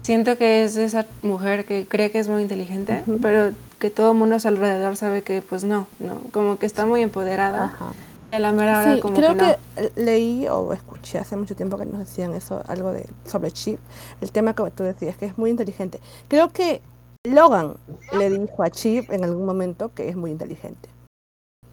siento 0.04 0.38
que 0.38 0.64
es 0.64 0.78
esa 0.78 1.08
mujer 1.24 1.66
que 1.66 1.88
cree 1.88 2.12
que 2.12 2.20
es 2.20 2.28
muy 2.28 2.44
inteligente, 2.44 3.04
pero 3.20 3.50
que 3.80 3.90
todo 3.90 4.12
el 4.12 4.18
mundo 4.20 4.36
a 4.36 4.40
su 4.40 4.48
alrededor 4.48 4.96
sabe 4.96 5.24
que 5.24 5.42
pues 5.42 5.64
no, 5.64 5.88
no, 5.98 6.22
como 6.32 6.60
que 6.60 6.68
está 6.68 6.86
muy 6.86 7.02
empoderada. 7.02 7.64
Ajá. 7.64 7.94
A 8.32 8.38
la 8.38 8.52
mera 8.52 8.80
hora 8.80 8.94
Sí, 8.94 9.02
como 9.02 9.16
creo 9.16 9.36
que 9.36 9.42
no. 9.42 9.48
que, 9.48 9.86
eh, 9.86 9.92
leí 9.96 10.48
o 10.48 10.72
escuché 10.72 11.18
hace 11.18 11.36
mucho 11.36 11.56
tiempo 11.56 11.76
que 11.76 11.88
nos 11.88 11.98
decían 11.98 12.36
eso, 12.36 12.62
algo 12.68 12.94
de 12.94 13.08
sobre 13.26 13.50
Chip, 13.50 13.80
el 14.22 14.32
tema 14.32 14.54
que 14.54 14.70
tú 14.70 14.84
decías, 14.84 15.18
que 15.18 15.26
es 15.26 15.36
muy 15.40 15.50
inteligente. 15.50 16.00
Creo 16.28 16.50
que 16.50 16.84
Logan 17.24 17.78
le 18.20 18.30
dijo 18.30 18.62
a 18.62 18.70
Chip 18.70 19.12
en 19.12 19.24
algún 19.24 19.48
momento 19.48 19.92
que 19.96 20.10
es 20.10 20.16
muy 20.16 20.30
inteligente. 20.30 20.93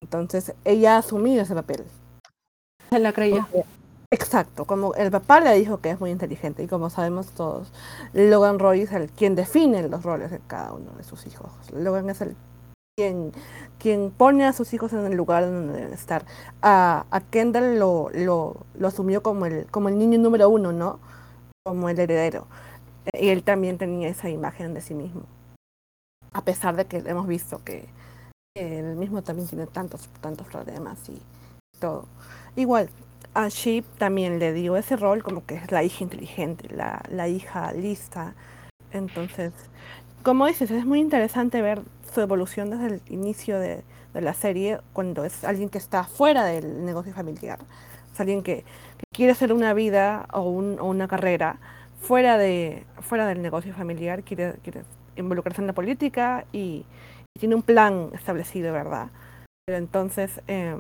Entonces 0.01 0.55
ella 0.65 0.97
ha 0.97 0.99
asumido 0.99 1.43
ese 1.43 1.55
papel. 1.55 1.85
Se 2.91 2.99
la 2.99 3.13
creyó. 3.13 3.47
Exacto, 4.13 4.65
como 4.65 4.95
el 4.95 5.11
papá 5.13 5.39
le 5.39 5.55
dijo 5.55 5.81
que 5.81 5.91
es 5.91 6.01
muy 6.01 6.11
inteligente 6.11 6.65
y 6.65 6.67
como 6.67 6.91
sabemos 6.91 7.29
todos, 7.29 7.73
Logan 8.13 8.59
Roy 8.59 8.81
es 8.81 8.91
el 8.91 9.09
quien 9.09 9.37
define 9.37 9.87
los 9.87 10.03
roles 10.03 10.33
de 10.33 10.41
cada 10.49 10.73
uno 10.73 10.91
de 10.97 11.05
sus 11.05 11.29
hijos. 11.29 11.53
Logan 11.73 12.11
es 12.11 12.21
el 12.21 12.35
quien, 12.97 13.31
quien 13.79 14.11
pone 14.11 14.47
a 14.47 14.53
sus 14.53 14.75
hijos 14.75 14.93
en 14.95 15.07
el 15.07 15.15
lugar 15.17 15.45
donde 15.45 15.75
deben 15.75 15.93
estar. 15.93 16.25
A, 16.61 17.07
a 17.13 17.21
Kendall 17.21 17.79
lo, 17.79 18.11
lo, 18.13 18.57
lo 18.75 18.89
asumió 18.89 19.23
como 19.23 19.47
el, 19.47 19.67
como 19.67 19.89
el 19.89 19.97
niño 19.97 20.19
número 20.19 20.49
uno, 20.49 20.73
¿no? 20.73 20.99
Como 21.65 21.89
el 21.89 22.01
heredero. 22.01 22.49
Y 23.13 23.29
él 23.29 23.45
también 23.45 23.79
tenía 23.79 24.09
esa 24.09 24.29
imagen 24.29 24.75
de 24.75 24.81
sí 24.81 24.95
mismo. 24.95 25.23
A 26.33 26.45
pesar 26.45 26.75
de 26.75 26.87
que 26.87 26.97
hemos 26.99 27.29
visto 27.29 27.63
que, 27.65 27.89
él 28.55 28.97
mismo 28.97 29.23
también 29.23 29.47
tiene 29.47 29.67
tantos, 29.67 30.09
tantos 30.21 30.47
problemas 30.49 30.99
y 31.09 31.21
todo. 31.79 32.07
Igual, 32.57 32.89
a 33.35 33.49
Sheep 33.49 33.85
también 33.99 34.41
le 34.41 34.53
dio 34.53 34.77
ese 34.77 34.97
rol 34.97 35.23
como 35.23 35.47
que 35.47 35.55
es 35.55 35.71
la 35.71 35.85
hija 35.85 36.03
inteligente, 36.03 36.69
la, 36.75 37.03
la 37.09 37.29
hija 37.29 37.73
lista. 37.73 38.35
Entonces, 38.91 39.53
como 40.25 40.47
dices, 40.47 40.71
es 40.73 40.85
muy 40.85 40.99
interesante 40.99 41.63
ver 41.63 41.83
su 42.13 42.21
evolución 42.21 42.71
desde 42.71 42.87
el 42.87 43.03
inicio 43.09 43.61
de, 43.61 43.85
de 44.15 44.21
la 44.21 44.35
serie, 44.35 44.81
cuando 44.93 45.25
es 45.25 45.45
alguien 45.45 45.69
que 45.69 45.79
está 45.79 46.03
fuera 46.05 46.45
del 46.45 46.85
negocio 46.85 47.13
familiar. 47.15 47.61
Es 48.13 48.21
alguien 48.21 48.43
que, 48.43 48.65
quiere 49.15 49.33
hacer 49.33 49.53
una 49.53 49.75
vida 49.75 50.27
o, 50.33 50.43
un, 50.43 50.79
o, 50.81 50.87
una 50.87 51.07
carrera 51.07 51.59
fuera, 52.01 52.37
de, 52.37 52.85
fuera 53.01 53.27
del 53.27 53.43
negocio 53.43 53.75
familiar, 53.75 54.23
quiere, 54.25 54.55
quiere 54.63 54.83
involucrarse 55.17 55.61
en 55.61 55.67
la 55.69 55.73
política 55.73 56.47
y 56.53 56.85
tiene 57.41 57.55
un 57.55 57.63
plan 57.63 58.11
establecido, 58.13 58.73
¿verdad? 58.73 59.09
Pero 59.67 59.79
entonces 59.79 60.43
eh, 60.47 60.77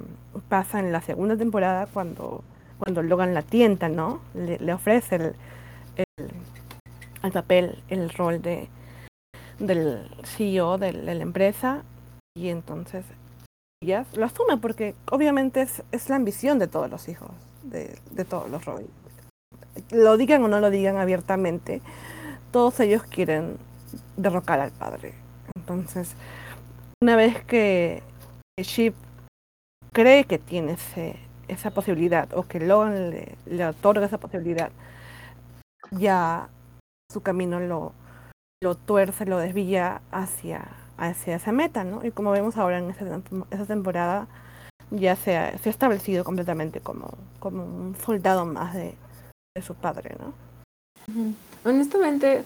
pasa 0.48 0.78
en 0.78 0.92
la 0.92 1.00
segunda 1.00 1.36
temporada 1.36 1.86
cuando, 1.86 2.44
cuando 2.78 3.02
Logan 3.02 3.32
la 3.32 3.42
tienta, 3.42 3.88
¿no? 3.88 4.20
Le, 4.34 4.72
ofrece 4.72 5.16
el, 5.16 5.34
el, 5.96 6.30
el, 7.22 7.32
papel, 7.32 7.82
el 7.88 8.10
rol 8.10 8.40
de 8.42 8.68
del 9.58 10.08
CEO 10.24 10.78
de, 10.78 10.92
de, 10.92 11.14
la 11.14 11.22
empresa 11.22 11.82
y 12.34 12.48
entonces 12.48 13.04
ella 13.82 14.06
lo 14.14 14.24
asume 14.24 14.56
porque 14.56 14.94
obviamente 15.10 15.60
es, 15.60 15.82
es 15.92 16.08
la 16.08 16.16
ambición 16.16 16.58
de 16.58 16.66
todos 16.66 16.90
los 16.90 17.08
hijos, 17.08 17.30
de, 17.62 17.98
de 18.10 18.24
todos 18.24 18.50
los 18.50 18.64
Robin. 18.64 18.88
Lo 19.90 20.16
digan 20.16 20.42
o 20.44 20.48
no 20.48 20.60
lo 20.60 20.70
digan 20.70 20.96
abiertamente, 20.96 21.82
todos 22.52 22.80
ellos 22.80 23.02
quieren 23.02 23.56
derrocar 24.16 24.60
al 24.60 24.72
padre. 24.72 25.14
Entonces, 25.56 26.14
una 27.02 27.16
vez 27.16 27.42
que 27.44 28.02
Sheep 28.58 28.94
cree 29.92 30.24
que 30.24 30.38
tiene 30.38 30.72
ese, 30.72 31.16
esa 31.48 31.70
posibilidad 31.70 32.28
o 32.34 32.46
que 32.46 32.60
Logan 32.60 33.10
le, 33.10 33.36
le, 33.46 33.66
otorga 33.66 34.04
esa 34.04 34.18
posibilidad, 34.18 34.70
ya 35.92 36.48
su 37.10 37.22
camino 37.22 37.58
lo, 37.58 37.92
lo 38.62 38.74
tuerce, 38.74 39.24
lo 39.24 39.38
desvía 39.38 40.02
hacia, 40.10 40.68
hacia 40.98 41.36
esa 41.36 41.52
meta, 41.52 41.84
¿no? 41.84 42.04
Y 42.04 42.10
como 42.10 42.32
vemos 42.32 42.58
ahora 42.58 42.78
en 42.78 42.90
esa, 42.90 43.20
esa 43.50 43.64
temporada, 43.64 44.28
ya 44.90 45.16
se 45.16 45.38
ha, 45.38 45.56
se 45.56 45.70
ha, 45.70 45.72
establecido 45.72 46.22
completamente 46.22 46.80
como, 46.80 47.16
como 47.38 47.64
un 47.64 47.96
soldado 48.04 48.44
más 48.44 48.74
de, 48.74 48.94
de 49.56 49.62
su 49.62 49.74
padre, 49.74 50.16
¿no? 50.18 50.34
Honestamente, 51.64 52.44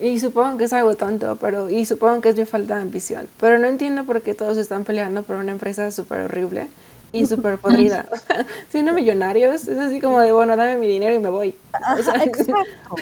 y 0.00 0.20
supongo 0.20 0.58
que 0.58 0.64
es 0.64 0.72
algo 0.72 0.94
tonto, 0.94 1.36
pero 1.36 1.70
y 1.70 1.86
supongo 1.86 2.20
que 2.20 2.30
es 2.30 2.36
mi 2.36 2.44
falta 2.44 2.76
de 2.76 2.82
ambición. 2.82 3.28
Pero 3.40 3.58
no 3.58 3.66
entiendo 3.66 4.04
por 4.04 4.22
qué 4.22 4.34
todos 4.34 4.58
están 4.58 4.84
peleando 4.84 5.22
por 5.22 5.36
una 5.36 5.52
empresa 5.52 5.90
súper 5.90 6.22
horrible 6.22 6.68
y 7.12 7.26
súper 7.26 7.58
podrida. 7.60 8.06
Siendo 8.70 8.92
millonarios, 8.92 9.66
es 9.66 9.78
así 9.78 10.00
como 10.00 10.20
de, 10.20 10.32
bueno, 10.32 10.56
dame 10.56 10.76
mi 10.76 10.86
dinero 10.86 11.14
y 11.14 11.18
me 11.18 11.30
voy. 11.30 11.56
O 11.98 12.02
sea, 12.02 12.14
Exacto. 12.24 12.94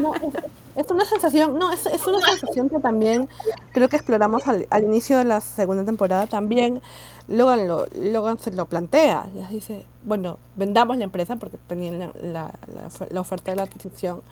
No, 0.00 0.14
es, 0.14 0.22
es, 0.76 0.90
una 0.90 1.04
sensación, 1.04 1.58
no, 1.58 1.72
es, 1.72 1.84
es, 1.86 2.06
una 2.06 2.20
sensación 2.20 2.70
que 2.70 2.78
también 2.78 3.28
creo 3.72 3.88
que 3.88 3.96
exploramos 3.96 4.46
al, 4.48 4.66
al, 4.70 4.84
inicio 4.84 5.18
de 5.18 5.24
la 5.24 5.40
segunda 5.40 5.84
temporada. 5.84 6.26
También 6.26 6.80
Logan, 7.28 7.68
lo, 7.68 7.86
Logan 7.94 8.38
se 8.38 8.52
lo 8.52 8.66
plantea. 8.66 9.26
Ya 9.34 9.48
dice, 9.48 9.84
bueno, 10.04 10.38
vendamos 10.56 10.96
la 10.96 11.04
empresa 11.04 11.36
porque 11.36 11.58
tenían 11.68 11.98
la, 11.98 12.10
la, 12.22 12.52
la, 12.74 13.06
la 13.10 13.20
oferta 13.20 13.50
de 13.50 13.56
la 13.56 13.64
adquisición 13.64 14.22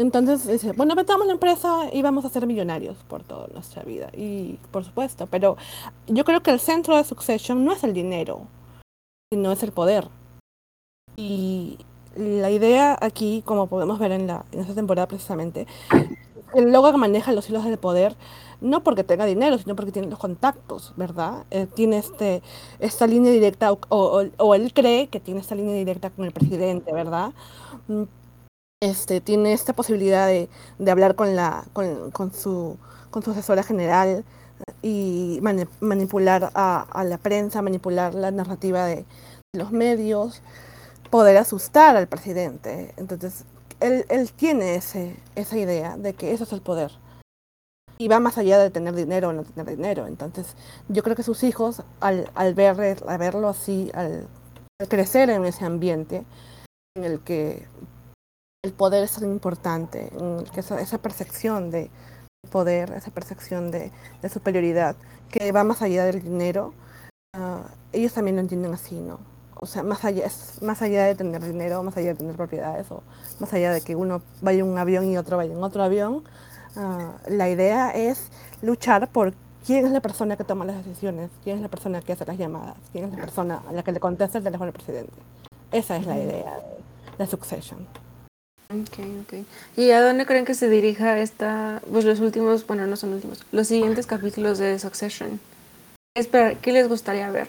entonces 0.00 0.46
dice, 0.46 0.72
bueno, 0.72 0.94
metamos 0.94 1.26
la 1.26 1.34
empresa 1.34 1.90
y 1.92 2.00
vamos 2.00 2.24
a 2.24 2.30
ser 2.30 2.46
millonarios 2.46 2.96
por 3.06 3.22
toda 3.22 3.48
nuestra 3.48 3.82
vida. 3.82 4.08
Y 4.14 4.58
por 4.70 4.82
supuesto, 4.84 5.26
pero 5.26 5.56
yo 6.06 6.24
creo 6.24 6.42
que 6.42 6.50
el 6.50 6.58
centro 6.58 6.96
de 6.96 7.04
Succession 7.04 7.64
no 7.64 7.72
es 7.72 7.84
el 7.84 7.92
dinero, 7.92 8.46
sino 9.30 9.52
es 9.52 9.62
el 9.62 9.72
poder. 9.72 10.08
Y 11.16 11.78
la 12.16 12.50
idea 12.50 12.98
aquí, 13.00 13.42
como 13.44 13.66
podemos 13.66 13.98
ver 13.98 14.12
en, 14.12 14.26
la, 14.26 14.44
en 14.52 14.60
esta 14.60 14.74
temporada 14.74 15.06
precisamente, 15.06 15.66
el 16.54 16.72
Logan 16.72 16.98
maneja 16.98 17.32
los 17.32 17.50
hilos 17.50 17.64
del 17.64 17.78
poder 17.78 18.16
no 18.62 18.82
porque 18.82 19.04
tenga 19.04 19.24
dinero, 19.24 19.58
sino 19.58 19.74
porque 19.74 19.92
tiene 19.92 20.08
los 20.08 20.18
contactos, 20.18 20.92
¿verdad? 20.96 21.44
Eh, 21.50 21.66
tiene 21.66 21.98
este, 21.98 22.42
esta 22.78 23.06
línea 23.06 23.32
directa, 23.32 23.72
o, 23.72 23.78
o, 23.88 24.24
o, 24.36 24.54
él 24.54 24.72
cree 24.74 25.08
que 25.08 25.20
tiene 25.20 25.40
esta 25.40 25.54
línea 25.54 25.74
directa 25.74 26.10
con 26.10 26.26
el 26.26 26.32
presidente, 26.32 26.92
¿verdad? 26.92 27.32
Este, 28.82 29.20
tiene 29.20 29.52
esta 29.52 29.74
posibilidad 29.74 30.26
de, 30.26 30.48
de 30.78 30.90
hablar 30.90 31.14
con, 31.14 31.36
la, 31.36 31.64
con, 31.72 32.32
su, 32.32 32.78
con 33.10 33.22
su 33.22 33.30
asesora 33.30 33.62
general 33.62 34.24
y 34.82 35.38
mani 35.42 35.64
manipular 35.80 36.50
a, 36.54 37.04
la 37.04 37.18
prensa, 37.18 37.62
manipular 37.62 38.14
la 38.14 38.30
narrativa 38.30 38.86
de 38.86 39.04
los 39.52 39.70
medios, 39.70 40.42
poder 41.10 41.36
asustar 41.36 41.96
al 41.96 42.08
presidente. 42.08 42.94
Entonces, 42.96 43.44
él, 43.80 44.06
él 44.08 44.32
tiene 44.32 44.76
ese, 44.76 45.16
esa 45.34 45.58
idea 45.58 45.96
de 45.96 46.14
que 46.14 46.32
eso 46.32 46.44
es 46.44 46.52
el 46.52 46.62
poder. 46.62 46.92
Y 47.98 48.08
va 48.08 48.18
más 48.18 48.38
allá 48.38 48.58
de 48.58 48.70
tener 48.70 48.94
dinero 48.94 49.28
o 49.28 49.32
no 49.34 49.44
tener 49.44 49.76
dinero. 49.76 50.06
Entonces, 50.06 50.56
yo 50.88 51.02
creo 51.02 51.16
que 51.16 51.22
sus 51.22 51.42
hijos, 51.44 51.82
al, 52.00 52.30
al, 52.34 52.54
ver, 52.54 53.02
al 53.06 53.18
verlo 53.18 53.48
así, 53.48 53.90
al 53.92 54.26
crecer 54.88 55.28
en 55.28 55.44
ese 55.44 55.66
ambiente 55.66 56.24
en 56.96 57.04
el 57.04 57.20
que 57.20 57.66
el 58.62 58.72
poder 58.72 59.04
es 59.04 59.12
tan 59.12 59.24
importante, 59.24 60.10
que 60.52 60.60
esa, 60.60 60.80
esa, 60.80 60.98
percepción 60.98 61.70
de 61.70 61.90
poder, 62.50 62.92
esa 62.92 63.10
percepción 63.10 63.70
de, 63.70 63.90
de, 64.20 64.28
superioridad, 64.28 64.96
que 65.30 65.50
va 65.52 65.64
más 65.64 65.80
allá 65.80 66.04
del 66.04 66.22
dinero, 66.22 66.74
uh, 67.38 67.62
ellos 67.92 68.12
también 68.12 68.36
lo 68.36 68.42
entienden 68.42 68.74
así, 68.74 68.96
¿no? 68.96 69.18
O 69.54 69.66
sea, 69.66 69.82
más 69.82 70.04
allá, 70.04 70.26
es, 70.26 70.60
más 70.60 70.82
allá 70.82 71.04
de 71.04 71.14
tener 71.14 71.42
dinero, 71.42 71.82
más 71.82 71.96
allá 71.96 72.08
de 72.08 72.16
tener 72.16 72.36
propiedades, 72.36 72.90
o 72.90 73.02
más 73.38 73.52
allá 73.54 73.72
de 73.72 73.80
que 73.80 73.96
uno 73.96 74.20
vaya 74.42 74.60
en 74.60 74.66
un 74.66 74.76
avión 74.76 75.10
y 75.10 75.16
otro 75.16 75.38
vaya 75.38 75.54
en 75.54 75.62
otro 75.62 75.82
avión, 75.82 76.22
uh, 76.76 77.30
la 77.30 77.48
idea 77.48 77.90
es 77.90 78.30
luchar 78.60 79.08
por 79.08 79.32
quién 79.64 79.86
es 79.86 79.92
la 79.92 80.00
persona 80.00 80.36
que 80.36 80.44
toma 80.44 80.66
las 80.66 80.84
decisiones, 80.84 81.30
quién 81.44 81.56
es 81.56 81.62
la 81.62 81.68
persona 81.68 82.02
que 82.02 82.12
hace 82.12 82.26
las 82.26 82.36
llamadas, 82.36 82.76
quién 82.92 83.06
es 83.06 83.10
la 83.12 83.20
persona 83.20 83.62
a 83.66 83.72
la 83.72 83.82
que 83.82 83.92
le 83.92 84.00
contesta 84.00 84.36
el 84.36 84.44
teléfono 84.44 84.68
al 84.68 84.74
presidente. 84.74 85.14
Esa 85.72 85.96
es 85.96 86.06
la 86.06 86.18
idea 86.18 86.56
de 86.56 86.84
la 87.16 87.26
succession. 87.26 87.86
Ok, 88.70 89.00
ok. 89.22 89.34
¿Y 89.76 89.90
a 89.90 90.00
dónde 90.00 90.26
creen 90.26 90.44
que 90.44 90.54
se 90.54 90.68
dirija 90.68 91.18
esta, 91.18 91.82
pues 91.90 92.04
los 92.04 92.20
últimos, 92.20 92.64
bueno, 92.68 92.86
no 92.86 92.94
son 92.94 93.14
últimos, 93.14 93.44
los 93.50 93.66
siguientes 93.66 94.06
capítulos 94.06 94.58
de 94.58 94.78
Succession? 94.78 95.40
Espera, 96.14 96.54
¿qué 96.54 96.72
les 96.72 96.88
gustaría 96.88 97.28
ver? 97.32 97.48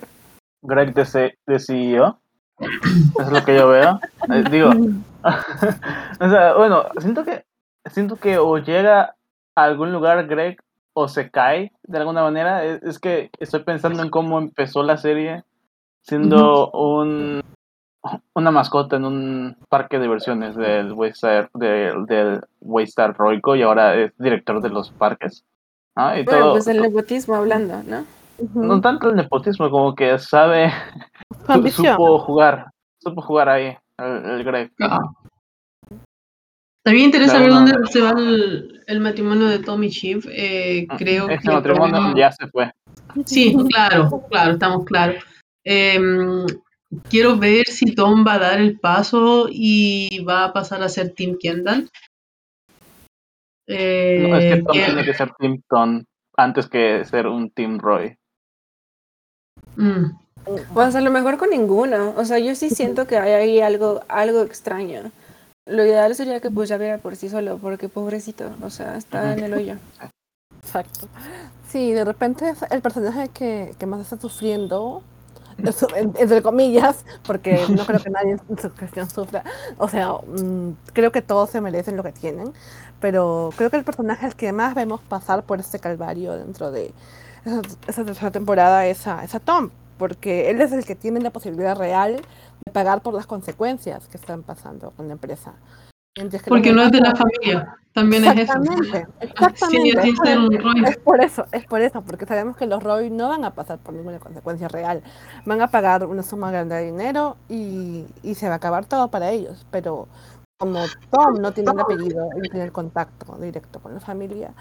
Greg 0.63 0.95
de, 0.95 1.05
C 1.05 1.37
de 1.45 1.59
CEO. 1.59 2.19
Eso 2.59 3.21
es 3.21 3.31
lo 3.31 3.45
que 3.45 3.55
yo 3.55 3.67
veo. 3.67 3.99
Eh, 4.33 4.43
digo, 4.49 4.69
o 6.19 6.29
sea, 6.29 6.55
bueno, 6.55 6.85
siento 6.99 7.23
que, 7.23 7.45
siento 7.91 8.15
que 8.15 8.39
o 8.39 8.57
llega 8.57 9.15
a 9.55 9.63
algún 9.63 9.91
lugar 9.91 10.25
Greg 10.25 10.57
o 10.93 11.07
se 11.07 11.29
cae 11.29 11.71
de 11.83 11.97
alguna 11.99 12.23
manera. 12.23 12.65
Es, 12.65 12.81
es 12.81 12.99
que 12.99 13.29
estoy 13.39 13.63
pensando 13.63 14.01
en 14.01 14.09
cómo 14.09 14.39
empezó 14.39 14.81
la 14.81 14.97
serie 14.97 15.43
siendo 16.01 16.71
un 16.71 17.41
una 18.33 18.51
mascota 18.51 18.95
en 18.95 19.05
un 19.05 19.57
parque 19.69 19.97
de 19.97 20.03
diversiones 20.03 20.55
del 20.55 20.91
Waystar, 20.93 21.49
del, 21.53 22.05
del 22.05 22.41
Waystar 22.61 23.15
Roico 23.15 23.55
y 23.55 23.61
ahora 23.61 23.95
es 23.95 24.11
director 24.17 24.61
de 24.61 24.69
los 24.69 24.89
parques. 24.91 25.43
¿no? 25.95 26.17
Y 26.17 26.23
bueno, 26.23 26.39
todo, 26.39 26.51
pues 26.53 26.67
el 26.67 26.81
nepotismo 26.81 27.35
hablando, 27.35 27.83
¿no? 27.83 28.05
Uh 28.37 28.47
-huh. 28.47 28.65
No 28.65 28.81
tanto 28.81 29.09
el 29.09 29.15
nepotismo, 29.15 29.69
como 29.69 29.93
que 29.93 30.17
sabe, 30.17 30.71
supo 31.71 32.19
jugar, 32.19 32.71
supo 32.99 33.21
jugar 33.21 33.49
ahí, 33.49 33.77
el, 33.97 34.25
el 34.31 34.43
Greg. 34.43 34.71
Ah. 34.79 34.99
También 36.83 37.05
interesa 37.05 37.39
ver 37.39 37.51
dónde 37.51 37.73
se 37.91 38.01
va 38.01 38.11
el, 38.17 38.83
el, 38.87 38.99
matrimonio 39.01 39.47
de 39.47 39.59
Tommy 39.59 39.91
Chief. 39.91 40.25
Eh, 40.31 40.87
creo 40.97 41.29
Ese 41.29 41.47
que 41.47 41.53
matrimonio 41.53 42.15
ya 42.15 42.31
se 42.31 42.47
fue. 42.47 42.71
Sí, 43.25 43.55
claro, 43.71 44.09
claro, 44.31 44.53
estamos 44.53 44.85
claros. 44.85 45.23
Eh, 45.63 45.99
quiero 47.09 47.37
ver 47.37 47.65
si 47.67 47.95
Tom 47.95 48.25
va 48.25 48.33
a 48.33 48.39
dar 48.39 48.59
el 48.59 48.79
paso 48.79 49.47
y 49.49 50.23
va 50.23 50.45
a 50.45 50.53
pasar 50.53 50.83
a 50.83 50.89
ser 50.89 51.13
Tim 51.13 51.37
Kendall. 51.39 51.89
Eh, 53.67 54.27
no, 54.29 54.37
es 54.37 54.55
que 54.55 54.63
Tom 54.63 54.73
que... 54.73 54.85
tiene 54.85 55.05
que 55.05 55.13
ser 55.13 55.31
Tim 55.39 55.61
Tom 55.69 56.03
antes 56.35 56.67
que 56.67 57.05
ser 57.05 57.27
un 57.27 57.51
Tim 57.51 57.79
Roy. 57.79 58.17
Mm, 59.75 60.05
Pues 60.73 60.95
a 60.95 61.01
lo 61.01 61.11
mejor 61.11 61.37
con 61.37 61.49
ninguno. 61.49 62.13
O 62.17 62.25
sea, 62.25 62.39
yo 62.39 62.55
sí 62.55 62.69
siento 62.69 63.07
que 63.07 63.17
hay 63.17 63.31
ahí 63.31 63.61
algo, 63.61 64.01
algo 64.07 64.41
extraño. 64.41 65.11
Lo 65.67 65.85
ideal 65.85 66.15
sería 66.15 66.39
que 66.39 66.49
pues 66.49 66.69
ya 66.69 66.77
viera 66.77 66.97
por 66.97 67.15
sí 67.15 67.29
solo, 67.29 67.57
porque 67.59 67.87
pobrecito, 67.87 68.51
o 68.61 68.69
sea, 68.69 68.97
está 68.97 69.33
en 69.33 69.43
el 69.43 69.53
hoyo. 69.53 69.75
Exacto. 70.63 71.07
Sí, 71.67 71.93
de 71.93 72.03
repente 72.03 72.53
el 72.71 72.81
personaje 72.81 73.29
que, 73.29 73.75
que 73.79 73.85
más 73.85 74.01
está 74.01 74.17
sufriendo, 74.17 75.03
entre 75.95 76.41
comillas, 76.41 77.05
porque 77.23 77.65
no 77.69 77.85
creo 77.85 77.99
que 77.99 78.09
nadie 78.09 78.37
en 78.49 78.57
su 78.57 78.71
gestión 78.71 79.09
sufra. 79.09 79.43
O 79.77 79.87
sea, 79.87 80.13
mm, 80.13 80.71
creo 80.93 81.11
que 81.11 81.21
todos 81.21 81.49
se 81.49 81.61
merecen 81.61 81.97
lo 81.97 82.03
que 82.03 82.11
tienen, 82.11 82.53
pero 82.99 83.51
creo 83.55 83.69
que 83.69 83.77
el 83.77 83.83
personaje 83.83 84.25
al 84.25 84.35
que 84.35 84.51
más 84.53 84.75
vemos 84.75 85.01
pasar 85.01 85.43
por 85.43 85.59
este 85.59 85.79
calvario 85.79 86.33
dentro 86.37 86.71
de 86.71 86.93
esa, 87.45 87.61
esa 87.87 88.05
tercera 88.05 88.31
temporada 88.31 88.85
es 88.85 89.07
a, 89.07 89.23
es 89.23 89.33
a 89.35 89.39
Tom, 89.39 89.71
porque 89.97 90.49
él 90.49 90.61
es 90.61 90.71
el 90.71 90.85
que 90.85 90.95
tiene 90.95 91.19
la 91.19 91.31
posibilidad 91.31 91.75
real 91.77 92.17
de 92.65 92.71
pagar 92.71 93.01
por 93.01 93.13
las 93.13 93.25
consecuencias 93.25 94.07
que 94.07 94.17
están 94.17 94.43
pasando 94.43 94.91
con 94.91 95.07
la 95.07 95.13
empresa. 95.13 95.53
Porque 96.47 96.73
no 96.73 96.83
es 96.83 96.91
de 96.91 96.99
la 96.99 97.15
familia, 97.15 97.77
también 97.93 98.25
es 98.25 98.49
eso. 98.49 98.61
Exactamente, 99.19 100.57
Roy. 100.59 100.83
Es 100.85 100.97
por 100.97 101.23
eso, 101.23 101.45
es 101.51 101.65
por 101.65 101.81
eso, 101.81 102.01
porque 102.01 102.25
sabemos 102.25 102.57
que 102.57 102.65
los 102.65 102.83
Roy 102.83 103.09
no 103.09 103.29
van 103.29 103.45
a 103.45 103.53
pasar 103.53 103.79
por 103.79 103.93
ninguna 103.93 104.19
consecuencia 104.19 104.67
real. 104.67 105.03
Van 105.45 105.61
a 105.61 105.67
pagar 105.67 106.05
una 106.05 106.23
suma 106.23 106.51
grande 106.51 106.75
de 106.75 106.85
dinero 106.85 107.37
y, 107.47 108.05
y 108.23 108.35
se 108.35 108.47
va 108.47 108.55
a 108.55 108.57
acabar 108.57 108.85
todo 108.85 109.09
para 109.09 109.31
ellos. 109.31 109.65
Pero 109.71 110.07
como 110.59 110.79
Tom 111.09 111.41
no 111.41 111.53
tiene 111.53 111.71
el 111.71 111.79
apellido 111.79 112.29
y 112.35 112.39
no 112.39 112.49
tiene 112.49 112.65
el 112.65 112.71
contacto 112.71 113.37
directo 113.37 113.79
con 113.79 113.93
la 113.93 113.99
familia, 113.99 114.53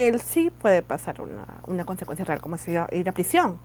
él 0.00 0.20
sí 0.20 0.50
puede 0.50 0.82
pasar 0.82 1.20
una, 1.20 1.46
una 1.66 1.84
consecuencia 1.84 2.24
real, 2.24 2.40
como 2.40 2.56
si 2.56 2.72
ir 2.92 3.08
a 3.08 3.12
prisión. 3.12 3.58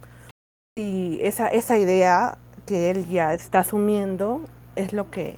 Y 0.77 1.19
esa, 1.21 1.47
esa 1.47 1.77
idea 1.77 2.37
que 2.65 2.91
él 2.91 3.07
ya 3.07 3.33
está 3.33 3.59
asumiendo 3.59 4.41
es 4.75 4.93
lo 4.93 5.09
que 5.09 5.37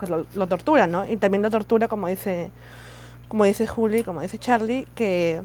lo, 0.00 0.26
lo 0.34 0.46
tortura, 0.46 0.86
¿no? 0.86 1.06
Y 1.06 1.16
también 1.16 1.42
lo 1.42 1.50
tortura, 1.50 1.88
como 1.88 2.08
dice, 2.08 2.50
como 3.28 3.44
dice 3.44 3.66
Julie, 3.66 4.04
como 4.04 4.20
dice 4.20 4.38
Charlie, 4.38 4.86
que 4.94 5.42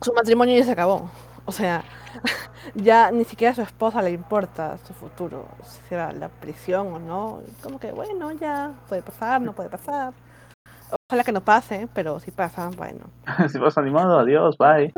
su 0.00 0.12
matrimonio 0.12 0.56
ya 0.56 0.64
se 0.64 0.72
acabó. 0.72 1.10
O 1.44 1.52
sea, 1.52 1.82
ya 2.74 3.10
ni 3.10 3.24
siquiera 3.24 3.52
a 3.52 3.54
su 3.54 3.62
esposa 3.62 4.00
le 4.02 4.10
importa 4.10 4.78
su 4.86 4.94
futuro, 4.94 5.48
si 5.64 5.80
será 5.88 6.12
la 6.12 6.28
prisión 6.28 6.92
o 6.92 6.98
no. 6.98 7.40
Como 7.62 7.78
que, 7.78 7.92
bueno, 7.92 8.32
ya 8.32 8.72
puede 8.88 9.02
pasar, 9.02 9.40
no 9.40 9.52
puede 9.52 9.68
pasar. 9.68 10.12
Ojalá 11.08 11.24
que 11.24 11.32
no 11.32 11.40
pase, 11.40 11.88
pero 11.94 12.20
si 12.20 12.30
pasa, 12.30 12.70
bueno. 12.76 13.00
si 13.50 13.58
vas 13.58 13.76
animado, 13.76 14.18
adiós, 14.18 14.56
bye. 14.56 14.92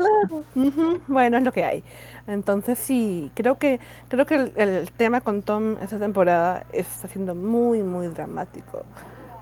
Bueno, 1.07 1.37
es 1.37 1.43
lo 1.43 1.51
que 1.51 1.63
hay. 1.63 1.83
Entonces 2.27 2.79
sí, 2.79 3.31
creo 3.35 3.57
que 3.57 3.79
creo 4.09 4.25
que 4.25 4.35
el, 4.35 4.53
el 4.55 4.91
tema 4.91 5.21
con 5.21 5.43
Tom 5.43 5.77
esta 5.81 5.99
temporada 5.99 6.65
está 6.73 7.07
siendo 7.07 7.35
muy, 7.35 7.83
muy 7.83 8.07
dramático. 8.07 8.83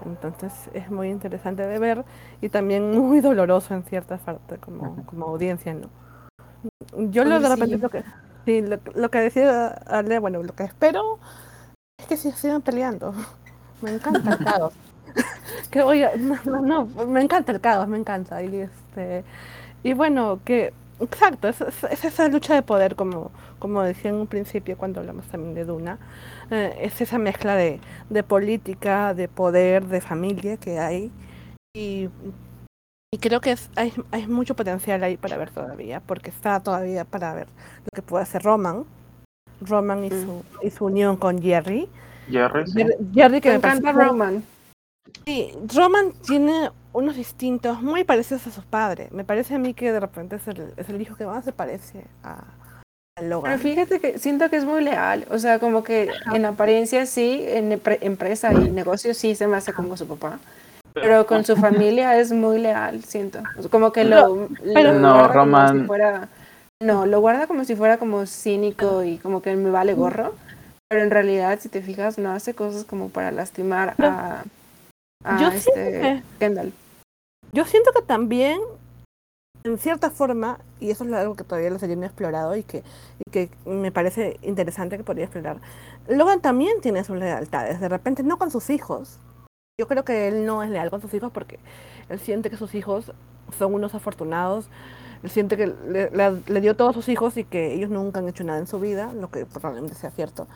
Entonces 0.06 0.52
es 0.74 0.92
muy 0.92 1.10
interesante 1.10 1.66
de 1.66 1.80
ver 1.80 2.04
y 2.42 2.50
también 2.50 2.92
muy 3.00 3.22
doloroso 3.22 3.74
en 3.74 3.84
cierta 3.84 4.18
parte 4.18 4.58
como, 4.58 4.98
como 5.06 5.28
audiencia, 5.28 5.74
¿no? 5.74 5.88
Yo 7.10 7.24
lo 7.24 7.40
de 7.40 7.50
repente 7.50 7.78
lo 7.78 7.90
que 7.90 8.04
sí, 8.46 8.62
lo, 8.62 8.80
lo 8.96 9.10
que 9.10 9.20
decía 9.20 9.68
Ale, 9.68 10.20
bueno, 10.20 10.44
lo 10.44 10.54
que 10.54 10.64
espero 10.64 11.20
es 11.98 12.06
que 12.08 12.18
se 12.18 12.32
sigan 12.34 12.62
peleando. 12.62 13.14
Me 13.82 13.92
encanta 13.94 14.34
el 14.34 14.40
caos. 14.44 14.74
que 15.72 15.84
voy 15.84 16.04
a- 16.04 16.16
no, 16.18 16.38
no, 16.46 16.62
no, 16.62 17.06
me 17.08 17.22
encanta 17.22 17.52
el 17.52 17.62
caos, 17.62 17.88
me 17.88 17.98
encanta. 17.98 18.42
Y 18.44 18.58
este 18.58 19.24
y 19.84 19.94
bueno, 19.94 20.40
que 20.46 20.74
exacto, 21.04 21.48
es, 21.48 21.62
es- 21.62 21.84
es 21.86 22.06
esa 22.06 22.28
lucha 22.28 22.54
de 22.56 22.62
poder, 22.62 22.96
como, 22.96 23.32
como 23.60 23.82
decía 23.84 24.10
en 24.12 24.18
un 24.18 24.28
principio 24.28 24.78
cuando 24.78 25.00
hablamos 25.00 25.26
también 25.28 25.54
de 25.56 25.66
Duna, 25.66 26.00
eh, 26.52 26.76
es 26.82 27.00
esa 27.02 27.18
mezcla 27.18 27.56
de, 27.56 27.80
de 28.10 28.24
política, 28.24 29.14
de 29.14 29.28
poder, 29.28 29.86
de 29.86 30.02
familia 30.02 30.58
que 30.58 30.80
hay. 30.80 31.12
Y, 31.76 32.10
y 33.14 33.18
creo 33.20 33.42
que 33.42 33.52
es- 33.52 33.70
hay, 33.76 33.94
hay 34.12 34.28
mucho 34.28 34.56
potencial 34.56 35.04
ahí 35.04 35.18
para 35.18 35.38
ver 35.38 35.52
todavía, 35.52 36.00
porque 36.02 36.30
está 36.30 36.60
todavía 36.60 37.06
para 37.06 37.34
ver 37.34 37.48
lo 37.48 37.90
que 37.94 38.02
puede 38.02 38.24
hacer 38.24 38.42
Roman. 38.44 38.86
Roman 39.62 40.04
y 40.04 40.10
su, 40.10 40.44
y 40.62 40.70
su 40.72 40.86
unión 40.86 41.16
con 41.18 41.42
Jerry. 41.42 41.88
Jerry, 42.30 42.66
sí. 42.68 42.86
Jerry, 43.14 43.42
que 43.42 43.50
Me 43.50 43.54
me 43.54 43.58
encanta 43.58 43.92
Roman. 43.92 44.44
Sí, 45.26 45.54
Roman 45.74 46.12
tiene 46.26 46.72
unos 46.92 47.18
instintos 47.18 47.82
muy 47.82 48.04
parecidos 48.04 48.48
a 48.48 48.52
sus 48.52 48.64
padres. 48.66 49.12
Me 49.12 49.24
parece 49.24 49.56
a 49.56 49.60
mí 49.60 49.74
que 49.74 49.92
de 49.92 50.00
repente 50.00 50.36
es 50.36 50.48
el, 50.48 50.74
es 50.78 50.90
el 50.90 51.02
hijo 51.02 51.16
que 51.16 51.26
más 51.26 51.46
se 51.46 51.52
parece 51.52 52.04
a, 52.24 52.34
a 52.34 52.44
Pero 53.16 53.30
Logan. 53.30 53.60
fíjate 53.60 54.00
que 54.00 54.20
siento 54.20 54.50
que 54.50 54.58
es 54.58 54.66
muy 54.66 54.84
leal. 54.84 55.26
O 55.30 55.40
sea, 55.40 55.60
como 55.60 55.84
que 55.84 56.10
en 56.34 56.46
apariencia 56.46 57.06
sí, 57.06 57.44
en 57.48 57.72
empre- 57.72 58.00
empresa 58.02 58.54
y 58.54 58.70
negocio 58.70 59.14
sí 59.14 59.36
se 59.36 59.48
me 59.48 59.58
hace 59.58 59.74
como 59.74 59.98
su 59.98 60.08
papá. 60.08 60.40
Pero 60.94 61.26
con 61.26 61.44
su 61.44 61.56
familia 61.56 62.20
es 62.20 62.32
muy 62.32 62.60
leal, 62.60 63.04
siento. 63.04 63.40
Como 63.72 63.92
que 63.92 64.04
lo, 64.04 64.48
pero- 64.74 64.94
lo 64.94 65.00
No, 65.00 65.14
guarda 65.14 65.28
como 65.28 65.34
Roman- 65.58 65.82
si 65.82 65.88
fuera. 65.88 66.30
No, 66.82 67.06
lo 67.06 67.20
guarda 67.22 67.48
como 67.48 67.64
si 67.66 67.76
fuera 67.76 67.98
como 67.98 68.26
cínico 68.26 69.04
y 69.04 69.18
como 69.18 69.42
que 69.42 69.56
me 69.56 69.72
vale 69.72 69.94
gorro. 69.96 70.36
Pero 70.90 71.02
en 71.02 71.10
realidad, 71.12 71.58
si 71.62 71.70
te 71.70 71.82
fijas, 71.82 72.18
no 72.20 72.32
hace 72.32 72.54
cosas 72.54 72.84
como 72.84 73.10
para 73.10 73.32
lastimar 73.32 73.96
Pero- 73.98 74.10
a, 74.10 74.44
a 75.24 75.40
Yo 75.40 75.50
siento 75.52 75.72
este 75.80 76.02
que- 76.02 76.24
Kendall. 76.40 76.74
Yo 77.52 77.66
siento 77.66 77.92
que 77.92 78.02
también, 78.02 78.60
en 79.64 79.78
cierta 79.78 80.10
forma, 80.10 80.60
y 80.80 80.90
eso 80.92 81.04
es 81.04 81.14
algo 81.14 81.36
que 81.36 81.44
todavía 81.44 81.70
la 81.70 81.80
serie 81.80 81.96
no 81.96 82.04
ha 82.04 82.08
explorado 82.08 82.56
y 82.56 82.64
que, 82.64 82.84
y 83.26 83.32
que 83.32 83.50
me 83.66 83.92
parece 83.92 84.38
interesante 84.42 84.98
que 84.98 85.04
podría 85.04 85.26
explorar, 85.26 85.58
Logan 86.08 86.42
también 86.42 86.82
tiene 86.82 87.04
sus 87.04 87.18
lealtades, 87.18 87.80
de 87.80 87.90
repente 87.90 88.24
no 88.24 88.38
con 88.38 88.50
sus 88.52 88.70
hijos. 88.70 89.20
Yo 89.80 89.88
creo 89.88 90.04
que 90.04 90.28
él 90.28 90.46
no 90.46 90.64
es 90.64 90.70
leal 90.70 90.90
con 90.90 91.02
sus 91.02 91.14
hijos 91.14 91.32
porque 91.32 91.60
él 92.10 92.20
siente 92.20 92.50
que 92.50 92.58
sus 92.58 92.76
hijos 92.76 93.12
son 93.58 93.74
unos 93.74 93.96
afortunados, 93.96 94.68
él 95.24 95.30
siente 95.30 95.56
que 95.58 95.68
le, 95.68 96.10
le- 96.12 96.42
le 96.46 96.62
dio 96.62 96.76
todos 96.76 96.94
sus 96.94 97.08
hijos 97.08 97.38
y 97.38 97.44
que 97.44 97.74
ellos 97.74 97.90
nunca 97.90 98.20
han 98.20 98.28
hecho 98.28 98.44
nada 98.44 98.60
en 98.60 98.68
su 98.68 98.80
vida, 98.80 99.14
lo 99.14 99.30
que 99.32 99.46
probablemente 99.46 99.96
sea 99.96 100.12
cierto. 100.12 100.48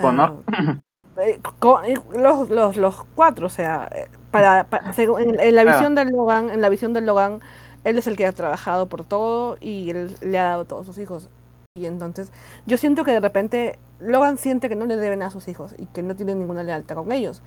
Connor. 0.00 0.42
Ah, 0.48 0.80
eh, 1.18 1.40
eh, 1.86 1.94
los, 2.18 2.50
los, 2.50 2.76
los 2.76 3.04
cuatro, 3.14 3.46
o 3.46 3.50
sea, 3.50 3.88
eh, 3.94 4.08
para, 4.30 4.64
pa- 4.64 4.92
según- 4.92 5.20
en, 5.22 5.40
en 5.40 5.54
la 5.54 5.62
Claro. 5.62 5.78
visión 5.78 5.94
del 5.94 6.08
Logan, 6.08 6.50
en 6.50 6.60
la 6.60 6.68
visión 6.68 6.92
del 6.92 7.06
Logan, 7.06 7.40
él 7.84 7.98
es 7.98 8.06
el 8.06 8.16
que 8.16 8.26
ha 8.26 8.32
trabajado 8.32 8.86
por 8.86 9.04
todo 9.04 9.56
y 9.60 9.90
él 9.90 10.16
le 10.20 10.38
ha 10.38 10.44
dado 10.44 10.64
todos 10.64 10.86
sus 10.86 10.98
hijos. 10.98 11.28
Y 11.76 11.86
entonces, 11.86 12.30
yo 12.66 12.76
siento 12.76 13.04
que 13.04 13.12
de 13.12 13.20
repente 13.20 13.78
Logan 14.00 14.38
siente 14.38 14.68
que 14.68 14.76
no 14.76 14.86
le 14.86 14.96
deben 14.96 15.22
a 15.22 15.30
sus 15.30 15.48
hijos 15.48 15.74
y 15.78 15.86
que 15.86 16.02
no 16.02 16.14
tiene 16.16 16.34
ninguna 16.34 16.62
lealtad 16.62 16.96
con 16.96 17.12
ellos. 17.12 17.42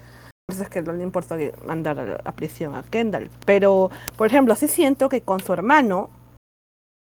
Eso 0.49 0.64
es 0.64 0.70
que 0.70 0.82
no 0.82 0.91
le 0.93 1.03
importa 1.03 1.38
mandar 1.66 1.99
a, 1.99 2.30
a 2.30 2.32
prisión 2.34 2.76
a 2.76 2.84
Kendall. 2.84 3.30
Pero, 3.45 3.91
por 4.18 4.28
ejemplo, 4.28 4.55
sí 4.55 4.68
siento 4.68 5.07
que 5.09 5.22
con 5.22 5.39
su 5.39 5.53
hermano, 5.53 6.09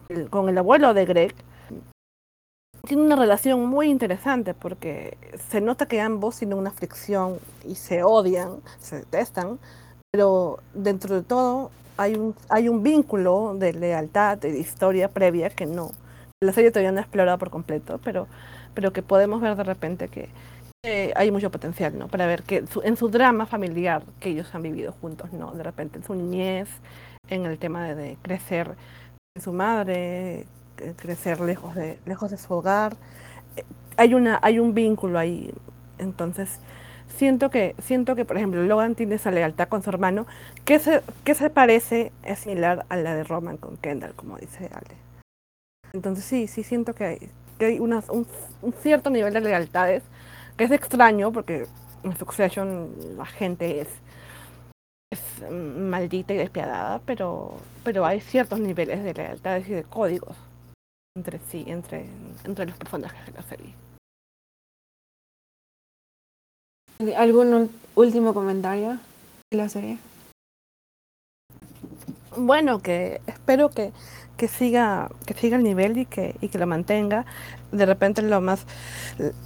el- 0.09 0.31
con 0.31 0.49
el 0.49 0.59
abuelo 0.59 0.95
de 0.95 1.05
Greg, 1.07 1.35
tiene 2.89 3.03
una 3.03 3.17
relación 3.17 3.67
muy 3.67 3.91
interesante 3.91 4.55
porque 4.55 5.19
se 5.51 5.61
nota 5.61 5.87
que 5.87 6.01
ambos 6.01 6.39
tienen 6.39 6.57
una 6.57 6.71
fricción 6.71 7.39
y 7.67 7.75
se 7.75 8.03
odian, 8.03 8.63
se 8.81 8.97
detestan, 8.97 9.59
pero 10.11 10.61
dentro 10.73 11.15
de 11.15 11.23
todo 11.23 11.71
hay 11.99 12.15
un, 12.15 12.35
hay 12.49 12.69
un 12.71 12.83
vínculo 12.83 13.55
de 13.55 13.75
lealtad, 13.75 14.39
de 14.39 14.59
historia 14.59 15.09
previa 15.09 15.51
que 15.51 15.67
no, 15.67 15.91
la 16.41 16.53
serie 16.55 16.71
todavía 16.71 16.91
no 16.91 16.99
ha 16.99 17.03
explorado 17.03 17.37
por 17.37 17.51
completo, 17.51 18.01
pero, 18.03 18.27
pero 18.73 18.91
que 18.91 19.03
podemos 19.03 19.43
ver 19.43 19.55
de 19.55 19.65
repente 19.65 20.09
que 20.09 20.31
eh, 20.83 21.13
hay 21.15 21.31
mucho 21.31 21.51
potencial, 21.51 21.99
¿no? 21.99 22.09
Para 22.09 22.27
ver 22.27 22.43
que 22.43 22.65
en 22.85 22.97
su 22.97 23.11
drama 23.11 23.45
familiar 23.45 24.03
que 24.19 24.31
ellos 24.31 24.55
han 24.55 24.63
vivido 24.63 24.93
juntos, 24.93 25.31
¿no? 25.35 25.53
De 25.53 25.63
repente 25.63 25.99
en 25.99 26.05
su 26.05 26.15
niñez, 26.15 26.69
en 27.29 27.45
el 27.45 27.59
tema 27.59 27.87
de, 27.87 27.95
de 27.95 28.17
crecer 28.23 28.77
en 29.37 29.43
su 29.43 29.53
madre, 29.53 30.47
crecer 30.97 31.41
lejos 31.41 31.75
de, 31.75 31.99
lejos 32.07 32.31
de 32.31 32.39
su 32.39 32.53
hogar, 32.53 32.97
eh, 33.57 33.65
hay 33.97 34.15
una, 34.15 34.39
hay 34.43 34.59
un 34.59 34.75
vínculo 34.75 35.19
ahí. 35.19 35.53
Entonces, 35.99 36.61
siento 37.09 37.51
que, 37.51 37.75
siento 37.83 38.15
que, 38.15 38.25
por 38.25 38.37
ejemplo, 38.37 38.63
Logan 38.63 38.95
tiene 38.95 39.17
esa 39.17 39.31
lealtad 39.31 39.69
con 39.69 39.83
su 39.83 39.91
hermano, 39.91 40.27
que 40.65 40.79
se, 40.79 41.03
que 41.25 41.35
se 41.35 41.51
parece, 41.51 42.13
es 42.23 42.41
similar 42.41 42.87
a 42.89 42.97
la 42.97 43.15
de 43.15 43.25
Roman 43.25 43.57
con 43.57 43.77
Kendall, 43.77 44.15
como 44.15 44.37
dice 44.39 44.71
Ale. 44.73 44.97
Entonces 45.93 46.25
sí, 46.25 46.47
sí 46.47 46.63
siento 46.63 46.95
que 46.95 47.05
hay, 47.05 47.31
que 47.59 47.67
hay 47.67 47.81
un 47.81 47.97
cierto 48.83 49.11
nivel 49.11 49.33
de 49.33 49.41
lealtades, 49.41 50.03
que 50.57 50.65
es 50.65 50.71
extraño 50.71 51.33
porque 51.33 51.67
en 52.03 52.17
Succession 52.17 52.91
la 53.17 53.27
gente 53.27 53.81
es, 53.81 53.89
es 55.11 55.21
mm, 55.51 55.89
maldita 55.89 56.35
y 56.35 56.37
despiadada, 56.37 57.01
pero, 57.07 57.57
pero 57.85 58.05
hay 58.05 58.21
ciertos 58.21 58.61
niveles 58.61 59.03
de 59.03 59.15
lealtades 59.15 59.69
y 59.69 59.73
de 59.73 59.85
códigos 59.85 60.37
entre 61.19 61.41
sí, 61.51 61.65
entre, 61.67 62.07
entre 62.45 62.67
los 62.67 62.79
personajes 62.79 63.27
de 63.27 63.33
la 63.33 63.43
serie. 63.43 63.75
¿Algún 67.17 67.71
último 67.95 68.35
comentario 68.35 68.99
de 69.51 69.57
la 69.57 69.69
serie? 69.69 69.99
bueno, 72.39 72.81
que 72.81 73.21
espero 73.27 73.71
que, 73.71 73.93
que 74.37 74.49
siga, 74.49 75.11
que 75.27 75.35
siga 75.35 75.57
el 75.57 75.65
nivel 75.65 75.99
y 75.99 76.07
que, 76.07 76.37
y 76.41 76.49
que 76.49 76.59
lo 76.59 76.67
mantenga. 76.67 77.27
De 77.73 77.85
repente 77.85 78.23
lo 78.23 78.41
más, 78.41 78.67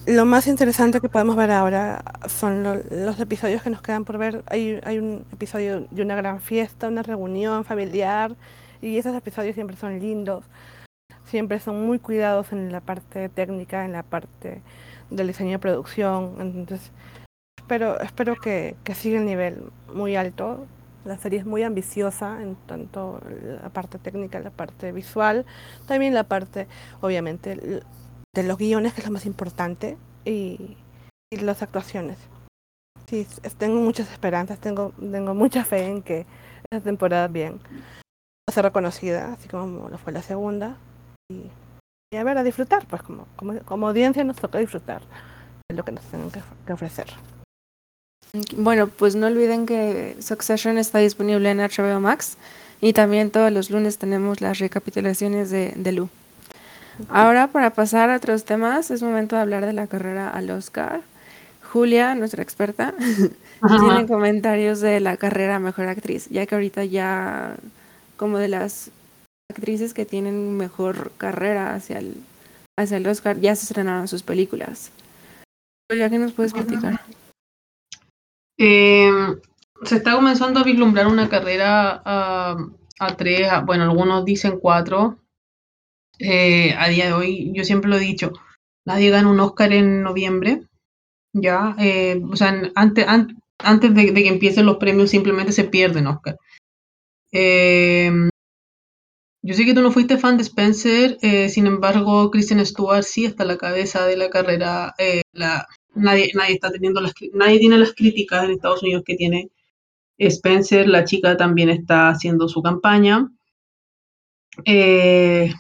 lo 0.07 0.25
más 0.25 0.47
interesante 0.47 1.01
que 1.01 1.09
podemos 1.09 1.37
ver 1.37 1.51
ahora 1.51 2.03
son 2.29 2.83
los 2.91 3.19
episodios 3.21 3.63
que 3.63 3.71
nos 3.71 3.83
quedan 3.83 4.05
por 4.05 4.19
ver. 4.19 4.43
Hay, 4.47 4.81
hay 4.85 4.99
un 4.99 5.25
episodio 5.33 5.87
de 5.91 6.03
una 6.03 6.15
gran 6.15 6.41
fiesta, 6.41 6.89
una 6.89 7.03
reunión 7.03 7.65
familiar, 7.65 8.35
y 8.81 8.99
esos 8.99 9.15
episodios 9.17 9.55
siempre 9.55 9.77
son 9.77 9.99
lindos, 9.99 10.45
siempre 11.33 11.59
son 11.59 11.85
muy 11.85 11.99
cuidados 11.99 12.53
en 12.53 12.71
la 12.71 12.81
parte 12.81 13.29
técnica, 13.29 13.85
en 13.85 13.93
la 13.93 14.05
parte 14.05 14.63
del 15.11 15.27
diseño 15.27 15.53
de 15.53 15.59
producción. 15.59 16.37
Entonces, 16.39 16.93
espero, 17.59 18.01
espero 18.01 18.37
que, 18.37 18.77
que 18.85 18.95
siga 18.95 19.19
el 19.19 19.27
nivel 19.27 19.73
muy 19.93 20.15
alto 20.15 20.67
la 21.05 21.19
serie 21.19 21.41
es 21.41 21.47
muy 21.47 21.65
ambiciosa 21.65 22.43
en 22.43 22.55
tanto 22.55 23.21
la 23.61 23.71
parte 23.71 23.99
técnica, 23.99 24.39
la 24.39 24.51
parte 24.51 24.93
visual, 24.93 25.45
también 25.87 26.15
la 26.15 26.25
parte, 26.25 26.69
obviamente, 27.01 27.83
de 28.35 28.43
los 28.45 28.57
guiones, 28.57 28.93
que 28.93 29.01
es 29.01 29.07
lo 29.07 29.13
más 29.13 29.27
importante, 29.27 29.97
y, 30.25 30.77
y 31.33 31.37
las 31.39 31.63
actuaciones. 31.63 32.19
Sí, 33.09 33.27
tengo 33.59 33.81
muchas 33.81 34.13
esperanzas, 34.13 34.61
tengo, 34.61 34.93
tengo 34.99 35.35
mucha 35.35 35.65
fe 35.65 35.87
en 35.87 36.03
que 36.03 36.25
esta 36.71 36.85
temporada 36.85 37.27
bien 37.27 37.59
va 37.59 38.49
a 38.49 38.53
ser 38.53 38.65
reconocida, 38.65 39.33
así 39.33 39.49
como 39.49 39.89
lo 39.89 39.99
fue 39.99 40.13
la 40.13 40.23
segunda. 40.23 40.77
Y, 41.33 41.51
y 42.15 42.17
a 42.19 42.25
ver, 42.25 42.39
a 42.39 42.45
disfrutar, 42.45 42.87
pues 42.87 43.03
como, 43.03 43.27
como, 43.37 43.59
como 43.61 43.89
audiencia 43.89 44.25
nos 44.25 44.37
toca 44.37 44.59
disfrutar 44.59 45.03
de 45.69 45.77
lo 45.77 45.85
que 45.85 45.93
nos 45.93 46.05
tienen 46.05 46.31
que 46.31 46.73
ofrecer. 46.73 47.07
Bueno, 48.57 48.87
pues 48.87 49.15
no 49.15 49.27
olviden 49.27 49.67
que 49.67 50.17
Succession 50.21 50.79
está 50.79 50.99
disponible 50.99 51.51
en 51.51 51.59
HBO 51.59 52.01
Max 52.01 52.39
y 52.81 52.95
también 52.95 53.31
todos 53.31 53.53
los 53.53 53.69
lunes 53.69 53.99
tenemos 53.99 54.41
las 54.41 54.59
recapitulaciones 54.59 55.51
de, 55.51 55.75
de 55.77 55.93
Lu. 55.93 56.09
Ahora 57.11 57.49
para 57.49 57.71
pasar 57.71 58.11
a 58.11 58.17
otros 58.17 58.45
temas 58.45 58.91
es 58.91 59.03
momento 59.03 59.37
de 59.37 59.43
hablar 59.43 59.67
de 59.67 59.75
la 59.75 59.87
carrera 59.87 60.31
al 60.31 60.51
Oscar. 60.51 61.03
Julia, 61.73 62.15
nuestra 62.15 62.43
experta, 62.43 62.95
tiene 63.69 64.07
comentarios 64.07 64.81
de 64.81 65.01
la 65.01 65.17
carrera 65.17 65.57
a 65.57 65.59
Mejor 65.59 65.89
Actriz, 65.89 66.29
ya 66.31 66.47
que 66.47 66.55
ahorita 66.55 66.85
ya 66.85 67.57
como 68.17 68.39
de 68.39 68.49
las 68.49 68.91
actrices 69.53 69.95
que 69.95 70.05
tienen 70.05 70.57
mejor 70.57 71.13
carrera 71.17 71.75
hacia 71.75 71.99
el, 71.99 72.17
hacia 72.79 72.97
el 72.97 73.07
Oscar 73.07 73.39
ya 73.41 73.55
se 73.55 73.65
estrenaron 73.65 74.09
sus 74.09 74.23
películas. 74.23 74.91
Julia, 75.91 76.11
¿qué 76.11 76.19
nos 76.19 76.33
puedes 76.33 76.53
platicar? 76.53 77.01
Eh, 78.59 79.11
se 79.85 79.97
está 79.97 80.15
comenzando 80.15 80.61
a 80.61 80.65
vislumbrar 80.65 81.07
una 81.07 81.29
carrera 81.29 82.03
a, 82.05 82.57
a 82.99 83.17
tres, 83.17 83.49
bueno, 83.65 83.85
algunos 83.85 84.25
dicen 84.25 84.59
cuatro. 84.59 85.19
Eh, 86.19 86.75
a 86.79 86.89
día 86.89 87.07
de 87.07 87.13
hoy, 87.15 87.53
yo 87.53 87.65
siempre 87.65 87.91
lo 87.91 87.97
he 87.97 88.01
dicho, 88.01 88.33
nadie 88.87 89.11
gana 89.11 89.31
un 89.31 89.41
Oscar 89.41 89.73
en 89.73 90.03
noviembre, 90.03 90.63
ya, 91.35 91.75
eh, 91.79 92.23
o 92.31 92.37
sea, 92.37 92.71
antes, 92.77 93.07
antes 93.59 93.95
de, 93.95 94.13
que 94.15 94.29
empiecen 94.29 94.67
los 94.67 94.77
premios 94.77 95.11
simplemente 95.11 95.53
se 95.53 95.65
pierden 95.65 96.07
Oscar. 96.07 96.39
Eh, 97.33 98.13
yo 99.43 99.55
sé 99.55 99.65
que 99.65 99.75
tú 99.75 99.83
no 99.83 99.91
fuiste 99.91 100.19
fan 100.19 100.37
de 100.37 100.45
Spencer, 100.45 101.19
eh, 101.21 101.49
sin 101.49 101.67
embargo, 101.67 102.31
Kristen 102.31 102.65
Stewart 102.65 103.03
sí 103.03 103.25
está 103.25 103.43
a 103.43 103.47
la 103.47 103.59
cabeza 103.59 104.07
de 104.07 104.17
la 104.17 104.31
carrera, 104.31 104.95
eh, 104.99 105.23
nadie, 105.95 106.31
nadie 106.35 106.55
está 106.55 106.71
teniendo 106.71 107.01
las, 107.01 107.13
nadie 107.35 107.59
tiene 107.59 107.77
las 107.79 107.93
críticas 107.93 108.45
en 108.45 108.53
Estados 108.53 108.83
Unidos 108.83 109.03
que 109.05 109.17
tiene 109.17 109.51
Spencer, 110.19 110.89
la 110.89 111.05
chica 111.05 111.37
también 111.37 111.71
está 111.71 112.11
haciendo 112.11 112.49
su 112.49 112.63
campaña. 112.63 113.29
Eh, 114.65 115.53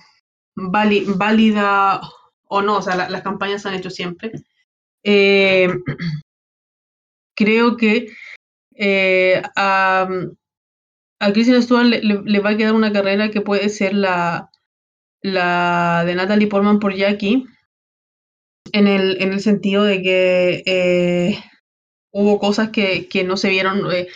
válida 0.54 2.00
o 2.48 2.62
no, 2.62 2.78
o 2.78 2.82
sea, 2.82 3.08
las 3.08 3.22
campañas 3.22 3.62
se 3.62 3.68
han 3.68 3.74
hecho 3.74 3.90
siempre. 3.90 4.30
Creo 7.34 7.76
que 7.76 8.06
a, 11.22 11.32
Kristen 11.32 11.62
Stewart 11.62 11.86
le, 11.86 12.40
va 12.40 12.50
a 12.50 12.56
quedar 12.56 12.74
una 12.74 12.92
carrera 12.92 13.30
que 13.30 13.40
puede 13.40 13.68
ser 13.68 13.94
la, 13.94 14.50
de 15.22 16.14
Natalie 16.14 16.48
Portman 16.48 16.80
por 16.80 16.94
Jackie, 16.94 17.46
en 18.72 18.86
el, 18.86 19.22
en 19.22 19.32
el 19.32 19.40
sentido 19.40 19.84
de 19.84 20.02
que 20.02 20.62
eh, 20.66 21.38
hubo 22.12 22.38
cosas 22.38 22.70
que, 22.70 23.08
que, 23.08 23.24
no 23.24 23.36
se 23.36 23.50
vieron. 23.50 23.90
Eh, 23.92 24.08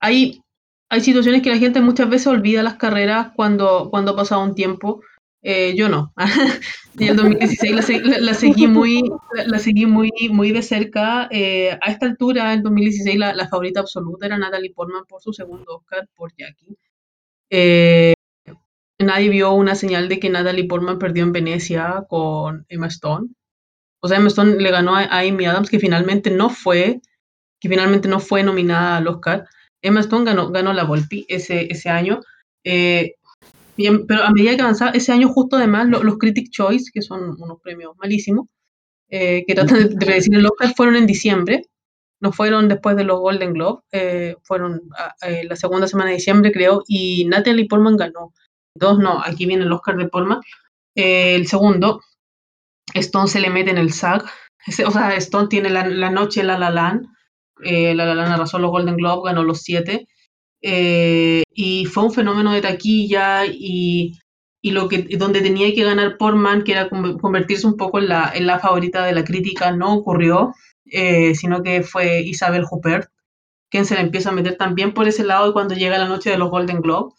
hay, 0.00 0.42
hay 0.90 1.00
situaciones 1.00 1.42
que 1.42 1.50
la 1.50 1.58
gente 1.58 1.80
muchas 1.80 2.08
veces 2.10 2.26
olvida 2.26 2.62
las 2.62 2.76
carreras 2.76 3.28
cuando, 3.34 3.88
cuando 3.90 4.12
ha 4.12 4.16
pasado 4.16 4.42
un 4.42 4.54
tiempo. 4.54 5.02
Eh, 5.42 5.74
yo 5.74 5.88
no. 5.88 6.12
en 6.98 7.08
el 7.08 7.16
2016 7.16 8.02
la, 8.04 8.18
la, 8.18 8.34
seguí 8.34 8.66
muy, 8.66 9.02
la, 9.46 9.58
seguí 9.58 9.86
muy, 9.86 10.10
muy 10.30 10.52
de 10.52 10.62
cerca. 10.62 11.28
Eh, 11.30 11.78
a 11.80 11.90
esta 11.90 12.06
altura, 12.06 12.52
en 12.52 12.62
2016, 12.62 13.18
la, 13.18 13.34
la, 13.34 13.48
favorita 13.48 13.80
absoluta 13.80 14.26
era 14.26 14.38
Natalie 14.38 14.72
Portman 14.74 15.04
por 15.06 15.22
su 15.22 15.32
segundo 15.32 15.76
Oscar 15.76 16.08
por 16.14 16.32
Jackie. 16.36 16.76
Eh, 17.50 18.14
nadie 18.98 19.30
vio 19.30 19.52
una 19.52 19.74
señal 19.74 20.08
de 20.08 20.20
que 20.20 20.30
Natalie 20.30 20.68
Portman 20.68 20.98
perdió 20.98 21.24
en 21.24 21.32
Venecia 21.32 22.04
con 22.08 22.66
Emma 22.68 22.88
Stone. 22.88 23.28
O 24.02 24.08
sea, 24.08 24.18
Emma 24.18 24.28
Stone 24.28 24.56
le 24.56 24.70
ganó 24.70 24.96
a, 24.96 25.04
a 25.04 25.20
Amy 25.20 25.46
Adams, 25.46 25.70
que 25.70 25.80
finalmente 25.80 26.30
no 26.30 26.50
fue, 26.50 27.00
que 27.60 27.68
finalmente 27.68 28.08
no 28.08 28.20
fue 28.20 28.42
nominada 28.42 28.98
al 28.98 29.08
Oscar. 29.08 29.46
Emma 29.82 30.00
Stone 30.00 30.24
ganó, 30.26 30.50
ganó 30.50 30.72
la 30.72 30.84
Volpi 30.84 31.24
ese, 31.28 31.66
ese 31.70 31.88
año. 31.88 32.20
Eh, 32.64 33.14
pero 34.06 34.22
a 34.22 34.30
medida 34.30 34.56
que 34.56 34.62
avanzaba, 34.62 34.90
ese 34.92 35.12
año 35.12 35.28
justo 35.28 35.56
además 35.56 35.88
lo, 35.88 36.02
los 36.02 36.18
Critic 36.18 36.50
Choice, 36.50 36.90
que 36.92 37.02
son 37.02 37.36
unos 37.40 37.60
premios 37.62 37.94
malísimos, 37.98 38.46
eh, 39.08 39.44
que 39.46 39.54
tratan 39.54 39.78
de, 39.78 39.88
de, 39.90 39.96
predecir 39.96 40.34
el 40.34 40.46
Oscar, 40.46 40.72
fueron 40.76 40.96
en 40.96 41.06
diciembre, 41.06 41.64
no 42.20 42.32
fueron 42.32 42.68
después 42.68 42.96
de 42.96 43.04
los 43.04 43.18
Golden 43.18 43.54
Globe, 43.54 43.82
eh, 43.92 44.36
fueron 44.42 44.82
a, 44.96 45.14
a, 45.20 45.44
la 45.44 45.56
segunda 45.56 45.88
semana 45.88 46.10
de 46.10 46.16
diciembre 46.16 46.52
creo, 46.52 46.82
y 46.86 47.24
Natalie 47.26 47.66
Portman 47.66 47.96
ganó. 47.96 48.32
Dos, 48.74 48.98
no, 48.98 49.20
aquí 49.24 49.46
viene 49.46 49.64
el 49.64 49.72
Oscar 49.72 49.96
de 49.96 50.08
Portman. 50.08 50.40
Eh, 50.94 51.34
el 51.34 51.46
segundo, 51.46 52.00
Stone 52.94 53.28
se 53.28 53.40
le 53.40 53.50
mete 53.50 53.70
en 53.70 53.78
el 53.78 53.92
SAG, 53.92 54.24
o 54.86 54.90
sea, 54.90 55.14
Stone 55.16 55.48
tiene 55.48 55.70
la, 55.70 55.86
la 55.86 56.10
noche 56.10 56.42
La 56.42 56.58
La 56.58 56.70
Land, 56.70 57.06
eh, 57.62 57.94
La 57.94 58.14
La 58.14 58.34
arrasó 58.34 58.58
los 58.58 58.70
Golden 58.70 58.96
Globe, 58.96 59.30
ganó 59.30 59.42
los 59.42 59.62
siete, 59.62 60.06
eh, 60.62 61.42
y 61.52 61.86
fue 61.86 62.04
un 62.04 62.12
fenómeno 62.12 62.52
de 62.52 62.60
taquilla 62.60 63.46
y, 63.46 64.18
y, 64.62 64.70
lo 64.72 64.88
que 64.88 65.02
donde 65.16 65.40
tenía 65.40 65.74
que 65.74 65.84
ganar 65.84 66.16
Portman, 66.18 66.64
que 66.64 66.72
era 66.72 66.88
convertirse 66.88 67.66
un 67.66 67.76
poco 67.76 67.98
en 67.98 68.08
la, 68.08 68.32
en 68.34 68.46
la 68.46 68.58
favorita 68.58 69.04
de 69.04 69.12
la 69.12 69.24
crítica, 69.24 69.72
no 69.72 69.94
ocurrió, 69.94 70.54
eh, 70.86 71.34
sino 71.34 71.62
que 71.62 71.82
fue 71.82 72.22
Isabel 72.22 72.66
Huppert, 72.70 73.10
quien 73.70 73.86
se 73.86 73.94
le 73.94 74.00
empieza 74.02 74.30
a 74.30 74.32
meter 74.32 74.56
también 74.56 74.92
por 74.92 75.08
ese 75.08 75.24
lado 75.24 75.48
y 75.48 75.52
cuando 75.52 75.74
llega 75.74 75.98
la 75.98 76.08
noche 76.08 76.30
de 76.30 76.38
los 76.38 76.50
Golden 76.50 76.80
Globe, 76.80 77.14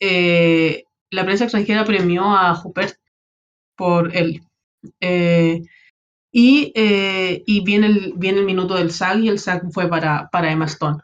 eh, 0.00 0.84
la 1.10 1.24
prensa 1.24 1.44
extranjera 1.44 1.84
premió 1.84 2.24
a 2.24 2.60
Huppert 2.62 2.96
por 3.76 4.16
él. 4.16 4.42
Y, 6.30 6.72
eh, 6.74 7.42
y 7.46 7.64
viene, 7.64 7.86
el, 7.86 8.12
viene 8.16 8.40
el 8.40 8.46
minuto 8.46 8.74
del 8.74 8.90
SAG 8.90 9.20
y 9.20 9.28
el 9.28 9.38
SAG 9.38 9.72
fue 9.72 9.88
para, 9.88 10.28
para 10.30 10.50
Emma 10.52 10.66
Stone. 10.66 10.98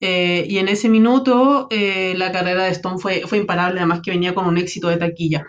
Eh, 0.00 0.46
y 0.48 0.58
en 0.58 0.68
ese 0.68 0.88
minuto 0.88 1.68
eh, 1.70 2.14
la 2.16 2.32
carrera 2.32 2.64
de 2.64 2.70
Stone 2.70 2.98
fue, 2.98 3.22
fue 3.26 3.38
imparable, 3.38 3.80
además 3.80 4.00
que 4.02 4.10
venía 4.10 4.34
con 4.34 4.46
un 4.46 4.56
éxito 4.56 4.88
de 4.88 4.96
taquilla. 4.96 5.46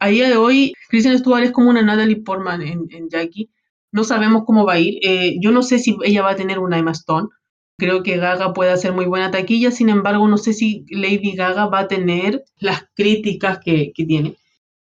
A 0.00 0.08
día 0.08 0.28
de 0.28 0.36
hoy, 0.36 0.72
Kristen 0.88 1.18
Stewart 1.18 1.42
es 1.42 1.50
como 1.50 1.70
una 1.70 1.82
Natalie 1.82 2.22
Portman 2.22 2.62
en, 2.62 3.08
Jackie. 3.10 3.50
No 3.90 4.04
sabemos 4.04 4.44
cómo 4.46 4.64
va 4.64 4.74
a 4.74 4.80
ir. 4.80 5.00
Eh, 5.02 5.36
yo 5.40 5.50
no 5.50 5.62
sé 5.62 5.80
si 5.80 5.96
ella 6.04 6.22
va 6.22 6.30
a 6.30 6.36
tener 6.36 6.60
una 6.60 6.78
Emma 6.78 6.92
Stone. 6.92 7.28
Creo 7.76 8.02
que 8.02 8.16
Gaga 8.16 8.52
puede 8.52 8.70
hacer 8.70 8.92
muy 8.92 9.06
buena 9.06 9.30
taquilla, 9.30 9.70
sin 9.70 9.88
embargo, 9.88 10.26
no 10.28 10.36
sé 10.38 10.52
si 10.52 10.84
Lady 10.90 11.34
Gaga 11.34 11.66
va 11.66 11.80
a 11.80 11.88
tener 11.88 12.44
las 12.58 12.84
críticas 12.94 13.58
que, 13.64 13.92
tiene 13.94 14.36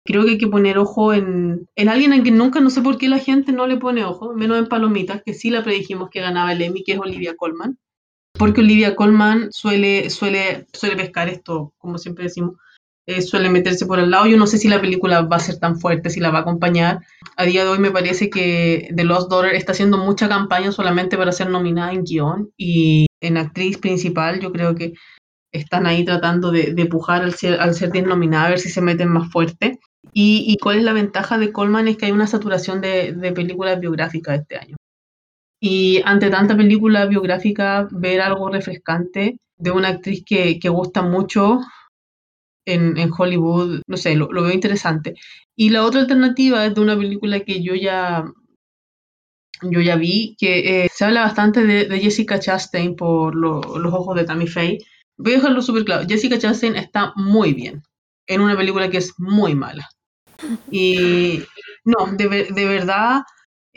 creo 0.05 0.25
que 0.25 0.33
hay 0.33 0.39
que 0.39 0.47
poner 0.47 0.79
ojo 0.79 1.13
en, 1.13 1.69
en 1.75 1.89
alguien 1.89 2.13
en 2.13 2.23
que 2.23 2.31
nunca, 2.31 2.61
no 2.61 2.71
sé 2.71 2.81
por 2.81 2.97
qué 2.97 3.09
la 3.09 3.19
gente 3.19 3.51
no 3.51 3.67
le 3.67 3.77
pone 3.77 4.05
ojo, 4.05 4.35
menos 4.35 4.57
en 4.59 4.69
Palomitas, 4.69 5.21
que 5.25 5.35
sí 5.35 5.51
la 5.51 5.65
predijimos 5.65 6.11
que 6.11 6.21
ganaba 6.21 6.53
el 6.53 6.63
Emmy, 6.63 6.85
que 6.85 6.93
es 6.93 6.99
Olivia 7.01 7.35
Colman. 7.37 7.77
Porque 8.39 8.61
Olivia 8.61 8.95
Colman 8.95 9.49
suele, 9.51 10.11
suele, 10.11 10.67
suele 10.73 10.97
pescar 10.97 11.29
esto, 11.29 11.73
como 11.79 11.97
siempre 11.97 12.25
decimos, 12.25 12.57
eh, 13.07 13.23
suele 13.23 13.49
meterse 13.49 13.87
por 13.87 13.99
el 13.99 14.11
lado. 14.11 14.27
Yo 14.27 14.37
no 14.37 14.47
sé 14.47 14.59
si 14.59 14.69
la 14.69 14.81
película 14.81 15.23
va 15.23 15.37
a 15.37 15.41
ser 15.41 15.59
tan 15.59 15.79
fuerte, 15.79 16.11
si 16.11 16.21
la 16.21 16.31
va 16.31 16.39
a 16.39 16.41
acompañar. 16.43 17.01
A 17.37 17.45
día 17.45 17.65
de 17.65 17.71
hoy 17.71 17.79
me 17.79 17.93
parece 17.93 18.29
que 18.29 18.91
The 18.95 19.05
Lost 19.05 19.31
Daughter 19.31 19.55
está 19.55 19.73
haciendo 19.73 19.97
mucha 19.97 20.29
campaña 20.29 20.73
solamente 20.73 21.17
para 21.17 21.33
ser 21.33 21.49
nominada 21.49 21.93
en 21.93 22.03
guion 22.03 22.51
y 22.57 23.07
en 23.21 23.37
actriz 23.37 23.79
principal. 23.79 24.41
Yo 24.41 24.53
creo 24.53 24.75
que 24.75 24.93
están 25.53 25.87
ahí 25.87 26.05
tratando 26.05 26.51
de, 26.51 26.75
de 26.75 26.87
pujar 26.87 27.23
al 27.23 27.35
ser, 27.35 27.61
al 27.61 27.75
ser 27.75 27.91
nominada, 28.07 28.47
a 28.47 28.51
ver 28.51 28.59
si 28.59 28.69
se 28.71 28.83
meten 28.83 29.09
más 29.09 29.31
fuerte. 29.31 29.79
Y, 30.13 30.45
y, 30.47 30.57
cuál 30.59 30.79
es 30.79 30.85
la 30.85 30.93
ventaja 30.93 31.39
de 31.39 31.53
Colman 31.53 31.89
es 31.89 31.97
que 31.97 32.07
hay 32.07 32.13
una 32.13 32.27
saturación 32.27 32.81
de, 32.81 33.13
de, 33.13 33.33
películas 33.33 33.79
biográficas 33.79 34.41
este 34.41 34.57
año. 34.57 34.77
Y 35.61 36.01
ante 36.05 36.31
tanta 36.31 36.57
película 36.57 37.07
biográfica, 37.07 37.89
ver 37.91 38.21
algo 38.23 38.49
refrescante 38.51 39.39
de 39.59 39.71
una 39.71 39.89
actriz 39.89 40.23
que, 40.25 40.59
que 40.59 40.69
gusta 40.69 41.03
mucho 41.03 41.61
en, 42.67 42.97
en 42.99 43.11
Hollywood, 43.17 43.81
no 43.87 43.97
sé, 43.97 44.15
lo, 44.17 44.31
lo 44.33 44.43
veo 44.43 44.53
interesante. 44.53 45.15
Y 45.55 45.71
la 45.71 45.85
otra 45.85 46.01
alternativa 46.01 46.67
es 46.67 46.75
de 46.75 46.81
una 46.81 46.97
película 46.97 47.41
que 47.41 47.63
yo 47.63 47.75
ya 47.75 48.25
yo 49.63 49.81
ya 49.81 49.97
vi 49.97 50.37
que 50.39 50.85
eh, 50.85 50.89
se 50.93 51.05
habla 51.05 51.23
bastante 51.23 51.65
de, 51.65 51.87
de 51.87 51.99
Jessica 52.01 52.39
Chastain 52.39 52.95
por 52.97 53.35
lo- 53.35 53.79
los 53.79 53.93
ojos 53.95 54.17
de 54.17 54.25
Tammy 54.25 54.47
Faye. 54.47 54.79
Voy 55.17 55.33
a 55.33 55.37
dejarlo 55.37 55.63
súper 55.63 55.85
claro. 55.85 56.07
Jessica 56.07 56.39
Chastain 56.39 56.77
está 56.77 57.13
muy 57.17 57.55
bien 57.55 57.83
en 58.27 58.41
una 58.43 58.57
película 58.57 58.91
que 58.91 58.99
es 58.99 59.15
muy 59.19 59.55
mala. 59.55 59.89
Y 60.71 61.41
no, 61.85 62.07
de, 62.17 62.29
de 62.53 62.67
verdad, 62.67 63.23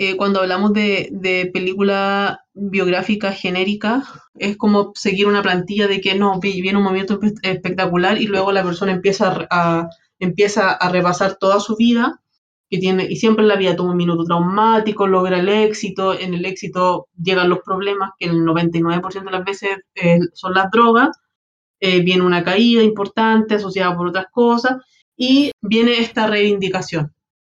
eh, 0.02 0.16
cuando 0.18 0.42
hablamos 0.42 0.74
de, 0.74 1.10
de 1.12 1.50
película 1.54 2.42
biográfica 2.54 3.34
genérica, 3.34 4.04
es 4.36 4.58
como 4.58 4.92
seguir 4.96 5.28
una 5.28 5.44
plantilla 5.44 5.88
de 5.88 6.02
que 6.02 6.16
no, 6.16 6.40
vi- 6.40 6.62
viene 6.62 6.78
un 6.80 6.86
movimiento 6.86 7.20
espe- 7.20 7.40
espectacular 7.44 8.22
y 8.22 8.28
luego 8.28 8.52
la 8.54 8.64
persona 8.64 8.94
empieza 8.94 9.48
a- 9.52 9.90
empieza 10.20 10.72
a 10.74 10.90
repasar 10.90 11.36
toda 11.40 11.60
su 11.60 11.76
vida 11.78 12.22
que 12.70 12.78
tiene, 12.80 13.08
y 13.10 13.16
siempre 13.18 13.44
en 13.44 13.50
la 13.50 13.56
vida 13.58 13.76
tuvo 13.76 13.92
un 13.92 13.98
minuto 13.98 14.24
traumático, 14.26 15.08
logra 15.08 15.40
el 15.40 15.50
éxito, 15.50 16.18
en 16.20 16.34
el 16.36 16.46
éxito 16.46 17.08
llegan 17.22 17.50
los 17.50 17.60
problemas, 17.66 18.12
que 18.20 18.28
el 18.28 18.46
99% 18.46 19.32
de 19.32 19.38
las 19.38 19.46
veces 19.46 19.70
eh, 19.96 20.20
son 20.34 20.54
las 20.54 20.70
drogas, 20.72 21.10
eh, 21.82 22.02
viene 22.02 22.24
una 22.24 22.44
caída 22.44 22.84
importante 22.84 23.56
asociada 23.56 23.96
por 23.98 24.08
otras 24.10 24.28
cosas, 24.32 24.74
y 25.18 25.52
viene 25.62 26.00
esta 26.00 26.28
reivindicación. 26.28 27.14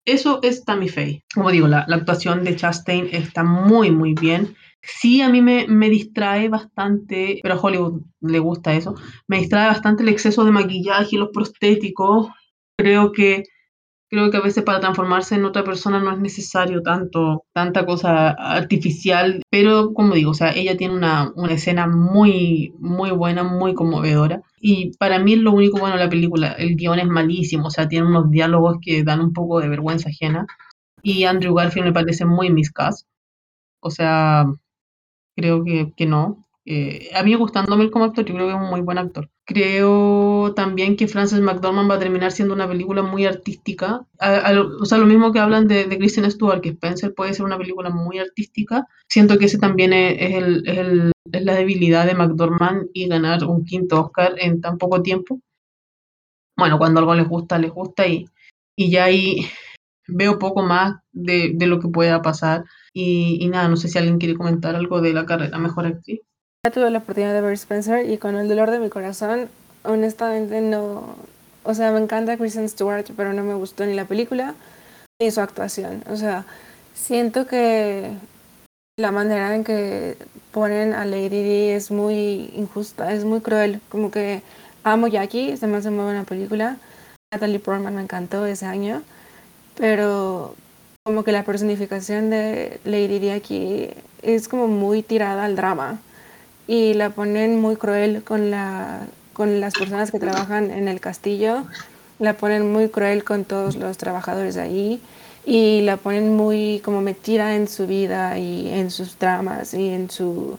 Eso 0.05 0.39
es 0.41 0.65
Tammy 0.65 0.89
Faye. 0.89 1.23
Como 1.33 1.51
digo, 1.51 1.67
la, 1.67 1.85
actuación 1.89 2.43
de 2.43 2.55
Chastain 2.55 3.09
está 3.11 3.43
muy, 3.43 3.91
muy 3.91 4.13
bien. 4.13 4.55
Sí, 4.81 5.21
a 5.21 5.29
mí 5.29 5.41
me, 5.41 5.67
me 5.67 5.89
distrae 5.89 6.49
bastante, 6.49 7.39
pero 7.43 7.55
a 7.55 7.59
Hollywood 7.59 8.01
le 8.21 8.39
gusta 8.39 8.73
eso, 8.73 8.95
me 9.27 9.37
distrae 9.37 9.67
bastante 9.67 10.01
el 10.01 10.09
exceso 10.09 10.43
de 10.43 10.51
maquillaje 10.51 11.15
y 11.15 11.19
los 11.19 11.29
prostéticos. 11.29 12.29
Creo 12.75 13.11
que 13.11 13.43
creo 14.11 14.29
que 14.29 14.37
a 14.37 14.41
veces 14.41 14.63
para 14.65 14.81
transformarse 14.81 15.35
en 15.35 15.45
otra 15.45 15.63
persona 15.63 15.99
no 16.01 16.11
es 16.11 16.19
necesario 16.19 16.81
tanto, 16.83 17.45
tanta 17.53 17.85
cosa 17.85 18.31
artificial, 18.31 19.41
pero 19.49 19.93
como 19.93 20.15
digo, 20.15 20.31
o 20.31 20.33
sea, 20.33 20.51
ella 20.51 20.75
tiene 20.75 20.95
una, 20.95 21.31
una 21.35 21.53
escena 21.53 21.87
muy, 21.87 22.73
muy 22.79 23.11
buena, 23.11 23.43
muy 23.43 23.73
conmovedora. 23.73 24.41
Y 24.59 24.91
para 24.97 25.17
mí 25.19 25.33
es 25.33 25.39
lo 25.39 25.53
único 25.53 25.79
bueno 25.79 25.95
de 25.95 26.03
la 26.03 26.09
película, 26.09 26.51
el 26.53 26.75
guion 26.75 26.99
es 26.99 27.07
malísimo, 27.07 27.67
o 27.67 27.71
sea, 27.71 27.87
tiene 27.87 28.05
unos 28.07 28.29
diálogos 28.29 28.77
que 28.81 29.03
dan 29.03 29.21
un 29.21 29.33
poco 29.33 29.61
de 29.61 29.69
vergüenza 29.69 30.09
ajena. 30.09 30.45
Y 31.01 31.23
Andrew 31.23 31.55
Garfield 31.55 31.87
me 31.87 31.93
parece 31.93 32.25
muy 32.25 32.49
miscast, 32.51 33.07
o 33.81 33.91
sea, 33.91 34.45
creo 35.35 35.63
que, 35.63 35.93
que 35.95 36.05
no. 36.05 36.45
Eh, 36.65 37.09
a 37.15 37.23
mí 37.23 37.33
gustándome 37.33 37.89
como 37.89 38.05
actor, 38.05 38.23
yo 38.23 38.35
creo 38.35 38.47
que 38.47 38.53
es 38.53 38.59
un 38.59 38.69
muy 38.69 38.81
buen 38.81 38.99
actor. 38.99 39.29
Creo 39.45 40.53
también 40.55 40.95
que 40.95 41.07
Frances 41.07 41.41
McDormand 41.41 41.89
va 41.89 41.95
a 41.95 41.99
terminar 41.99 42.31
siendo 42.31 42.53
una 42.53 42.67
película 42.67 43.01
muy 43.01 43.25
artística. 43.25 44.05
A- 44.19 44.35
a 44.49 44.61
o 44.61 44.85
sea, 44.85 44.99
lo 44.99 45.07
mismo 45.07 45.31
que 45.31 45.39
hablan 45.39 45.67
de, 45.67 45.85
de 45.85 45.97
Kristen 45.97 46.29
Stewart, 46.29 46.61
que 46.61 46.69
Spencer 46.69 47.13
puede 47.15 47.33
ser 47.33 47.45
una 47.45 47.57
película 47.57 47.89
muy 47.89 48.19
artística. 48.19 48.87
Siento 49.09 49.37
que 49.39 49.45
ese 49.45 49.57
también 49.57 49.91
es, 49.93 50.15
es 50.19 50.33
el- 50.35 50.63
es 50.67 50.77
el- 50.77 51.11
es 51.31 51.43
la 51.45 51.55
debilidad 51.55 52.05
de 52.05 52.15
McDormand 52.15 52.89
y 52.93 53.07
ganar 53.07 53.43
un 53.45 53.65
quinto 53.65 54.01
Oscar 54.01 54.35
en 54.37 54.61
tan 54.61 54.77
poco 54.77 55.01
tiempo. 55.01 55.39
Bueno, 56.57 56.77
cuando 56.77 56.99
algo 56.99 57.15
les 57.15 57.27
gusta, 57.27 57.57
les 57.57 57.71
gusta 57.71 58.07
y, 58.07 58.25
y 58.75 58.91
ya 58.91 59.05
ahí 59.05 59.47
veo 60.07 60.39
poco 60.39 60.63
más 60.63 60.97
de, 61.11 61.53
de 61.55 61.67
lo 61.67 61.79
que 61.79 61.89
pueda 61.89 62.21
pasar. 62.21 62.65
Y, 62.93 63.39
y 63.41 63.49
nada, 63.49 63.67
no 63.69 63.77
sé 63.77 63.87
si 63.89 63.97
alguien 63.97 64.19
quiere 64.19 64.35
comentar 64.37 64.75
algo 64.75 65.01
de 65.01 65.13
la 65.13 65.25
carrera 65.25 65.57
mejor 65.59 65.87
actriz. 65.87 66.21
Ya 66.63 66.69
tuve 66.69 66.91
la 66.91 66.99
oportunidad 66.99 67.33
de 67.33 67.41
ver 67.41 67.53
Spencer 67.53 68.07
y 68.07 68.19
con 68.19 68.35
el 68.35 68.47
dolor 68.47 68.69
de 68.69 68.77
mi 68.77 68.89
corazón, 68.89 69.49
honestamente 69.83 70.61
no, 70.61 71.15
o 71.63 71.73
sea, 71.73 71.91
me 71.91 71.99
encanta 71.99 72.37
Kristen 72.37 72.69
Stewart, 72.69 73.03
pero 73.17 73.33
no 73.33 73.43
me 73.43 73.55
gustó 73.55 73.83
ni 73.83 73.95
la 73.95 74.05
película 74.05 74.53
ni 75.19 75.31
su 75.31 75.41
actuación. 75.41 76.03
O 76.07 76.15
sea, 76.17 76.45
siento 76.93 77.47
que 77.47 78.11
la 78.95 79.11
manera 79.11 79.55
en 79.55 79.63
que 79.63 80.17
ponen 80.51 80.93
a 80.93 81.03
Lady 81.03 81.29
Di 81.29 81.69
es 81.69 81.89
muy 81.89 82.51
injusta, 82.53 83.11
es 83.11 83.25
muy 83.25 83.41
cruel. 83.41 83.81
Como 83.89 84.11
que 84.11 84.43
amo 84.83 85.07
Jackie, 85.07 85.57
se 85.57 85.65
me 85.65 85.77
hace 85.77 85.89
muy 85.89 86.03
buena 86.03 86.25
película. 86.25 86.77
Natalie 87.33 87.57
Portman 87.57 87.95
me 87.95 88.03
encantó 88.03 88.45
ese 88.45 88.67
año, 88.67 89.01
pero 89.77 90.53
como 91.03 91.23
que 91.23 91.31
la 91.31 91.43
personificación 91.43 92.29
de 92.29 92.79
Lady 92.83 93.17
Di 93.17 93.31
aquí 93.31 93.89
es 94.21 94.47
como 94.47 94.67
muy 94.67 95.01
tirada 95.01 95.45
al 95.45 95.55
drama 95.55 95.99
y 96.71 96.93
la 96.93 97.09
ponen 97.09 97.59
muy 97.59 97.75
cruel 97.75 98.23
con 98.23 98.49
la 98.49 99.01
con 99.33 99.59
las 99.59 99.73
personas 99.73 100.09
que 100.09 100.19
trabajan 100.19 100.71
en 100.71 100.87
el 100.87 101.01
castillo, 101.01 101.65
la 102.17 102.37
ponen 102.37 102.71
muy 102.71 102.87
cruel 102.87 103.25
con 103.25 103.43
todos 103.43 103.75
los 103.75 103.97
trabajadores 103.97 104.55
de 104.55 104.61
ahí 104.61 105.01
y 105.45 105.81
la 105.81 105.97
ponen 105.97 106.33
muy 106.33 106.79
como 106.79 107.01
metida 107.01 107.57
en 107.57 107.67
su 107.67 107.87
vida 107.87 108.39
y 108.39 108.69
en 108.69 108.89
sus 108.89 109.19
dramas 109.19 109.73
y 109.73 109.89
en 109.89 110.09
su 110.09 110.57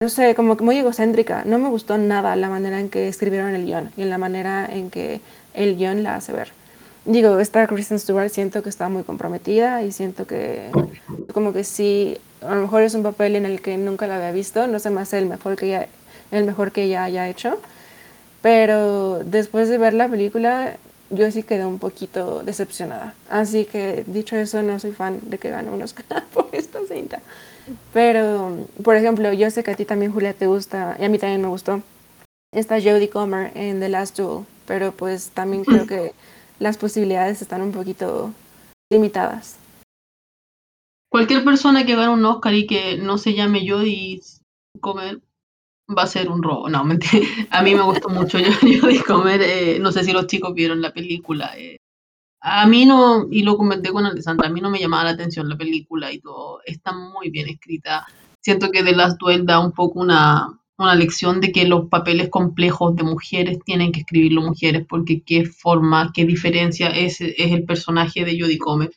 no 0.00 0.08
sé, 0.08 0.34
como 0.34 0.56
que 0.56 0.64
muy 0.64 0.78
egocéntrica. 0.78 1.44
No 1.44 1.58
me 1.58 1.68
gustó 1.68 1.98
nada 1.98 2.34
la 2.34 2.48
manera 2.48 2.80
en 2.80 2.88
que 2.88 3.06
escribieron 3.06 3.54
el 3.54 3.66
guion 3.66 3.90
y 3.98 4.02
en 4.02 4.08
la 4.08 4.16
manera 4.16 4.66
en 4.72 4.88
que 4.88 5.20
el 5.52 5.76
guion 5.76 6.02
la 6.02 6.14
hace 6.14 6.32
ver. 6.32 6.52
Digo, 7.04 7.38
esta 7.38 7.66
Kristen 7.66 7.98
Stewart 7.98 8.30
siento 8.30 8.62
que 8.62 8.70
está 8.70 8.88
muy 8.88 9.02
comprometida 9.02 9.82
y 9.82 9.92
siento 9.92 10.26
que 10.26 10.70
como 11.34 11.52
que 11.52 11.64
sí, 11.64 12.16
a 12.42 12.54
lo 12.54 12.62
mejor 12.62 12.82
es 12.82 12.94
un 12.94 13.02
papel 13.02 13.36
en 13.36 13.46
el 13.46 13.60
que 13.60 13.76
nunca 13.76 14.06
la 14.06 14.16
había 14.16 14.32
visto, 14.32 14.66
no 14.66 14.78
se 14.78 14.90
me 14.90 15.00
hace 15.00 15.18
el 15.18 15.26
mejor 15.26 15.56
que 15.56 15.66
ella, 15.66 15.88
el 16.30 16.44
mejor 16.44 16.72
que 16.72 16.84
ella 16.84 17.04
haya 17.04 17.28
hecho, 17.28 17.60
pero 18.42 19.20
después 19.24 19.68
de 19.68 19.78
ver 19.78 19.94
la 19.94 20.08
película 20.08 20.76
yo 21.10 21.30
sí 21.30 21.42
quedé 21.42 21.66
un 21.66 21.78
poquito 21.78 22.42
decepcionada. 22.42 23.14
Así 23.28 23.64
que 23.64 24.04
dicho 24.06 24.36
eso, 24.36 24.62
no 24.62 24.78
soy 24.78 24.92
fan 24.92 25.18
de 25.22 25.38
que 25.38 25.50
gane 25.50 25.70
un 25.70 25.82
Oscar 25.82 26.24
por 26.32 26.48
esta 26.52 26.78
cinta. 26.88 27.20
Pero, 27.92 28.66
por 28.82 28.96
ejemplo, 28.96 29.32
yo 29.32 29.50
sé 29.50 29.62
que 29.62 29.72
a 29.72 29.76
ti 29.76 29.84
también, 29.84 30.12
Julia, 30.12 30.32
te 30.32 30.46
gusta, 30.46 30.96
y 30.98 31.04
a 31.04 31.08
mí 31.08 31.18
también 31.18 31.42
me 31.42 31.48
gustó, 31.48 31.82
esta 32.52 32.80
Jodie 32.80 33.10
Comer 33.10 33.52
en 33.54 33.80
The 33.80 33.88
Last 33.88 34.16
Duel, 34.16 34.44
pero 34.66 34.92
pues 34.92 35.30
también 35.30 35.64
creo 35.64 35.86
que 35.86 36.12
las 36.58 36.78
posibilidades 36.78 37.42
están 37.42 37.62
un 37.62 37.72
poquito 37.72 38.32
limitadas. 38.90 39.56
Cualquier 41.10 41.44
persona 41.44 41.84
que 41.84 41.96
gane 41.96 42.12
un 42.12 42.24
Oscar 42.24 42.54
y 42.54 42.66
que 42.66 42.96
no 42.96 43.18
se 43.18 43.34
llame 43.34 43.68
Jodie 43.68 44.20
Comer 44.80 45.20
va 45.96 46.04
a 46.04 46.06
ser 46.06 46.30
un 46.30 46.42
robo. 46.42 46.68
No, 46.68 46.84
mentira. 46.84 47.26
A 47.50 47.62
mí 47.62 47.74
me 47.74 47.82
gustó 47.82 48.08
mucho 48.08 48.38
Jodie 48.62 49.02
Comer. 49.02 49.42
eh, 49.42 49.78
no 49.80 49.90
sé 49.92 50.04
si 50.04 50.12
los 50.12 50.26
chicos 50.26 50.54
vieron 50.54 50.80
la 50.80 50.92
película. 50.92 51.52
eh. 51.58 51.78
A 52.42 52.66
mí 52.66 52.86
no, 52.86 53.26
y 53.30 53.42
lo 53.42 53.56
comenté 53.58 53.90
con 53.90 54.06
Alessandra, 54.06 54.48
a 54.48 54.50
mí 54.50 54.60
no 54.62 54.70
me 54.70 54.78
llamaba 54.78 55.04
la 55.04 55.10
atención 55.10 55.48
la 55.48 55.58
película 55.58 56.12
y 56.12 56.20
todo. 56.20 56.60
Está 56.64 56.92
muy 56.92 57.30
bien 57.30 57.48
escrita. 57.48 58.06
Siento 58.40 58.70
que 58.70 58.82
The 58.82 58.92
Last 58.96 59.18
Duel 59.20 59.44
da 59.44 59.60
un 59.60 59.72
poco 59.72 60.00
una, 60.00 60.48
una 60.78 60.94
lección 60.94 61.40
de 61.42 61.52
que 61.52 61.66
los 61.66 61.88
papeles 61.90 62.30
complejos 62.30 62.96
de 62.96 63.02
mujeres 63.02 63.58
tienen 63.66 63.92
que 63.92 64.00
escribirlo 64.00 64.40
mujeres, 64.40 64.86
porque 64.88 65.22
qué 65.22 65.44
forma, 65.44 66.12
qué 66.14 66.24
diferencia 66.24 66.88
es, 66.88 67.20
es 67.20 67.52
el 67.52 67.64
personaje 67.64 68.24
de 68.24 68.40
Jodie 68.40 68.58
Comer. 68.58 68.90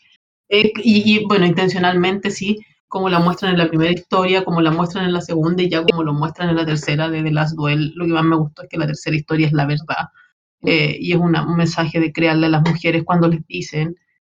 Eh, 0.49 0.71
y, 0.77 1.25
bueno, 1.25 1.45
intencionalmente 1.45 2.31
sí, 2.31 2.59
como 2.87 3.09
la 3.09 3.19
muestran 3.19 3.53
en 3.53 3.57
la 3.57 3.69
primera 3.69 3.91
historia, 3.91 4.45
como 4.45 4.61
la 4.61 4.71
muestran 4.71 5.05
en 5.05 5.13
la 5.13 5.21
segunda 5.21 5.63
y 5.63 5.69
ya 5.69 5.83
como 5.83 6.03
lo 6.03 6.13
muestran 6.13 6.49
en 6.49 6.57
la 6.57 6.65
tercera 6.65 7.09
de 7.09 7.23
The 7.23 7.31
Last 7.31 7.55
Duel. 7.55 7.93
Lo 7.95 8.05
que 8.05 8.13
más 8.13 8.23
me 8.23 8.35
gustó 8.35 8.63
es 8.63 8.69
que 8.69 8.77
la 8.77 8.85
tercera 8.87 9.15
historia 9.15 9.47
es 9.47 9.53
la 9.53 9.65
verdad. 9.65 10.09
Eh, 10.65 10.97
y 10.99 11.11
es 11.11 11.17
un 11.17 11.31
mensaje 11.57 11.99
de 11.99 12.13
crearle 12.13 12.47
a 12.47 12.49
las 12.49 12.61
mujeres 12.61 13.03
cuando 13.03 13.27
les 13.27 13.45
dicen 13.47 13.95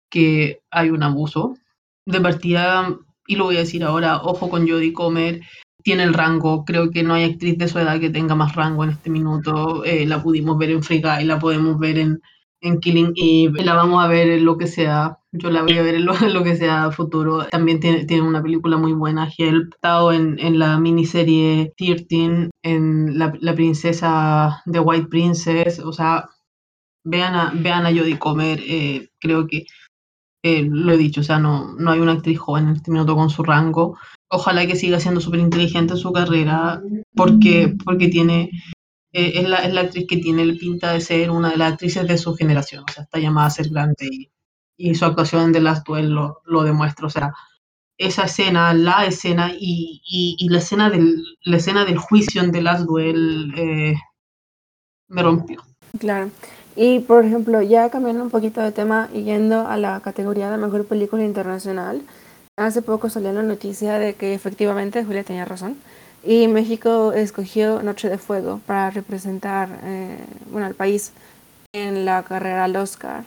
que 0.09 0.61
hay 0.71 0.89
un 0.89 1.03
abuso. 1.03 1.57
De 2.05 2.21
partida, 2.21 2.97
y 3.27 3.35
lo 3.35 3.45
voy 3.45 3.57
a 3.57 3.59
decir 3.59 3.83
ahora, 3.83 4.21
ojo 4.23 4.49
con 4.49 4.67
Jodie 4.67 4.93
Comer, 4.93 5.41
tiene 5.83 6.03
el 6.03 6.13
rango, 6.13 6.65
creo 6.65 6.91
que 6.91 7.03
no 7.03 7.13
hay 7.13 7.23
actriz 7.25 7.57
de 7.57 7.67
su 7.67 7.79
edad 7.79 7.99
que 7.99 8.09
tenga 8.09 8.35
más 8.35 8.55
rango 8.55 8.83
en 8.83 8.91
este 8.91 9.09
minuto. 9.09 9.85
Eh, 9.85 10.05
la 10.05 10.21
pudimos 10.23 10.57
ver 10.57 10.71
en 10.71 10.83
Free 10.83 11.01
Guy, 11.01 11.25
la 11.25 11.39
podemos 11.39 11.77
ver 11.79 11.97
en, 11.97 12.21
en 12.61 12.79
Killing 12.79 13.13
Eve, 13.15 13.63
la 13.63 13.73
vamos 13.75 14.03
a 14.03 14.07
ver 14.07 14.29
en 14.29 14.45
lo 14.45 14.57
que 14.57 14.67
sea, 14.67 15.17
yo 15.37 15.49
la 15.49 15.63
voy 15.63 15.77
a 15.77 15.83
ver 15.83 15.95
en 15.95 16.05
lo, 16.05 16.43
que 16.43 16.55
sea 16.55 16.91
futuro. 16.91 17.45
También 17.45 17.79
tiene, 17.79 18.05
tiene 18.05 18.27
una 18.27 18.41
película 18.41 18.77
muy 18.77 18.93
buena, 18.93 19.29
Help, 19.37 19.73
estado 19.73 20.11
en, 20.11 20.39
en 20.39 20.59
la 20.59 20.79
miniserie 20.79 21.73
13, 21.77 22.49
en 22.63 23.17
la, 23.17 23.33
la 23.39 23.55
princesa 23.55 24.61
de 24.65 24.79
White 24.79 25.07
Princess, 25.07 25.79
o 25.79 25.93
sea, 25.93 26.29
vean 27.03 27.35
a, 27.35 27.51
vean 27.55 27.85
a 27.85 27.89
Jodie 27.89 28.19
Comer, 28.19 28.59
eh, 28.67 29.09
creo 29.19 29.47
que 29.47 29.65
eh, 30.43 30.67
lo 30.69 30.93
he 30.93 30.97
dicho, 30.97 31.21
o 31.21 31.23
sea, 31.23 31.39
no, 31.39 31.73
no 31.75 31.91
hay 31.91 31.99
una 31.99 32.13
actriz 32.13 32.39
joven 32.39 32.69
en 32.69 32.75
este 32.75 32.91
minuto 32.91 33.15
con 33.15 33.29
su 33.29 33.43
rango. 33.43 33.97
Ojalá 34.29 34.67
que 34.67 34.75
siga 34.75 34.99
siendo 34.99 35.21
súper 35.21 35.39
inteligente 35.39 35.93
en 35.93 35.99
su 35.99 36.11
carrera, 36.11 36.81
porque, 37.15 37.75
porque 37.83 38.09
tiene, 38.09 38.51
eh, 39.13 39.33
es, 39.35 39.49
la, 39.49 39.57
es 39.57 39.73
la 39.73 39.81
actriz 39.81 40.05
que 40.07 40.17
tiene 40.17 40.43
el 40.43 40.57
pinta 40.57 40.93
de 40.93 41.01
ser 41.01 41.31
una 41.31 41.49
de 41.49 41.57
las 41.57 41.73
actrices 41.73 42.07
de 42.07 42.17
su 42.17 42.35
generación, 42.35 42.83
o 42.87 42.91
sea, 42.91 43.03
está 43.03 43.19
llamada 43.19 43.47
a 43.47 43.51
ser 43.51 43.69
grande 43.69 44.07
y, 44.11 44.29
y 44.77 44.95
su 44.95 45.05
actuación 45.05 45.45
en 45.45 45.53
The 45.53 45.59
Last 45.61 45.85
Duel 45.85 46.11
lo, 46.11 46.41
lo 46.45 46.63
demuestra, 46.63 47.07
o 47.07 47.09
sea, 47.09 47.33
esa 47.97 48.25
escena, 48.25 48.73
la 48.73 49.05
escena 49.05 49.51
y, 49.51 50.01
y, 50.05 50.35
y 50.37 50.49
la, 50.49 50.59
escena 50.59 50.89
del, 50.89 51.23
la 51.43 51.57
escena 51.57 51.83
del 51.83 51.97
juicio 51.97 52.41
en 52.41 52.51
The 52.51 52.61
Last 52.61 52.85
Duel 52.85 53.53
eh, 53.57 53.95
me 55.09 55.23
rompió. 55.23 55.63
Claro. 55.99 56.29
Y 56.75 56.99
por 56.99 57.25
ejemplo, 57.25 57.61
ya 57.63 57.89
cambiando 57.89 58.23
un 58.23 58.29
poquito 58.29 58.61
de 58.61 58.71
tema 58.71 59.09
y 59.11 59.23
yendo 59.23 59.67
a 59.67 59.77
la 59.77 59.99
categoría 60.01 60.51
de 60.51 60.57
mejor 60.57 60.85
película 60.85 61.25
internacional, 61.25 62.03
hace 62.55 62.83
poco 62.83 63.09
salió 63.09 63.33
la 63.33 63.41
noticia 63.41 63.97
de 63.97 64.13
que 64.13 64.35
efectivamente 64.35 65.03
Julia 65.03 65.23
tenía 65.23 65.45
razón 65.45 65.77
y 66.23 66.47
México 66.47 67.13
escogió 67.13 67.81
Noche 67.81 68.09
de 68.09 68.19
Fuego 68.19 68.61
para 68.67 68.91
representar 68.91 69.79
eh, 69.83 70.19
bueno, 70.51 70.67
al 70.67 70.75
país 70.75 71.13
en 71.73 72.05
la 72.05 72.21
carrera 72.23 72.65
al 72.65 72.75
Oscar. 72.75 73.23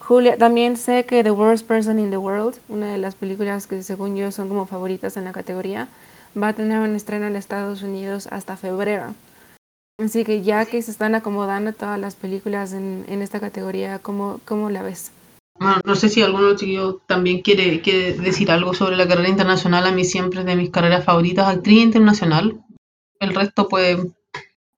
Julia, 0.00 0.36
también 0.36 0.76
sé 0.76 1.04
que 1.04 1.22
The 1.22 1.30
Worst 1.30 1.66
Person 1.66 1.98
in 1.98 2.10
the 2.10 2.16
World, 2.16 2.56
una 2.68 2.92
de 2.92 2.98
las 2.98 3.14
películas 3.14 3.66
que 3.66 3.82
según 3.82 4.16
yo 4.16 4.32
son 4.32 4.48
como 4.48 4.66
favoritas 4.66 5.16
en 5.16 5.24
la 5.24 5.32
categoría, 5.32 5.88
va 6.36 6.48
a 6.48 6.52
tener 6.52 6.80
un 6.80 6.96
estreno 6.96 7.26
en 7.26 7.36
Estados 7.36 7.82
Unidos 7.82 8.26
hasta 8.26 8.56
febrero. 8.56 9.14
Así 10.02 10.24
que 10.24 10.42
ya 10.42 10.64
que 10.64 10.82
se 10.82 10.90
están 10.90 11.14
acomodando 11.14 11.72
todas 11.72 12.00
las 12.00 12.16
películas 12.16 12.72
en, 12.72 13.04
en 13.08 13.22
esta 13.22 13.38
categoría, 13.38 13.98
¿cómo, 14.00 14.40
¿cómo 14.46 14.70
la 14.70 14.82
ves? 14.82 15.12
Bueno, 15.58 15.76
no 15.84 15.94
sé 15.94 16.08
si 16.08 16.22
alguno 16.22 16.56
chiquillos 16.56 16.96
también 17.06 17.42
quiere, 17.42 17.82
quiere 17.82 18.14
decir 18.14 18.50
algo 18.50 18.72
sobre 18.72 18.96
la 18.96 19.06
carrera 19.06 19.28
internacional. 19.28 19.86
A 19.86 19.92
mí 19.92 20.04
siempre 20.04 20.40
es 20.40 20.46
de 20.46 20.56
mis 20.56 20.70
carreras 20.70 21.04
favoritas, 21.04 21.48
actriz 21.48 21.82
internacional. 21.82 22.58
El 23.20 23.34
resto 23.34 23.68
puede 23.68 24.10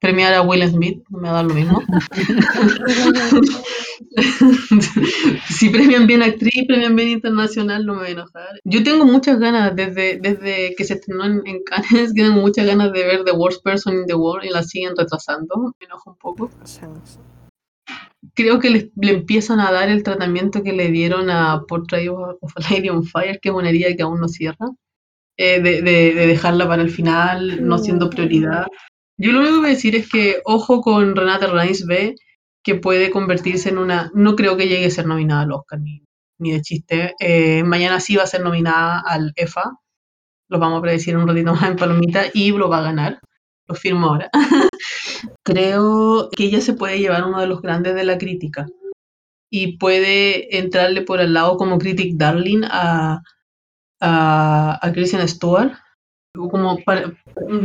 premiar 0.03 0.34
a 0.34 0.42
Will 0.42 0.68
Smith, 0.68 1.03
me 1.11 1.28
da 1.28 1.44
lo 1.44 1.55
mismo. 1.55 1.80
si 5.48 5.70
premian 5.70 6.09
bien 6.09 6.24
actriz, 6.24 6.66
premian 6.66 6.96
bien 6.96 7.11
internacional, 7.11 7.86
no 7.86 7.94
me 7.94 8.00
voy 8.00 8.09
a 8.09 8.12
enojar. 8.12 8.61
Yo 8.64 8.82
tengo 8.82 9.05
muchas 9.05 9.38
ganas, 9.38 9.76
desde, 9.76 10.18
desde 10.18 10.74
que 10.76 10.84
se 10.84 10.94
estrenó 10.94 11.24
en, 11.24 11.62
Cannes, 11.62 12.14
tengo 12.14 12.32
muchas 12.32 12.66
ganas 12.66 12.92
de 12.92 13.05
ver 13.05 13.22
The 13.24 13.30
Worst 13.30 13.62
Person 13.62 13.94
in 13.94 14.07
the 14.07 14.14
World 14.14 14.44
y 14.44 14.50
la 14.50 14.64
siguen 14.64 14.96
retrasando. 14.96 15.72
Me 15.78 15.86
enojo 15.86 16.11
un 16.11 16.16
poco. 16.16 16.50
Creo 18.34 18.59
que 18.59 18.70
le, 18.70 18.90
empiezan 19.09 19.61
a 19.61 19.70
dar 19.70 19.88
el 19.88 20.03
tratamiento 20.03 20.64
que 20.64 20.72
le 20.72 20.90
dieron 20.90 21.30
a 21.30 21.62
Portrait 21.68 22.09
of 22.09 22.53
a 22.57 22.72
Lady 22.72 22.88
on 22.88 23.05
Fire, 23.05 23.38
que 23.40 23.50
es 23.50 23.55
una 23.55 23.68
herida 23.68 23.94
que 23.94 24.03
aún 24.03 24.20
no 24.20 24.26
cierra. 24.26 24.66
Eh, 25.36 25.62
de, 25.62 25.80
de 25.80 26.26
dejarla 26.26 26.66
para 26.66 26.82
el 26.82 26.90
final, 26.90 27.64
no 27.64 27.78
siendo 27.78 28.11
prioridad. 28.11 28.66
Yo 29.19 29.33
lo 29.33 29.41
único 29.41 29.55
que 29.55 29.61
voy 29.61 29.71
a 29.71 29.75
decir 29.75 29.95
es 29.97 30.09
que 30.09 30.41
ojo 30.45 30.81
con 30.81 31.15
Renate 31.17 31.47
Reinsve, 31.47 32.17
que 32.63 32.75
puede 32.77 33.11
convertirse 33.11 33.69
en 33.69 33.79
una. 33.79 34.11
No 34.15 34.37
creo 34.37 34.57
que 34.57 34.69
llegue 34.69 34.87
a 34.87 34.91
ser 34.91 35.07
nominada 35.07 35.43
al 35.43 35.53
Oscar, 35.53 35.81
ni, 35.81 36.03
ni 36.39 36.53
de 36.53 36.63
chiste. 36.63 37.15
Eh, 37.21 37.65
mañana 37.65 38.01
sí 38.01 38.17
va 38.17 38.25
a 38.25 38.27
ser 38.27 38.43
nominada 38.43 39.01
al 39.01 39.33
EFA. 39.37 39.73
Lo 40.49 40.59
vamos 40.59 40.79
a 40.79 40.83
predecir 40.83 41.17
un 41.17 41.27
ratito 41.29 41.55
más 41.55 41.71
en 41.71 41.77
Palomita 41.77 42.25
y 42.33 42.53
lo 42.53 42.69
va 42.69 42.79
a 42.79 42.83
ganar. 42.83 43.21
Lo 43.67 43.75
firmo 43.75 44.09
ahora. 44.09 44.31
creo 45.45 46.31
que 46.31 46.45
ella 46.45 46.61
se 46.61 46.75
puede 46.75 46.99
llevar 46.99 47.25
uno 47.25 47.41
de 47.41 47.47
los 47.47 47.63
grandes 47.63 47.95
de 47.95 48.05
la 48.05 48.19
crítica 48.19 48.67
y 49.51 49.77
puede 49.79 50.59
entrarle 50.59 51.03
por 51.03 51.21
el 51.21 51.35
lado 51.35 51.57
como 51.57 51.79
critic 51.79 52.17
darling 52.17 52.63
a, 52.65 53.21
a, 54.01 54.79
a 54.87 54.93
Christian 54.93 55.29
Stewart 55.29 55.73
como 56.35 56.78
para- 56.85 57.12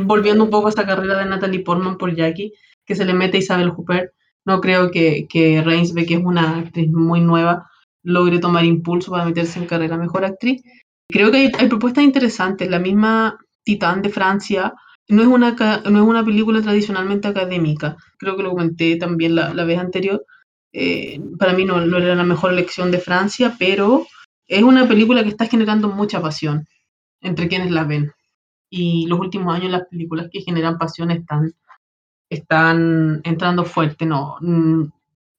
volviendo 0.05 0.43
un 0.43 0.49
poco 0.49 0.67
a 0.67 0.69
esta 0.69 0.85
carrera 0.85 1.19
de 1.19 1.25
Natalie 1.25 1.61
Portman 1.63 1.97
por 1.97 2.13
Jackie, 2.15 2.53
que 2.85 2.95
se 2.95 3.05
le 3.05 3.13
mete 3.13 3.37
a 3.37 3.39
Isabel 3.39 3.69
Huppert, 3.75 4.11
no 4.45 4.61
creo 4.61 4.91
que, 4.91 5.27
que 5.29 5.61
Reinsve, 5.61 6.05
que 6.05 6.15
es 6.15 6.23
una 6.23 6.59
actriz 6.59 6.89
muy 6.91 7.21
nueva, 7.21 7.69
logre 8.03 8.39
tomar 8.39 8.63
impulso 8.65 9.11
para 9.11 9.25
meterse 9.25 9.59
en 9.59 9.65
carrera 9.65 9.97
mejor 9.97 10.23
actriz. 10.23 10.61
Creo 11.09 11.31
que 11.31 11.37
hay, 11.37 11.51
hay 11.57 11.67
propuestas 11.67 12.03
interesantes. 12.03 12.69
La 12.69 12.79
misma 12.79 13.37
Titán 13.63 14.01
de 14.01 14.09
Francia 14.09 14.73
no 15.09 15.21
es 15.21 15.27
una, 15.27 15.51
no 15.89 16.01
es 16.01 16.07
una 16.07 16.23
película 16.23 16.61
tradicionalmente 16.61 17.27
académica. 17.27 17.97
Creo 18.17 18.37
que 18.37 18.43
lo 18.43 18.51
comenté 18.51 18.95
también 18.95 19.35
la, 19.35 19.53
la 19.53 19.65
vez 19.65 19.79
anterior. 19.79 20.25
Eh, 20.73 21.19
para 21.37 21.53
mí 21.53 21.65
no, 21.65 21.85
no 21.85 21.97
era 21.97 22.15
la 22.15 22.23
mejor 22.23 22.53
elección 22.53 22.91
de 22.91 22.99
Francia, 22.99 23.55
pero 23.59 24.05
es 24.47 24.63
una 24.63 24.87
película 24.87 25.23
que 25.23 25.29
está 25.29 25.47
generando 25.47 25.89
mucha 25.89 26.21
pasión 26.21 26.65
entre 27.21 27.47
quienes 27.47 27.71
la 27.71 27.83
ven 27.83 28.11
y 28.69 29.05
los 29.07 29.19
últimos 29.19 29.55
años 29.55 29.71
las 29.71 29.87
películas 29.87 30.27
que 30.31 30.41
generan 30.41 30.77
pasión 30.77 31.11
están, 31.11 31.53
están 32.29 33.21
entrando 33.23 33.65
fuerte, 33.65 34.05
no, 34.05 34.37
mm, 34.41 34.83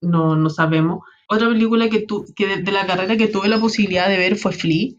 no, 0.02 0.36
no 0.36 0.50
sabemos. 0.50 1.00
Otra 1.28 1.48
película 1.48 1.88
que, 1.88 2.00
tu, 2.00 2.24
que 2.34 2.58
de, 2.58 2.72
la 2.72 2.86
carrera 2.86 3.16
que 3.16 3.28
tuve 3.28 3.48
la 3.48 3.60
posibilidad 3.60 4.08
de 4.08 4.16
ver 4.16 4.36
fue 4.36 4.52
Flea, 4.52 4.92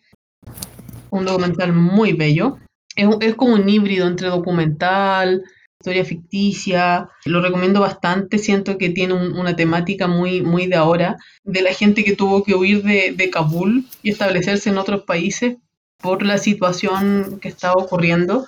un 1.10 1.26
documental 1.26 1.74
muy 1.74 2.14
bello. 2.14 2.58
Es, 2.96 3.08
es 3.22 3.36
como 3.36 3.54
un 3.56 3.68
híbrido 3.68 4.08
entre 4.08 4.28
documental, 4.30 5.44
historia 5.80 6.06
ficticia. 6.06 7.10
Lo 7.26 7.42
recomiendo 7.42 7.80
bastante, 7.80 8.38
siento 8.38 8.78
que 8.78 8.90
tiene 8.90 9.14
un- 9.14 9.34
una 9.38 9.56
temática 9.56 10.08
muy, 10.08 10.42
muy 10.42 10.68
de 10.68 10.76
ahora, 10.76 11.18
de 11.44 11.62
la 11.62 11.74
gente 11.74 12.04
que 12.04 12.16
tuvo 12.16 12.44
que 12.44 12.54
huir 12.56 12.84
de, 12.84 13.14
de 13.16 13.30
Kabul 13.30 13.86
y 14.04 14.12
establecerse 14.12 14.70
en 14.70 14.78
otros 14.78 15.04
países 15.04 15.58
por 16.02 16.24
la 16.24 16.38
situación 16.38 17.40
que 17.42 17.50
estaba 17.50 17.76
ocurriendo. 17.76 18.48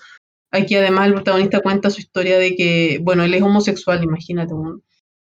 Aquí 0.52 0.76
además 0.76 1.08
el 1.08 1.14
protagonista 1.16 1.62
cuenta 1.62 1.90
su 1.90 2.02
historia 2.02 2.38
de 2.40 2.56
que, 2.56 3.00
bueno, 3.04 3.24
él 3.24 3.34
es 3.34 3.42
homosexual, 3.42 4.04
imagínate, 4.04 4.54
un- 4.54 4.84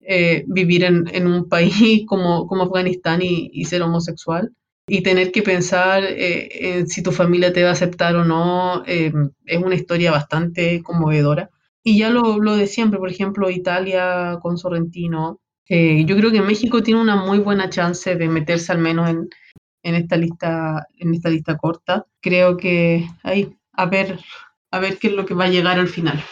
eh, 0.00 0.44
vivir 0.48 0.84
en, 0.84 1.26
un 1.26 1.48
país 1.48 1.74
como, 2.06 2.46
como 2.46 2.64
Afganistán 2.64 3.20
y, 3.22 3.64
ser 3.66 3.82
homosexual 3.82 4.50
y 4.88 5.02
tener 5.02 5.30
que 5.32 5.42
pensar 5.42 6.02
eh, 6.06 6.84
si 6.88 7.02
tu 7.02 7.12
familia 7.12 7.52
te 7.52 7.62
va 7.62 7.70
a 7.70 7.72
aceptar 7.72 8.16
o 8.16 8.24
no, 8.24 8.82
eh, 8.86 9.12
es 9.46 9.62
una 9.62 9.74
historia 9.76 10.10
bastante 10.10 10.82
conmovedora. 10.82 11.50
Y 11.84 11.98
ya 11.98 12.10
lo, 12.10 12.38
lo 12.38 12.56
de 12.56 12.66
siempre, 12.66 12.98
por 12.98 13.10
ejemplo, 13.10 13.50
Italia 13.50 14.38
con 14.42 14.58
Sorrentino. 14.58 15.40
eh, 15.68 16.04
yo 16.06 16.16
creo 16.16 16.30
que 16.32 16.42
México 16.42 16.82
tiene 16.82 17.00
una 17.00 17.16
muy 17.16 17.38
buena 17.38 17.70
chance 17.70 18.16
de 18.16 18.28
meterse 18.28 18.72
al 18.72 18.78
menos 18.78 19.08
en, 19.10 19.28
en 19.82 19.94
esta 19.94 20.16
lista, 20.16 20.86
en 20.98 21.14
esta 21.14 21.28
lista 21.28 21.56
corta. 21.56 22.06
Creo 22.20 22.56
que 22.56 23.06
ahí, 23.22 23.56
a 23.72 23.86
ver, 23.86 24.20
a 24.70 24.78
ver 24.78 24.98
qué 24.98 25.08
es 25.08 25.14
lo 25.14 25.26
que 25.26 25.34
va 25.34 25.44
a 25.44 25.48
llegar 25.48 25.78
al 25.78 25.88
final. 25.88 26.22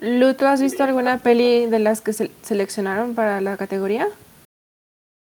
Lu, 0.00 0.34
¿tú 0.34 0.44
has 0.46 0.60
visto 0.60 0.84
alguna 0.84 1.18
peli 1.18 1.66
de 1.66 1.78
las 1.78 2.00
que 2.02 2.12
se 2.12 2.30
seleccionaron 2.42 3.14
para 3.14 3.40
la 3.40 3.56
categoría? 3.56 4.06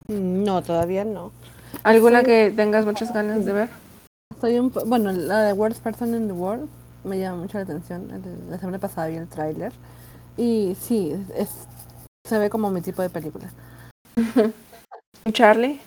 No, 0.08 0.62
todavía 0.62 1.04
no. 1.04 1.32
¿Alguna 1.82 2.20
Sí. 2.20 2.26
que 2.26 2.52
tengas 2.54 2.84
muchas 2.84 3.12
ganas 3.12 3.44
de 3.44 3.52
ver? 3.52 3.68
Estoy 4.32 4.58
un 4.58 4.72
bueno, 4.86 5.12
la 5.12 5.40
de 5.42 5.52
Worst 5.52 5.82
Person 5.82 6.14
in 6.14 6.26
the 6.28 6.32
World 6.32 6.68
me 7.04 7.18
llama 7.18 7.42
mucho 7.42 7.58
la 7.58 7.64
atención. 7.64 8.10
El- 8.10 8.50
La 8.50 8.58
semana 8.58 8.78
pasada 8.78 9.08
vi 9.08 9.16
el 9.16 9.28
tráiler 9.28 9.72
y 10.36 10.76
sí, 10.80 11.14
es, 11.36 11.50
se 12.24 12.38
ve 12.38 12.48
como 12.50 12.70
mi 12.70 12.80
tipo 12.80 13.02
de 13.02 13.10
película. 13.10 13.50
Charlie. 15.32 15.80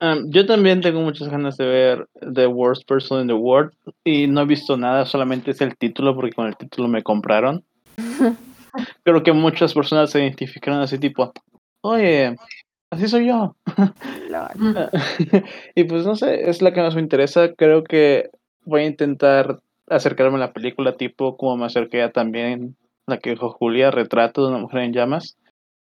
Um, 0.00 0.30
yo 0.30 0.46
también 0.46 0.80
tengo 0.80 1.00
muchas 1.00 1.28
ganas 1.28 1.56
de 1.56 1.66
ver 1.66 2.08
The 2.20 2.46
Worst 2.46 2.86
Person 2.86 3.22
in 3.22 3.26
the 3.26 3.32
World 3.32 3.72
y 4.04 4.28
no 4.28 4.42
he 4.42 4.46
visto 4.46 4.76
nada, 4.76 5.04
solamente 5.04 5.50
es 5.50 5.60
el 5.60 5.76
título 5.76 6.14
porque 6.14 6.32
con 6.32 6.46
el 6.46 6.56
título 6.56 6.86
me 6.86 7.02
compraron. 7.02 7.64
Creo 9.02 9.22
que 9.24 9.32
muchas 9.32 9.74
personas 9.74 10.10
se 10.10 10.20
identificaron 10.20 10.80
así 10.80 10.98
tipo, 10.98 11.32
oye, 11.80 12.36
así 12.90 13.08
soy 13.08 13.26
yo. 13.26 13.56
y 15.74 15.84
pues 15.84 16.06
no 16.06 16.14
sé, 16.14 16.48
es 16.48 16.62
la 16.62 16.72
que 16.72 16.80
más 16.80 16.94
me 16.94 17.00
interesa. 17.00 17.52
Creo 17.54 17.82
que 17.82 18.30
voy 18.64 18.82
a 18.82 18.86
intentar 18.86 19.58
acercarme 19.88 20.36
a 20.36 20.40
la 20.40 20.52
película 20.52 20.96
tipo 20.96 21.36
como 21.36 21.56
me 21.56 21.66
acerqué 21.66 22.02
a 22.02 22.12
también 22.12 22.76
la 23.06 23.18
que 23.18 23.30
dijo 23.30 23.50
Julia, 23.50 23.90
Retrato 23.90 24.42
de 24.42 24.50
una 24.50 24.58
mujer 24.58 24.82
en 24.82 24.92
llamas, 24.92 25.36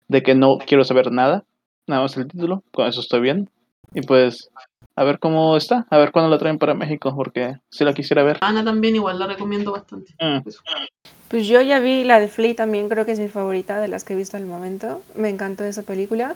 de 0.08 0.22
que 0.22 0.34
no 0.34 0.58
quiero 0.58 0.84
saber 0.84 1.10
nada, 1.10 1.44
nada 1.86 2.02
más 2.02 2.16
el 2.16 2.28
título, 2.28 2.62
con 2.70 2.86
eso 2.86 3.00
estoy 3.00 3.20
bien. 3.20 3.50
Y 3.94 4.02
pues 4.02 4.50
a 4.94 5.04
ver 5.04 5.18
cómo 5.18 5.56
está, 5.56 5.86
a 5.90 5.98
ver 5.98 6.10
cuándo 6.10 6.30
la 6.30 6.38
traen 6.38 6.58
para 6.58 6.74
México, 6.74 7.14
porque 7.14 7.56
si 7.70 7.84
la 7.84 7.92
quisiera 7.92 8.22
ver. 8.22 8.38
Ana 8.40 8.64
también 8.64 8.96
igual 8.96 9.18
la 9.18 9.26
recomiendo 9.26 9.72
bastante. 9.72 10.14
Mm. 10.20 10.48
Pues 11.28 11.46
yo 11.46 11.60
ya 11.60 11.80
vi 11.80 12.04
la 12.04 12.18
de 12.18 12.28
Flea 12.28 12.54
también, 12.54 12.88
creo 12.88 13.04
que 13.04 13.12
es 13.12 13.18
mi 13.18 13.28
favorita 13.28 13.80
de 13.80 13.88
las 13.88 14.04
que 14.04 14.14
he 14.14 14.16
visto 14.16 14.36
al 14.36 14.46
momento. 14.46 15.02
Me 15.14 15.28
encantó 15.28 15.64
esa 15.64 15.82
película. 15.82 16.34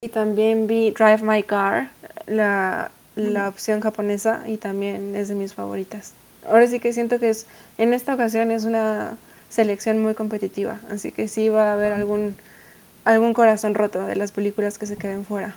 Y 0.00 0.10
también 0.10 0.68
vi 0.68 0.92
Drive 0.92 1.22
My 1.22 1.42
Car, 1.42 1.90
la, 2.26 2.92
la 3.16 3.48
opción 3.48 3.80
japonesa, 3.80 4.44
y 4.46 4.56
también 4.56 5.16
es 5.16 5.26
de 5.26 5.34
mis 5.34 5.54
favoritas. 5.54 6.14
Ahora 6.46 6.68
sí 6.68 6.78
que 6.78 6.92
siento 6.92 7.18
que 7.18 7.30
es, 7.30 7.48
en 7.78 7.92
esta 7.92 8.14
ocasión 8.14 8.52
es 8.52 8.64
una 8.64 9.18
selección 9.48 10.00
muy 10.00 10.14
competitiva, 10.14 10.78
así 10.88 11.10
que 11.10 11.26
sí 11.26 11.48
va 11.48 11.70
a 11.70 11.72
haber 11.72 11.92
algún, 11.92 12.36
algún 13.04 13.34
corazón 13.34 13.74
roto 13.74 14.06
de 14.06 14.14
las 14.14 14.30
películas 14.30 14.78
que 14.78 14.86
se 14.86 14.96
queden 14.96 15.24
fuera. 15.24 15.56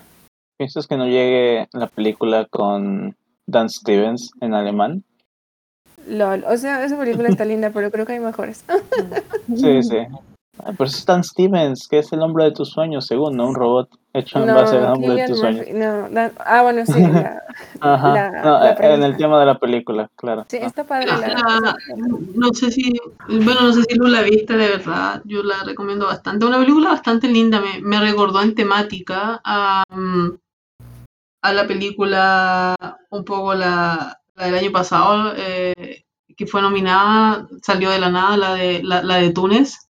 ¿Piensas 0.57 0.87
que 0.87 0.97
no 0.97 1.05
llegue 1.05 1.67
la 1.73 1.87
película 1.87 2.45
con 2.45 3.15
Dan 3.47 3.69
Stevens 3.69 4.31
en 4.41 4.53
alemán? 4.53 5.03
LOL, 6.07 6.43
o 6.45 6.57
sea, 6.57 6.83
esa 6.83 6.97
película 6.97 7.29
está 7.29 7.45
linda, 7.45 7.71
pero 7.71 7.91
creo 7.91 8.05
que 8.05 8.13
hay 8.13 8.19
mejores. 8.19 8.63
Sí, 9.55 9.83
sí. 9.83 9.97
Ah, 10.63 10.71
Pero 10.77 10.85
es 10.89 11.05
Dan 11.05 11.23
Stevens, 11.23 11.87
que 11.87 11.99
es 11.99 12.11
el 12.13 12.21
hombre 12.21 12.45
de 12.45 12.51
tus 12.51 12.69
sueños, 12.69 13.07
según, 13.07 13.35
¿no? 13.37 13.47
Un 13.47 13.55
robot. 13.55 13.89
hecho 14.13 14.39
en 14.39 14.53
base 14.53 14.75
al 14.77 14.83
nombre 14.89 15.15
de 15.15 15.27
tus 15.27 15.39
sueños. 15.39 15.65
No, 15.73 16.09
da- 16.09 16.31
ah, 16.45 16.61
bueno, 16.63 16.85
sí. 16.85 16.99
La, 17.01 17.41
Ajá. 17.79 18.13
la- 18.13 18.31
No, 18.43 18.59
la 18.59 18.71
eh, 18.73 18.93
en 18.93 19.03
el 19.03 19.15
tema 19.17 19.39
de 19.39 19.45
la 19.45 19.57
película, 19.57 20.09
claro. 20.15 20.45
Sí, 20.49 20.57
Ah. 20.61 20.65
está 20.67 20.83
padre 20.83 21.07
la. 21.07 21.17
La- 21.17 21.75
no 22.35 22.53
sé 22.53 22.71
si, 22.71 22.93
bueno, 23.27 23.61
no 23.61 23.73
sé 23.73 23.83
si 23.83 23.97
tú 23.97 24.07
la 24.07 24.21
viste 24.21 24.55
de 24.57 24.67
verdad, 24.67 25.21
yo 25.25 25.43
la 25.43 25.63
recomiendo 25.65 26.07
bastante. 26.07 26.45
Una 26.45 26.59
película 26.59 26.89
bastante 26.89 27.27
linda, 27.29 27.61
me, 27.61 27.79
me 27.81 27.99
recordó 28.01 28.41
en 28.41 28.53
temática 28.53 29.39
a, 29.45 29.83
mm, 29.89 30.29
a 31.43 31.53
la 31.53 31.65
película 31.67 32.75
un 33.09 33.23
poco 33.23 33.53
la, 33.53 34.19
la 34.35 34.45
del 34.45 34.55
año 34.55 34.71
pasado, 34.71 35.33
eh, 35.37 36.03
que 36.35 36.45
fue 36.47 36.61
nominada, 36.61 37.47
salió 37.63 37.89
de 37.89 37.99
la 37.99 38.09
nada, 38.09 38.35
la 38.37 38.53
de, 38.55 38.83
la, 38.83 39.01
la 39.03 39.15
de 39.17 39.31
Túnez, 39.31 39.87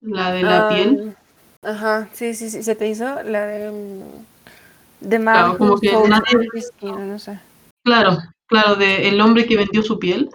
la 0.00 0.32
de 0.32 0.42
la 0.42 0.66
Ah, 0.66 0.68
piel. 0.68 1.16
Ajá, 1.62 2.08
sí, 2.12 2.34
sí, 2.34 2.50
sí. 2.50 2.62
Se 2.62 2.74
te 2.74 2.88
hizo 2.88 3.22
la 3.22 3.46
de. 3.46 3.70
mm, 3.70 5.06
The 5.08 5.18
Claro, 5.18 5.48
Man 5.48 5.56
como 5.58 5.72
Who 5.74 5.80
que 5.80 5.90
Sold 5.90 6.08
nadie- 6.10 6.48
His 6.54 6.66
Skin, 6.68 7.08
no 7.08 7.18
sé. 7.18 7.38
Claro, 7.84 8.18
claro, 8.46 8.76
de 8.76 9.08
el 9.08 9.20
hombre 9.20 9.46
que 9.46 9.56
vendió 9.56 9.82
su 9.82 9.98
piel. 9.98 10.30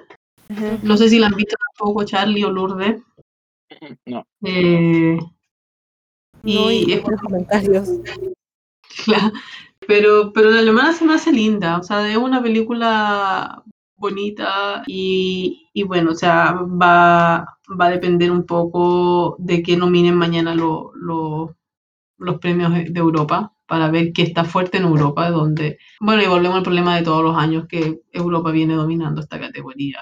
No 0.84 0.96
sé 0.98 1.10
si 1.10 1.18
la 1.20 1.28
han 1.28 1.36
visto 1.36 1.56
tampoco, 1.78 2.04
Charlie 2.06 2.44
o 2.44 2.52
Lourdes. 2.52 3.02
No. 4.06 4.24
Eh, 4.44 5.18
No, 6.44 6.72
y 6.72 6.86
y 6.88 6.94
es 6.94 7.04
los 7.08 7.20
comentarios. 7.22 7.90
Claro, 9.06 9.32
pero, 9.88 10.32
pero 10.34 10.52
la 10.52 10.60
alemana 10.60 10.94
se 10.94 11.06
me 11.06 11.14
hace 11.16 11.32
linda, 11.32 11.78
o 11.80 11.84
sea, 11.84 12.10
es 12.10 12.18
una 12.18 12.42
película 12.42 13.64
bonita 13.98 14.84
y, 14.88 15.70
y 15.74 15.84
bueno, 15.84 16.12
o 16.12 16.16
sea, 16.16 16.54
va, 16.54 17.55
va 17.70 17.86
a 17.88 17.92
depender 17.92 18.32
un 18.32 18.46
poco 18.46 19.36
de 19.40 19.62
que 19.64 19.78
nominen 19.78 20.16
mañana 20.16 20.54
lo- 20.56 20.92
lo- 20.96 21.56
los 22.18 22.40
premios 22.40 22.72
de 22.74 23.00
Europa 23.00 23.52
para 23.68 23.90
ver 23.90 24.14
qué 24.14 24.22
está 24.22 24.44
fuerte 24.44 24.78
en 24.78 24.84
Europa, 24.84 25.30
donde, 25.32 25.78
bueno, 26.00 26.22
y 26.22 26.28
volvemos 26.28 26.58
al 26.58 26.64
problema 26.64 26.96
de 26.96 27.04
todos 27.04 27.24
los 27.24 27.36
años 27.36 27.68
que 27.68 28.00
Europa 28.12 28.52
viene 28.52 28.76
dominando 28.76 29.22
esta 29.22 29.40
categoría. 29.40 30.00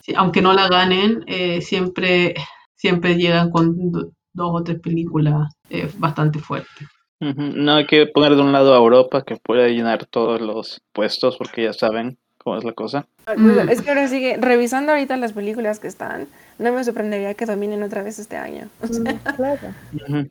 Sí, 0.00 0.14
aunque 0.16 0.40
no 0.40 0.52
la 0.52 0.68
ganen, 0.68 1.24
eh, 1.26 1.60
siempre, 1.60 2.34
siempre 2.74 3.16
llegan 3.16 3.50
con 3.50 3.90
do- 3.90 4.12
dos 4.32 4.50
o 4.52 4.62
tres 4.62 4.80
películas 4.80 5.52
eh, 5.70 5.90
bastante 5.98 6.38
fuertes. 6.38 6.88
No 7.20 7.74
hay 7.74 7.86
que 7.86 8.06
poner 8.06 8.34
de 8.36 8.42
un 8.42 8.52
lado 8.52 8.74
a 8.74 8.78
Europa 8.78 9.22
que 9.22 9.36
puede 9.36 9.70
llenar 9.74 10.04
todos 10.06 10.40
los 10.40 10.80
puestos 10.92 11.36
porque 11.38 11.64
ya 11.64 11.72
saben 11.72 12.18
cómo 12.46 12.58
es 12.58 12.64
la 12.64 12.74
cosa. 12.74 13.08
Mm. 13.36 13.68
Es 13.68 13.82
que 13.82 13.88
ahora 13.88 14.06
sigue, 14.06 14.36
revisando 14.36 14.92
ahorita 14.92 15.16
las 15.16 15.32
películas 15.32 15.80
que 15.80 15.88
están, 15.88 16.28
no 16.60 16.72
me 16.72 16.84
sorprendería 16.84 17.34
que 17.34 17.44
dominen 17.44 17.82
otra 17.82 18.04
vez 18.04 18.20
este 18.20 18.36
año. 18.36 18.68
Claro. 19.36 19.74
Ujú. 19.92 20.30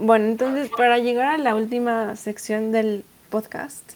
Bueno, 0.00 0.24
entonces, 0.24 0.70
para 0.74 0.98
llegar 0.98 1.34
a 1.34 1.38
la 1.38 1.54
última 1.54 2.16
sección 2.16 2.72
del 2.72 3.04
podcast, 3.28 3.92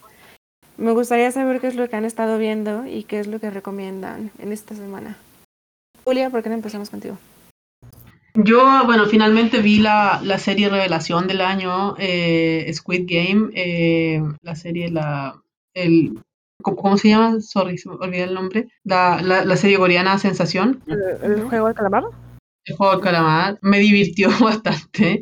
me 0.76 0.92
gustaría 0.92 1.30
saber 1.30 1.60
qué 1.60 1.68
es 1.68 1.74
lo 1.74 1.88
que 1.88 1.96
han 1.96 2.04
estado 2.04 2.36
viendo 2.36 2.84
y 2.86 3.04
qué 3.04 3.18
es 3.18 3.26
lo 3.26 3.40
que 3.40 3.48
recomiendan 3.48 4.30
en 4.38 4.52
esta 4.52 4.74
semana. 4.74 5.16
Julia, 6.04 6.28
¿por 6.28 6.42
qué 6.42 6.50
no 6.50 6.56
empezamos 6.56 6.90
contigo? 6.90 7.16
Yo, 8.34 8.84
bueno, 8.84 9.06
finalmente 9.06 9.62
vi 9.62 9.78
la, 9.78 10.20
la 10.22 10.38
serie 10.38 10.68
revelación 10.68 11.26
del 11.26 11.40
año, 11.40 11.94
eh, 11.98 12.70
Squid 12.74 13.06
Game, 13.06 13.50
eh, 13.54 14.22
la 14.42 14.54
serie, 14.54 14.90
la, 14.90 15.40
el, 15.72 16.18
¿cómo, 16.64 16.96
se 16.96 17.08
llama? 17.10 17.40
Sorry, 17.40 17.78
se 17.78 17.88
me 17.88 17.94
olvidé 17.96 18.24
el 18.24 18.34
nombre. 18.34 18.68
La, 18.82 19.20
la, 19.22 19.44
la 19.44 19.56
serie 19.56 19.78
coreana 19.78 20.18
Sensación, 20.18 20.82
¿El, 20.86 21.00
el 21.22 21.42
juego 21.44 21.66
del 21.68 21.76
calamar? 21.76 22.04
el 22.66 22.76
juego 22.76 22.92
del 22.94 23.02
calamar, 23.02 23.58
me 23.62 23.78
divirtió 23.78 24.28
bastante. 24.40 25.20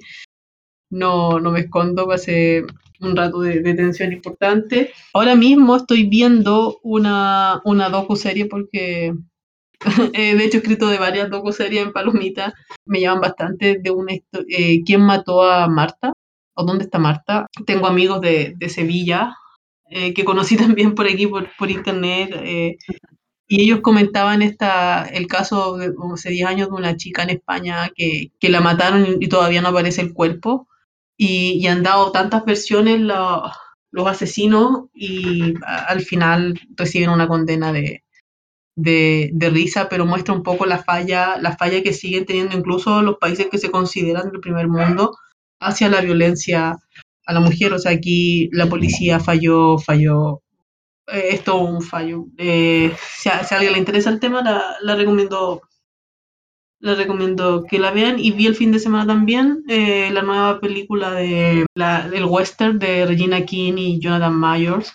No, 0.90 1.40
no 1.40 1.50
me 1.50 1.60
escondo, 1.60 2.06
pasé 2.06 2.64
un 3.00 3.16
rato 3.16 3.40
de, 3.40 3.60
de 3.60 3.74
tensión 3.74 4.12
importante. 4.12 4.92
Ahora 5.12 5.34
mismo 5.34 5.76
estoy 5.76 6.04
viendo 6.08 6.78
una, 6.82 7.60
una 7.64 7.88
docu-serie 7.88 8.46
porque 8.46 9.14
eh, 10.12 10.36
de 10.36 10.44
hecho 10.44 10.58
he 10.58 10.60
escrito 10.60 10.88
de 10.88 10.98
varias 10.98 11.30
docu-series 11.30 11.82
en 11.86 11.92
Palomita. 11.92 12.54
Me 12.84 13.00
llaman 13.00 13.22
bastante 13.22 13.78
de 13.78 13.90
histo- 13.90 14.44
eh, 14.48 14.82
¿Quién 14.84 15.00
mató 15.00 15.42
a 15.42 15.66
Marta? 15.66 16.12
¿O 16.54 16.64
dónde 16.64 16.84
está 16.84 16.98
Marta? 16.98 17.46
Tengo 17.66 17.86
amigos 17.86 18.20
de, 18.20 18.54
de 18.56 18.68
Sevilla 18.68 19.34
eh, 19.92 20.14
que 20.14 20.24
conocí 20.24 20.56
también 20.76 20.94
por 20.94 21.06
aquí, 21.06 21.26
por, 21.26 21.48
por 21.58 21.70
internet. 21.70 22.32
eh, 22.44 22.76
y 23.48 23.62
ellos 23.62 23.80
comentaban 23.82 24.42
esta, 24.42 25.04
el 25.06 25.26
caso 25.26 25.76
de 25.76 25.92
hace 26.14 26.30
10 26.30 26.46
años 26.48 26.68
de 26.68 26.74
una 26.74 26.96
chica 26.96 27.22
en 27.22 27.30
España 27.30 27.90
que, 27.94 28.32
que 28.40 28.48
la 28.48 28.60
mataron 28.60 29.18
y 29.20 29.28
todavía 29.28 29.60
no 29.62 29.68
aparece 29.68 30.00
el 30.02 30.14
cuerpo. 30.14 30.68
Y, 31.18 31.52
y 31.62 31.66
han 31.68 31.82
dado 31.82 32.12
tantas 32.12 32.44
versiones 32.44 33.00
lo- 33.00 33.44
los 33.92 34.06
asesinos 34.08 34.86
y 34.94 35.54
a- 35.66 35.84
al 35.84 36.00
final 36.00 36.58
reciben 36.76 37.10
una 37.10 37.28
condena 37.28 37.72
de, 37.72 38.02
de, 38.76 39.30
de 39.34 39.50
risa, 39.50 39.88
pero 39.88 40.06
muestra 40.06 40.34
un 40.34 40.42
poco 40.42 40.66
la 40.66 40.82
falla, 40.82 41.36
la 41.38 41.56
falla 41.56 41.82
que 41.82 41.92
siguen 41.92 42.24
teniendo 42.26 42.56
incluso 42.56 43.02
los 43.02 43.16
países 43.18 43.48
que 43.50 43.58
se 43.58 43.70
consideran 43.70 44.30
del 44.30 44.40
primer 44.40 44.68
mundo 44.68 45.16
hacia 45.60 45.88
la 45.88 46.00
violencia 46.00 46.76
a 47.26 47.32
la 47.32 47.40
mujer. 47.40 47.72
O 47.72 47.78
sea, 47.78 47.92
aquí 47.92 48.48
la 48.52 48.66
policía 48.68 49.20
falló, 49.20 49.78
falló. 49.78 50.42
eh, 51.08 51.28
es 51.32 51.44
todo 51.44 51.60
un 51.62 51.82
fallo. 51.82 52.26
Eh, 52.38 52.94
si, 53.18 53.28
a, 53.28 53.44
si 53.44 53.54
a 53.54 53.58
alguien 53.58 53.74
le 53.74 53.78
interesa 53.80 54.10
el 54.10 54.20
tema, 54.20 54.42
la, 54.42 54.76
la 54.82 54.96
recomiendo 54.96 55.62
la 56.80 56.94
recomiendo 56.96 57.64
que 57.68 57.78
la 57.78 57.92
vean 57.92 58.18
y 58.18 58.32
vi 58.32 58.46
el 58.46 58.56
fin 58.56 58.72
de 58.72 58.80
semana 58.80 59.06
también 59.06 59.62
eh, 59.68 60.10
la 60.10 60.22
nueva 60.22 60.58
película 60.60 61.12
de 61.12 61.64
la, 61.76 62.08
del 62.08 62.24
western 62.24 62.78
de 62.80 63.06
Regina 63.06 63.44
King 63.44 63.74
y 63.76 64.00
Jonathan 64.00 64.38
Myers. 64.38 64.92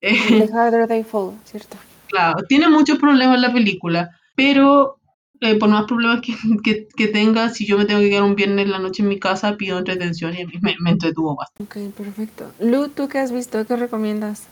The 0.00 0.48
Harder 0.52 0.88
They 0.88 1.04
Fall, 1.04 1.38
¿cierto? 1.44 1.76
Claro, 2.06 2.42
tiene 2.48 2.68
muchos 2.70 2.98
problemas 2.98 3.40
la 3.40 3.52
película, 3.52 4.10
pero 4.34 5.00
eh, 5.40 5.58
por 5.58 5.68
más 5.68 5.84
problemas 5.86 6.20
que, 6.20 6.32
que, 6.64 6.88
que 6.96 7.08
tenga, 7.08 7.48
si 7.50 7.66
yo 7.66 7.78
me 7.78 7.84
tengo 7.84 8.00
que 8.00 8.10
quedar 8.10 8.22
un 8.24 8.34
viernes 8.34 8.66
en 8.66 8.72
la 8.72 8.78
noche 8.78 9.02
en 9.02 9.08
mi 9.08 9.18
casa, 9.18 9.56
pido 9.56 9.78
entretención 9.78 10.34
y 10.34 10.42
a 10.42 10.46
mí 10.46 10.52
me, 10.60 10.74
me 10.80 10.90
entretuvo 10.90 11.36
bastante. 11.36 11.88
Ok, 11.88 11.94
perfecto. 11.94 12.50
Lu, 12.60 12.88
¿tú 12.88 13.08
qué 13.08 13.18
has 13.18 13.32
visto? 13.32 13.64
¿Qué 13.66 13.76
recomiendas? 13.76 14.46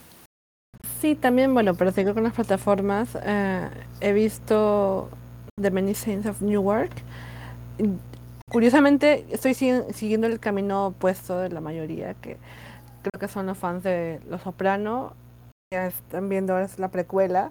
Sí, 1.00 1.14
también, 1.14 1.52
bueno, 1.54 1.74
pero 1.74 1.92
seguir 1.92 2.14
con 2.14 2.22
las 2.24 2.32
plataformas. 2.34 3.16
eh, 3.22 3.68
he 4.00 4.12
visto 4.12 5.10
The 5.60 5.70
Many 5.70 5.94
Saints 5.94 6.26
of 6.26 6.40
Newark. 6.42 6.90
Curiosamente, 8.50 9.26
estoy 9.30 9.54
si- 9.54 9.82
siguiendo 9.92 10.26
el 10.26 10.38
camino 10.38 10.86
opuesto 10.88 11.38
de 11.38 11.50
la 11.50 11.60
mayoría, 11.60 12.14
que 12.14 12.36
creo 13.02 13.20
que 13.20 13.28
son 13.28 13.46
los 13.46 13.58
fans 13.58 13.82
de 13.82 14.20
Los 14.28 14.42
Soprano. 14.42 15.14
Ya 15.74 15.86
están 15.88 16.28
viendo 16.28 16.52
ahora 16.52 16.66
es 16.66 16.78
la 16.78 16.88
precuela. 16.88 17.50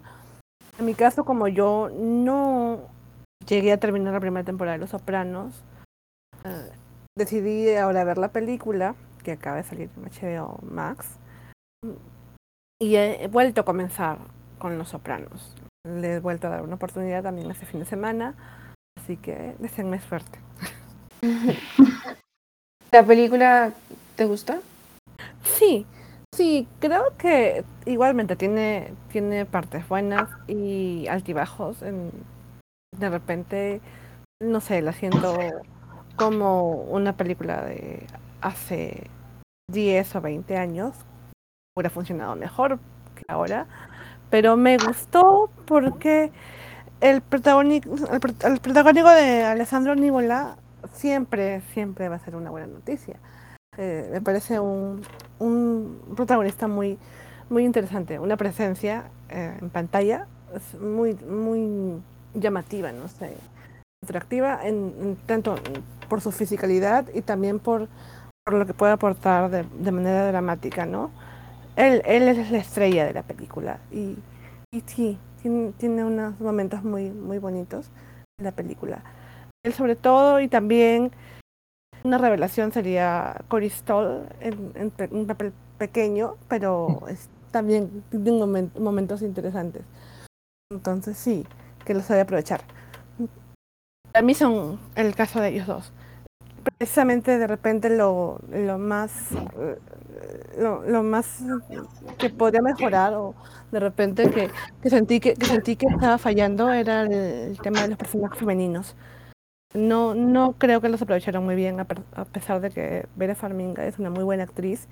En 0.79 0.85
mi 0.85 0.93
caso, 0.93 1.25
como 1.25 1.47
yo 1.47 1.89
no 1.93 2.79
llegué 3.47 3.71
a 3.71 3.79
terminar 3.79 4.13
la 4.13 4.19
primera 4.19 4.45
temporada 4.45 4.77
de 4.77 4.81
Los 4.81 4.91
Sopranos, 4.91 5.63
eh, 6.43 6.71
decidí 7.17 7.73
ahora 7.75 8.03
ver 8.03 8.17
la 8.17 8.29
película, 8.29 8.95
que 9.23 9.33
acaba 9.33 9.57
de 9.57 9.63
salir 9.63 9.89
en 9.97 10.03
HBO 10.03 10.59
Max. 10.63 11.17
Y 12.79 12.95
he 12.95 13.27
vuelto 13.27 13.61
a 13.61 13.65
comenzar 13.65 14.17
con 14.59 14.77
Los 14.77 14.89
Sopranos. 14.89 15.55
Le 15.87 16.15
he 16.15 16.19
vuelto 16.19 16.47
a 16.47 16.51
dar 16.51 16.61
una 16.61 16.75
oportunidad 16.75 17.23
también 17.23 17.49
este 17.49 17.65
fin 17.65 17.79
de 17.79 17.85
semana. 17.85 18.35
Así 18.99 19.17
que 19.17 19.55
deseenme 19.59 19.99
suerte. 19.99 20.39
¿La 22.91 23.03
película 23.03 23.73
te 24.15 24.25
gustó? 24.25 24.55
Sí, 25.43 25.85
sí, 26.33 26.67
creo 26.79 27.15
que 27.17 27.63
igualmente 27.85 28.35
tiene, 28.35 28.93
tiene 29.11 29.45
partes 29.45 29.87
buenas 29.87 30.29
y 30.47 31.07
altibajos. 31.07 31.81
En, 31.81 32.11
de 32.99 33.09
repente, 33.09 33.81
no 34.41 34.59
sé, 34.61 34.81
la 34.81 34.93
siento 34.93 35.33
como 36.15 36.71
una 36.83 37.15
película 37.17 37.61
de 37.63 38.05
hace 38.41 39.09
10 39.71 40.15
o 40.15 40.21
20 40.21 40.57
años. 40.57 40.95
Hubiera 41.75 41.89
funcionado 41.89 42.35
mejor 42.35 42.79
que 43.15 43.23
ahora. 43.27 43.67
Pero 44.29 44.57
me 44.57 44.77
gustó 44.77 45.49
porque 45.65 46.31
el 47.01 47.21
protagónico, 47.21 47.89
el, 48.11 48.19
prot- 48.19 48.43
el 48.45 48.59
protagónico 48.59 49.09
de 49.09 49.43
Alessandro 49.43 49.95
Nivola 49.95 50.57
siempre, 50.93 51.61
siempre 51.73 52.09
va 52.09 52.15
a 52.15 52.19
ser 52.19 52.35
una 52.35 52.49
buena 52.49 52.67
noticia. 52.67 53.17
Eh, 53.77 54.09
me 54.11 54.21
parece 54.21 54.59
un, 54.59 55.01
un 55.39 55.99
protagonista 56.15 56.67
muy, 56.67 56.97
muy 57.49 57.65
interesante, 57.65 58.19
una 58.19 58.37
presencia 58.37 59.09
eh, 59.29 59.57
en 59.59 59.69
pantalla 59.69 60.27
es 60.55 60.79
muy, 60.79 61.13
muy 61.15 62.01
llamativa, 62.35 62.91
no 62.91 63.07
sé, 63.07 63.35
atractiva 64.03 64.65
en, 64.67 64.93
en 65.01 65.15
tanto 65.25 65.55
por 66.07 66.21
su 66.21 66.31
fisicalidad 66.31 67.05
y 67.13 67.21
también 67.21 67.59
por, 67.59 67.87
por 68.45 68.53
lo 68.53 68.65
que 68.65 68.73
puede 68.73 68.93
aportar 68.93 69.49
de, 69.49 69.63
de 69.63 69.91
manera 69.91 70.27
dramática, 70.27 70.85
¿no? 70.85 71.11
Él, 71.75 72.01
él 72.05 72.27
es 72.27 72.51
la 72.51 72.59
estrella 72.59 73.05
de 73.05 73.13
la 73.13 73.23
película 73.23 73.79
y, 73.91 74.17
y 74.71 74.81
sí, 74.85 75.17
tiene, 75.41 75.71
tiene 75.77 76.03
unos 76.03 76.39
momentos 76.39 76.83
muy, 76.83 77.09
muy 77.09 77.37
bonitos 77.39 77.89
en 78.37 78.45
la 78.45 78.51
película. 78.51 79.03
Él 79.65 79.73
sobre 79.73 79.95
todo 79.95 80.39
y 80.39 80.47
también 80.47 81.11
una 82.03 82.17
revelación 82.19 82.71
sería 82.71 83.41
Cory 83.47 83.69
Stoll 83.69 84.27
en, 84.39 84.71
en 84.75 84.91
un 85.11 85.25
papel 85.25 85.51
pequeño, 85.77 86.35
pero 86.47 87.07
es, 87.09 87.29
también 87.51 88.03
tiene 88.09 88.31
momen- 88.31 88.77
momentos 88.79 89.21
interesantes. 89.23 89.81
Entonces 90.71 91.17
sí, 91.17 91.45
que 91.85 91.93
lo 91.93 92.01
sabe 92.01 92.21
aprovechar. 92.21 92.61
A 94.13 94.21
mí 94.21 94.33
son 94.33 94.79
el 94.95 95.15
caso 95.15 95.39
de 95.41 95.49
ellos 95.49 95.67
dos. 95.67 95.93
Precisamente 96.77 97.37
de 97.37 97.47
repente 97.47 97.89
lo, 97.89 98.39
lo 98.49 98.77
más 98.79 99.31
eh, 99.31 99.77
lo, 100.57 100.83
lo 100.83 101.03
más 101.03 101.43
que 102.17 102.29
podía 102.29 102.61
mejorar 102.61 103.13
o 103.13 103.35
de 103.71 103.79
repente 103.79 104.29
que, 104.29 104.49
que 104.81 104.89
sentí 104.89 105.19
que, 105.19 105.35
sentí 105.35 105.75
que 105.75 105.87
estaba 105.87 106.17
fallando 106.17 106.71
era 106.71 107.03
el, 107.03 107.57
tema 107.61 107.81
de 107.81 107.89
los 107.89 107.97
personajes 107.97 108.39
femeninos. 108.39 108.95
No, 109.73 110.15
no 110.15 110.53
creo 110.53 110.79
que 110.79 110.87
los 110.87 111.01
aprovecharon 111.01 111.43
muy 111.43 111.55
bien, 111.55 111.79
a, 111.79 111.85
pesar 111.85 112.61
de 112.61 112.71
que 112.71 113.07
Vera 113.17 113.35
Farminga 113.35 113.85
es 113.85 113.99
una 113.99 114.09
muy 114.09 114.23
buena 114.23 114.43
actriz 114.43 114.87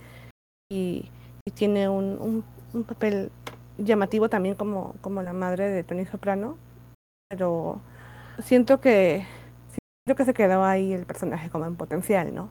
y, 0.70 1.10
y 1.46 1.52
tiene 1.52 1.88
un, 1.88 2.18
un, 2.20 2.44
un 2.74 2.84
papel 2.84 3.32
llamativo 3.78 4.30
también 4.30 4.56
como, 4.56 4.96
como 5.00 5.22
la 5.22 5.32
madre 5.32 5.70
de 5.70 5.84
Tony 5.84 6.06
Soprano, 6.06 6.58
pero 7.30 7.82
siento 8.44 8.80
que 8.80 9.26
siento 10.06 10.18
que 10.18 10.26
se 10.26 10.34
quedaba 10.34 10.70
ahí 10.70 10.94
el 10.94 11.06
personaje 11.06 11.50
como 11.50 11.66
en 11.66 11.76
potencial, 11.76 12.34
¿no? 12.34 12.50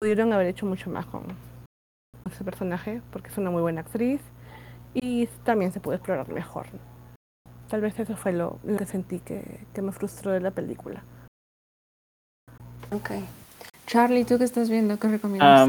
Pudieron 0.00 0.32
haber 0.32 0.46
hecho 0.48 0.66
mucho 0.66 0.90
más 0.90 1.06
con 1.06 1.24
ese 2.30 2.44
personaje 2.44 3.02
porque 3.12 3.28
es 3.28 3.38
una 3.38 3.50
muy 3.50 3.62
buena 3.62 3.80
actriz 3.80 4.20
y 4.94 5.26
también 5.44 5.72
se 5.72 5.80
puede 5.80 5.96
explorar 5.96 6.28
mejor. 6.28 6.66
¿no? 6.72 6.80
Tal 7.68 7.80
vez 7.80 7.98
eso 7.98 8.16
fue 8.16 8.32
lo, 8.32 8.58
lo 8.64 8.76
que 8.76 8.86
sentí 8.86 9.18
que, 9.20 9.60
que 9.74 9.82
me 9.82 9.92
frustró 9.92 10.30
de 10.32 10.40
la 10.40 10.50
película. 10.50 11.02
Ok. 12.92 13.10
Charlie, 13.86 14.24
¿tú 14.24 14.38
qué 14.38 14.44
estás 14.44 14.68
viendo? 14.68 14.98
¿Qué 14.98 15.08
recomiendas? 15.08 15.68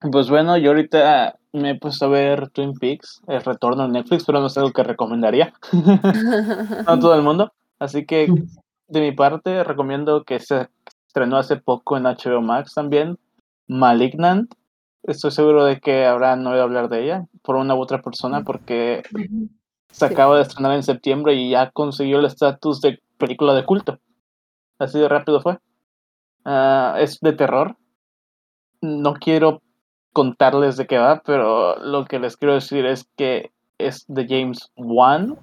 Pues 0.00 0.30
bueno, 0.30 0.56
yo 0.56 0.70
ahorita 0.70 1.38
me 1.52 1.70
he 1.70 1.78
puesto 1.78 2.06
a 2.06 2.08
ver 2.08 2.50
Twin 2.50 2.74
Peaks, 2.74 3.22
el 3.26 3.42
retorno 3.42 3.84
en 3.84 3.92
Netflix, 3.92 4.24
pero 4.24 4.40
no 4.40 4.46
es 4.46 4.56
algo 4.56 4.72
que 4.72 4.84
recomendaría 4.84 5.52
a 6.86 6.98
todo 6.98 7.14
el 7.14 7.22
mundo. 7.22 7.52
Así 7.78 8.06
que 8.06 8.28
de 8.88 9.00
mi 9.00 9.12
parte 9.12 9.64
recomiendo 9.64 10.24
que 10.24 10.40
se 10.40 10.68
estrenó 11.06 11.36
hace 11.36 11.56
poco 11.56 11.96
en 11.96 12.04
HBO 12.04 12.42
Max 12.42 12.74
también, 12.74 13.18
Malignant. 13.66 14.54
Estoy 15.02 15.30
seguro 15.30 15.64
de 15.64 15.80
que 15.80 16.04
habrán 16.04 16.46
oído 16.46 16.62
hablar 16.62 16.88
de 16.88 17.04
ella 17.04 17.26
por 17.42 17.56
una 17.56 17.74
u 17.74 17.80
otra 17.80 18.02
persona 18.02 18.42
porque 18.44 19.02
se 19.90 20.04
acaba 20.04 20.36
de 20.36 20.42
estrenar 20.42 20.72
en 20.72 20.82
septiembre 20.82 21.34
y 21.34 21.50
ya 21.50 21.70
consiguió 21.70 22.18
el 22.18 22.26
estatus 22.26 22.80
de 22.80 23.00
película 23.16 23.54
de 23.54 23.64
culto. 23.64 23.98
Así 24.78 24.98
de 24.98 25.08
rápido 25.08 25.40
fue. 25.40 25.58
Ah, 26.44 26.96
es 26.98 27.18
de 27.20 27.32
terror. 27.32 27.76
No 28.80 29.14
quiero 29.14 29.62
contarles 30.12 30.76
de 30.76 30.86
qué 30.86 30.98
va, 30.98 31.22
pero 31.24 31.76
lo 31.78 32.04
que 32.04 32.18
les 32.18 32.36
quiero 32.36 32.54
decir 32.54 32.86
es 32.86 33.08
que 33.16 33.50
es 33.78 34.04
de 34.08 34.26
James 34.28 34.70
Wan, 34.76 35.38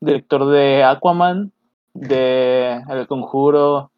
director 0.00 0.46
de 0.46 0.84
Aquaman, 0.84 1.52
de 1.92 2.82
El 2.88 3.06
Conjuro, 3.06 3.90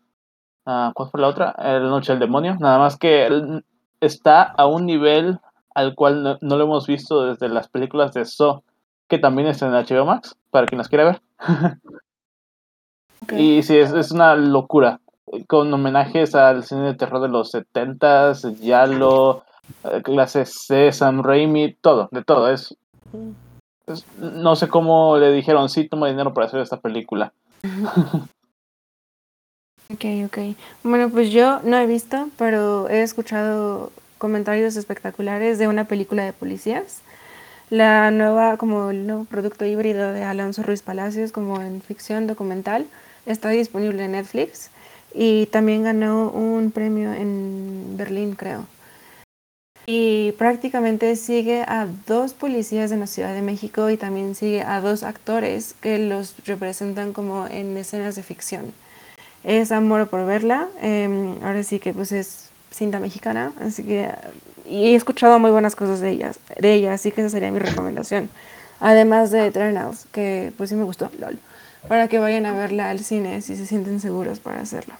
ah, 0.66 0.92
¿cuál 0.94 1.10
fue 1.10 1.20
la 1.20 1.28
otra? 1.28 1.54
El 1.58 1.88
Noche 1.88 2.12
del 2.12 2.20
Demonio. 2.20 2.56
Nada 2.58 2.78
más 2.78 2.96
que 2.96 3.26
él 3.26 3.64
está 4.00 4.42
a 4.42 4.66
un 4.66 4.86
nivel 4.86 5.38
al 5.74 5.94
cual 5.94 6.22
no, 6.22 6.38
no 6.40 6.56
lo 6.56 6.64
hemos 6.64 6.86
visto 6.86 7.24
desde 7.24 7.48
las 7.48 7.68
películas 7.68 8.12
de 8.12 8.24
Saw, 8.24 8.62
que 9.08 9.18
también 9.18 9.48
está 9.48 9.66
en 9.66 9.72
HBO 9.72 10.06
Max, 10.06 10.36
para 10.50 10.66
quien 10.66 10.78
las 10.78 10.88
quiera 10.88 11.04
ver. 11.04 11.22
Y 13.32 13.62
sí, 13.62 13.76
es, 13.76 13.92
es 13.92 14.12
una 14.12 14.36
locura. 14.36 15.00
Con 15.48 15.72
homenajes 15.72 16.34
al 16.34 16.62
cine 16.62 16.82
de 16.82 16.94
terror 16.94 17.20
de 17.20 17.28
los 17.28 17.52
70s, 17.52 18.60
Yalo, 18.60 19.42
clase 20.02 20.44
C, 20.46 20.92
Sam 20.92 21.22
Raimi, 21.22 21.74
todo, 21.80 22.08
de 22.12 22.24
todo. 22.24 22.50
Es- 22.52 22.76
no 24.18 24.56
sé 24.56 24.68
cómo 24.68 25.16
le 25.16 25.32
dijeron, 25.32 25.68
sí, 25.68 25.88
toma 25.88 26.08
dinero 26.08 26.34
para 26.34 26.46
hacer 26.48 26.60
esta 26.60 26.80
película. 26.80 27.32
Ok, 29.88 30.04
ok. 30.24 30.38
Bueno, 30.82 31.10
pues 31.10 31.30
yo 31.30 31.60
no 31.62 31.78
he 31.78 31.86
visto, 31.86 32.28
pero 32.36 32.88
he 32.88 33.02
escuchado 33.02 33.92
comentarios 34.18 34.74
espectaculares 34.74 35.58
de 35.60 35.68
una 35.68 35.84
película 35.84 36.24
de 36.24 36.32
policías. 36.32 37.02
La 37.70 38.10
nueva, 38.10 38.56
como 38.56 38.90
el 38.90 39.06
nuevo 39.06 39.26
producto 39.26 39.64
híbrido 39.64 40.12
de 40.12 40.24
Alonso 40.24 40.64
Ruiz 40.64 40.82
Palacios, 40.82 41.30
como 41.30 41.60
en 41.62 41.82
ficción 41.82 42.26
documental, 42.26 42.86
está 43.26 43.50
disponible 43.50 44.04
en 44.04 44.12
Netflix 44.12 44.70
y 45.14 45.46
también 45.46 45.84
ganó 45.84 46.30
un 46.30 46.72
premio 46.72 47.12
en 47.12 47.96
Berlín, 47.96 48.34
creo. 48.34 48.66
Y 49.86 50.32
prácticamente 50.32 51.14
sigue 51.16 51.62
a 51.62 51.86
dos 52.06 52.34
policías 52.34 52.90
en 52.90 53.00
la 53.00 53.06
Ciudad 53.06 53.32
de 53.32 53.42
México 53.42 53.88
y 53.88 53.96
también 53.96 54.34
sigue 54.34 54.62
a 54.62 54.80
dos 54.80 55.04
actores 55.04 55.74
que 55.80 55.98
los 55.98 56.34
representan 56.44 57.12
como 57.12 57.46
en 57.46 57.76
escenas 57.76 58.16
de 58.16 58.22
ficción 58.24 58.72
es 59.46 59.70
amor 59.70 60.08
por 60.08 60.26
verla. 60.26 60.68
eh, 60.82 61.36
ahora 61.42 61.62
sí 61.62 61.78
que 61.78 61.94
pues 61.94 62.12
es 62.12 62.50
cinta 62.70 62.98
mexicana, 62.98 63.52
así 63.60 63.84
que 63.84 64.10
y 64.68 64.88
he 64.88 64.94
escuchado 64.96 65.38
muy 65.38 65.52
buenas 65.52 65.76
cosas 65.76 66.00
de 66.00 66.10
ellas, 66.10 66.40
de 66.60 66.74
ella, 66.74 66.92
así 66.94 67.12
que 67.12 67.20
esa 67.20 67.30
sería 67.30 67.52
mi 67.52 67.60
recomendación. 67.60 68.28
Además 68.80 69.30
de 69.30 69.46
Eternals, 69.46 70.06
que 70.12 70.52
pues 70.56 70.70
sí 70.70 70.76
me 70.76 70.82
gustó, 70.82 71.10
lol, 71.20 71.38
para 71.88 72.08
que 72.08 72.18
vayan 72.18 72.44
a 72.44 72.52
verla 72.52 72.90
al 72.90 72.98
cine 72.98 73.40
si 73.40 73.56
se 73.56 73.66
sienten 73.66 74.00
seguros 74.00 74.40
para 74.40 74.60
hacerlo. 74.60 74.94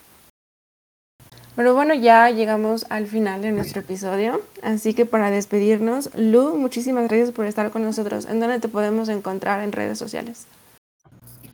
Pero 1.57 1.75
bueno, 1.75 1.95
ya 1.95 2.31
llegamos 2.31 2.85
al 2.91 3.07
final 3.07 3.41
de 3.41 3.51
nuestro 3.51 3.81
episodio, 3.81 4.43
así 4.63 4.93
que 4.93 5.07
para 5.07 5.31
despedirnos, 5.31 6.11
Lu, 6.15 6.55
muchísimas 6.57 7.09
gracias 7.09 7.33
por 7.33 7.47
estar 7.47 7.71
con 7.71 7.83
nosotros. 7.83 8.27
¿En 8.27 8.41
dónde 8.41 8.61
te 8.61 8.69
podemos 8.69 9.09
encontrar 9.09 9.65
en 9.65 9.73
redes 9.73 9.99
sociales? 9.99 10.47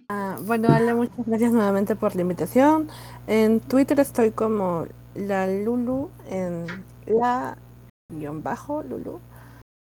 Ah, 0.09 0.39
bueno, 0.43 0.69
Ale, 0.75 0.93
muchas 0.95 1.25
gracias 1.25 1.53
nuevamente 1.53 1.95
por 1.95 2.17
la 2.17 2.23
invitación. 2.23 2.89
En 3.29 3.61
Twitter 3.61 4.01
estoy 4.01 4.33
como 4.33 4.87
la 5.15 5.47
Lulu, 5.47 6.11
en 6.29 6.67
la 7.07 7.57
guion 8.09 8.43
bajo 8.43 8.83
Lulu. 8.83 9.21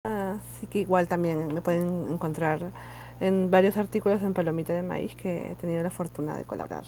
Así 0.03 0.65
que 0.65 0.79
igual 0.79 1.07
también 1.07 1.53
me 1.53 1.61
pueden 1.61 2.07
encontrar 2.09 2.71
en 3.19 3.51
varios 3.51 3.77
artículos 3.77 4.23
en 4.23 4.33
Palomita 4.33 4.73
de 4.73 4.81
Maíz 4.81 5.15
que 5.15 5.51
he 5.51 5.55
tenido 5.55 5.83
la 5.83 5.91
fortuna 5.91 6.35
de 6.35 6.43
colaborar. 6.43 6.85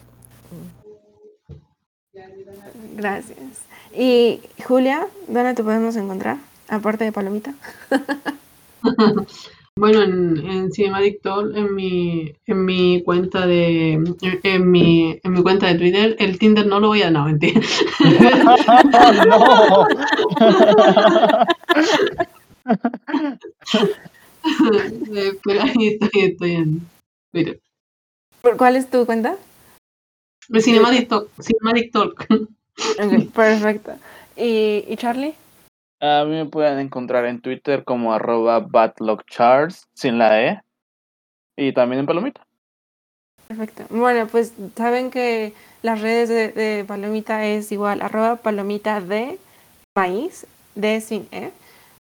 Gracias. 2.95 3.37
Y 3.95 4.41
Julia, 4.63 5.07
¿dónde 5.27 5.53
te 5.53 5.63
podemos 5.63 5.95
encontrar? 5.95 6.37
Aparte 6.67 7.03
de 7.05 7.11
Palomita. 7.11 7.53
Bueno, 9.75 10.01
en, 10.01 10.37
en 10.45 10.71
Cinemadictor, 10.73 11.57
en 11.57 11.73
mi, 11.73 12.33
en 12.45 12.65
mi 12.65 13.01
cuenta 13.01 13.47
de 13.47 13.93
en, 13.93 14.17
en 14.43 14.69
mi, 14.69 15.17
en 15.23 15.31
mi 15.31 15.41
cuenta 15.41 15.67
de 15.67 15.75
Twitter, 15.75 16.17
el 16.19 16.37
Tinder 16.37 16.67
no 16.67 16.81
lo 16.81 16.87
voy 16.87 17.01
a 17.01 17.09
no, 17.09 17.23
mentira. 17.23 17.61
no. 19.25 19.87
Eh, 25.15 25.33
Pero 25.43 25.61
ahí 25.61 25.87
estoy, 25.87 26.21
estoy 26.21 26.51
en 26.51 26.81
Twitter. 27.31 27.59
¿Por 28.41 28.57
¿Cuál 28.57 28.75
es 28.75 28.89
tu 28.89 29.05
cuenta? 29.05 29.35
El 30.51 30.63
Cinematic 30.63 31.07
Talk, 31.07 31.29
Cinematic 31.41 31.91
Talk. 31.91 32.27
Ok, 32.79 33.33
perfecto. 33.33 33.91
¿Y, 34.37 34.85
y 34.87 34.95
Charlie? 34.95 35.35
A 35.99 36.23
mí 36.23 36.31
me 36.31 36.45
pueden 36.45 36.79
encontrar 36.79 37.25
en 37.25 37.41
Twitter 37.41 37.83
como 37.83 38.13
arroba 38.13 38.61
batlockcharts, 38.61 39.85
sin 39.93 40.17
la 40.17 40.41
E. 40.41 40.61
Y 41.57 41.73
también 41.73 41.99
en 41.99 42.05
Palomita. 42.05 42.47
Perfecto. 43.49 43.83
Bueno, 43.89 44.27
pues 44.27 44.53
saben 44.77 45.11
que 45.11 45.53
las 45.81 45.99
redes 45.99 46.29
de, 46.29 46.53
de 46.53 46.85
Palomita 46.85 47.45
es 47.45 47.69
igual, 47.73 48.01
arroba 48.01 48.37
palomita 48.37 49.01
de 49.01 49.37
maíz, 49.97 50.47
de 50.75 51.01
sin 51.01 51.27
E, 51.31 51.51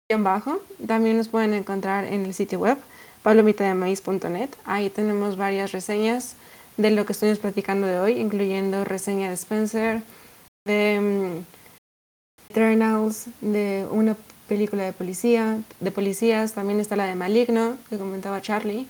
guion 0.07 0.23
bajo. 0.23 0.61
También 0.85 1.17
nos 1.17 1.29
pueden 1.29 1.55
encontrar 1.55 2.05
en 2.05 2.23
el 2.25 2.35
sitio 2.35 2.59
web 2.59 2.77
palomitademaíz.net. 3.23 4.49
Ahí 4.65 4.91
tenemos 4.91 5.37
varias 5.37 5.71
reseñas 5.71 6.35
de 6.77 6.91
lo 6.91 7.05
que 7.05 7.13
estuvimos 7.13 7.39
platicando 7.39 7.87
de 7.87 7.99
hoy, 7.99 8.19
incluyendo 8.19 8.85
reseña 8.85 9.29
de 9.29 9.33
Spencer, 9.33 10.01
de 10.65 10.99
mm, 11.01 12.51
Eternals, 12.51 13.27
de 13.41 13.87
una 13.91 14.15
película 14.47 14.83
de 14.83 14.93
policía, 14.93 15.59
de 15.79 15.91
policías, 15.91 16.53
también 16.53 16.79
está 16.79 16.95
la 16.95 17.05
de 17.05 17.15
Maligno, 17.15 17.77
que 17.89 17.97
comentaba 17.97 18.41
Charlie, 18.41 18.87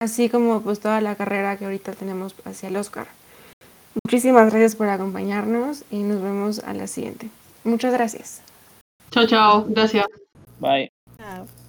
así 0.00 0.28
como 0.28 0.60
pues 0.62 0.80
toda 0.80 1.00
la 1.00 1.14
carrera 1.14 1.56
que 1.56 1.64
ahorita 1.64 1.92
tenemos 1.92 2.34
hacia 2.44 2.68
el 2.68 2.76
Oscar. 2.76 3.06
Muchísimas 4.04 4.50
gracias 4.50 4.76
por 4.76 4.88
acompañarnos 4.88 5.84
y 5.90 6.02
nos 6.02 6.20
vemos 6.22 6.58
a 6.60 6.74
la 6.74 6.86
siguiente. 6.86 7.30
Muchas 7.64 7.92
gracias. 7.92 8.42
Chao, 9.10 9.26
chao. 9.26 9.66
Gracias. 9.68 10.06
Bye. 10.58 10.90
Chao. 11.18 11.61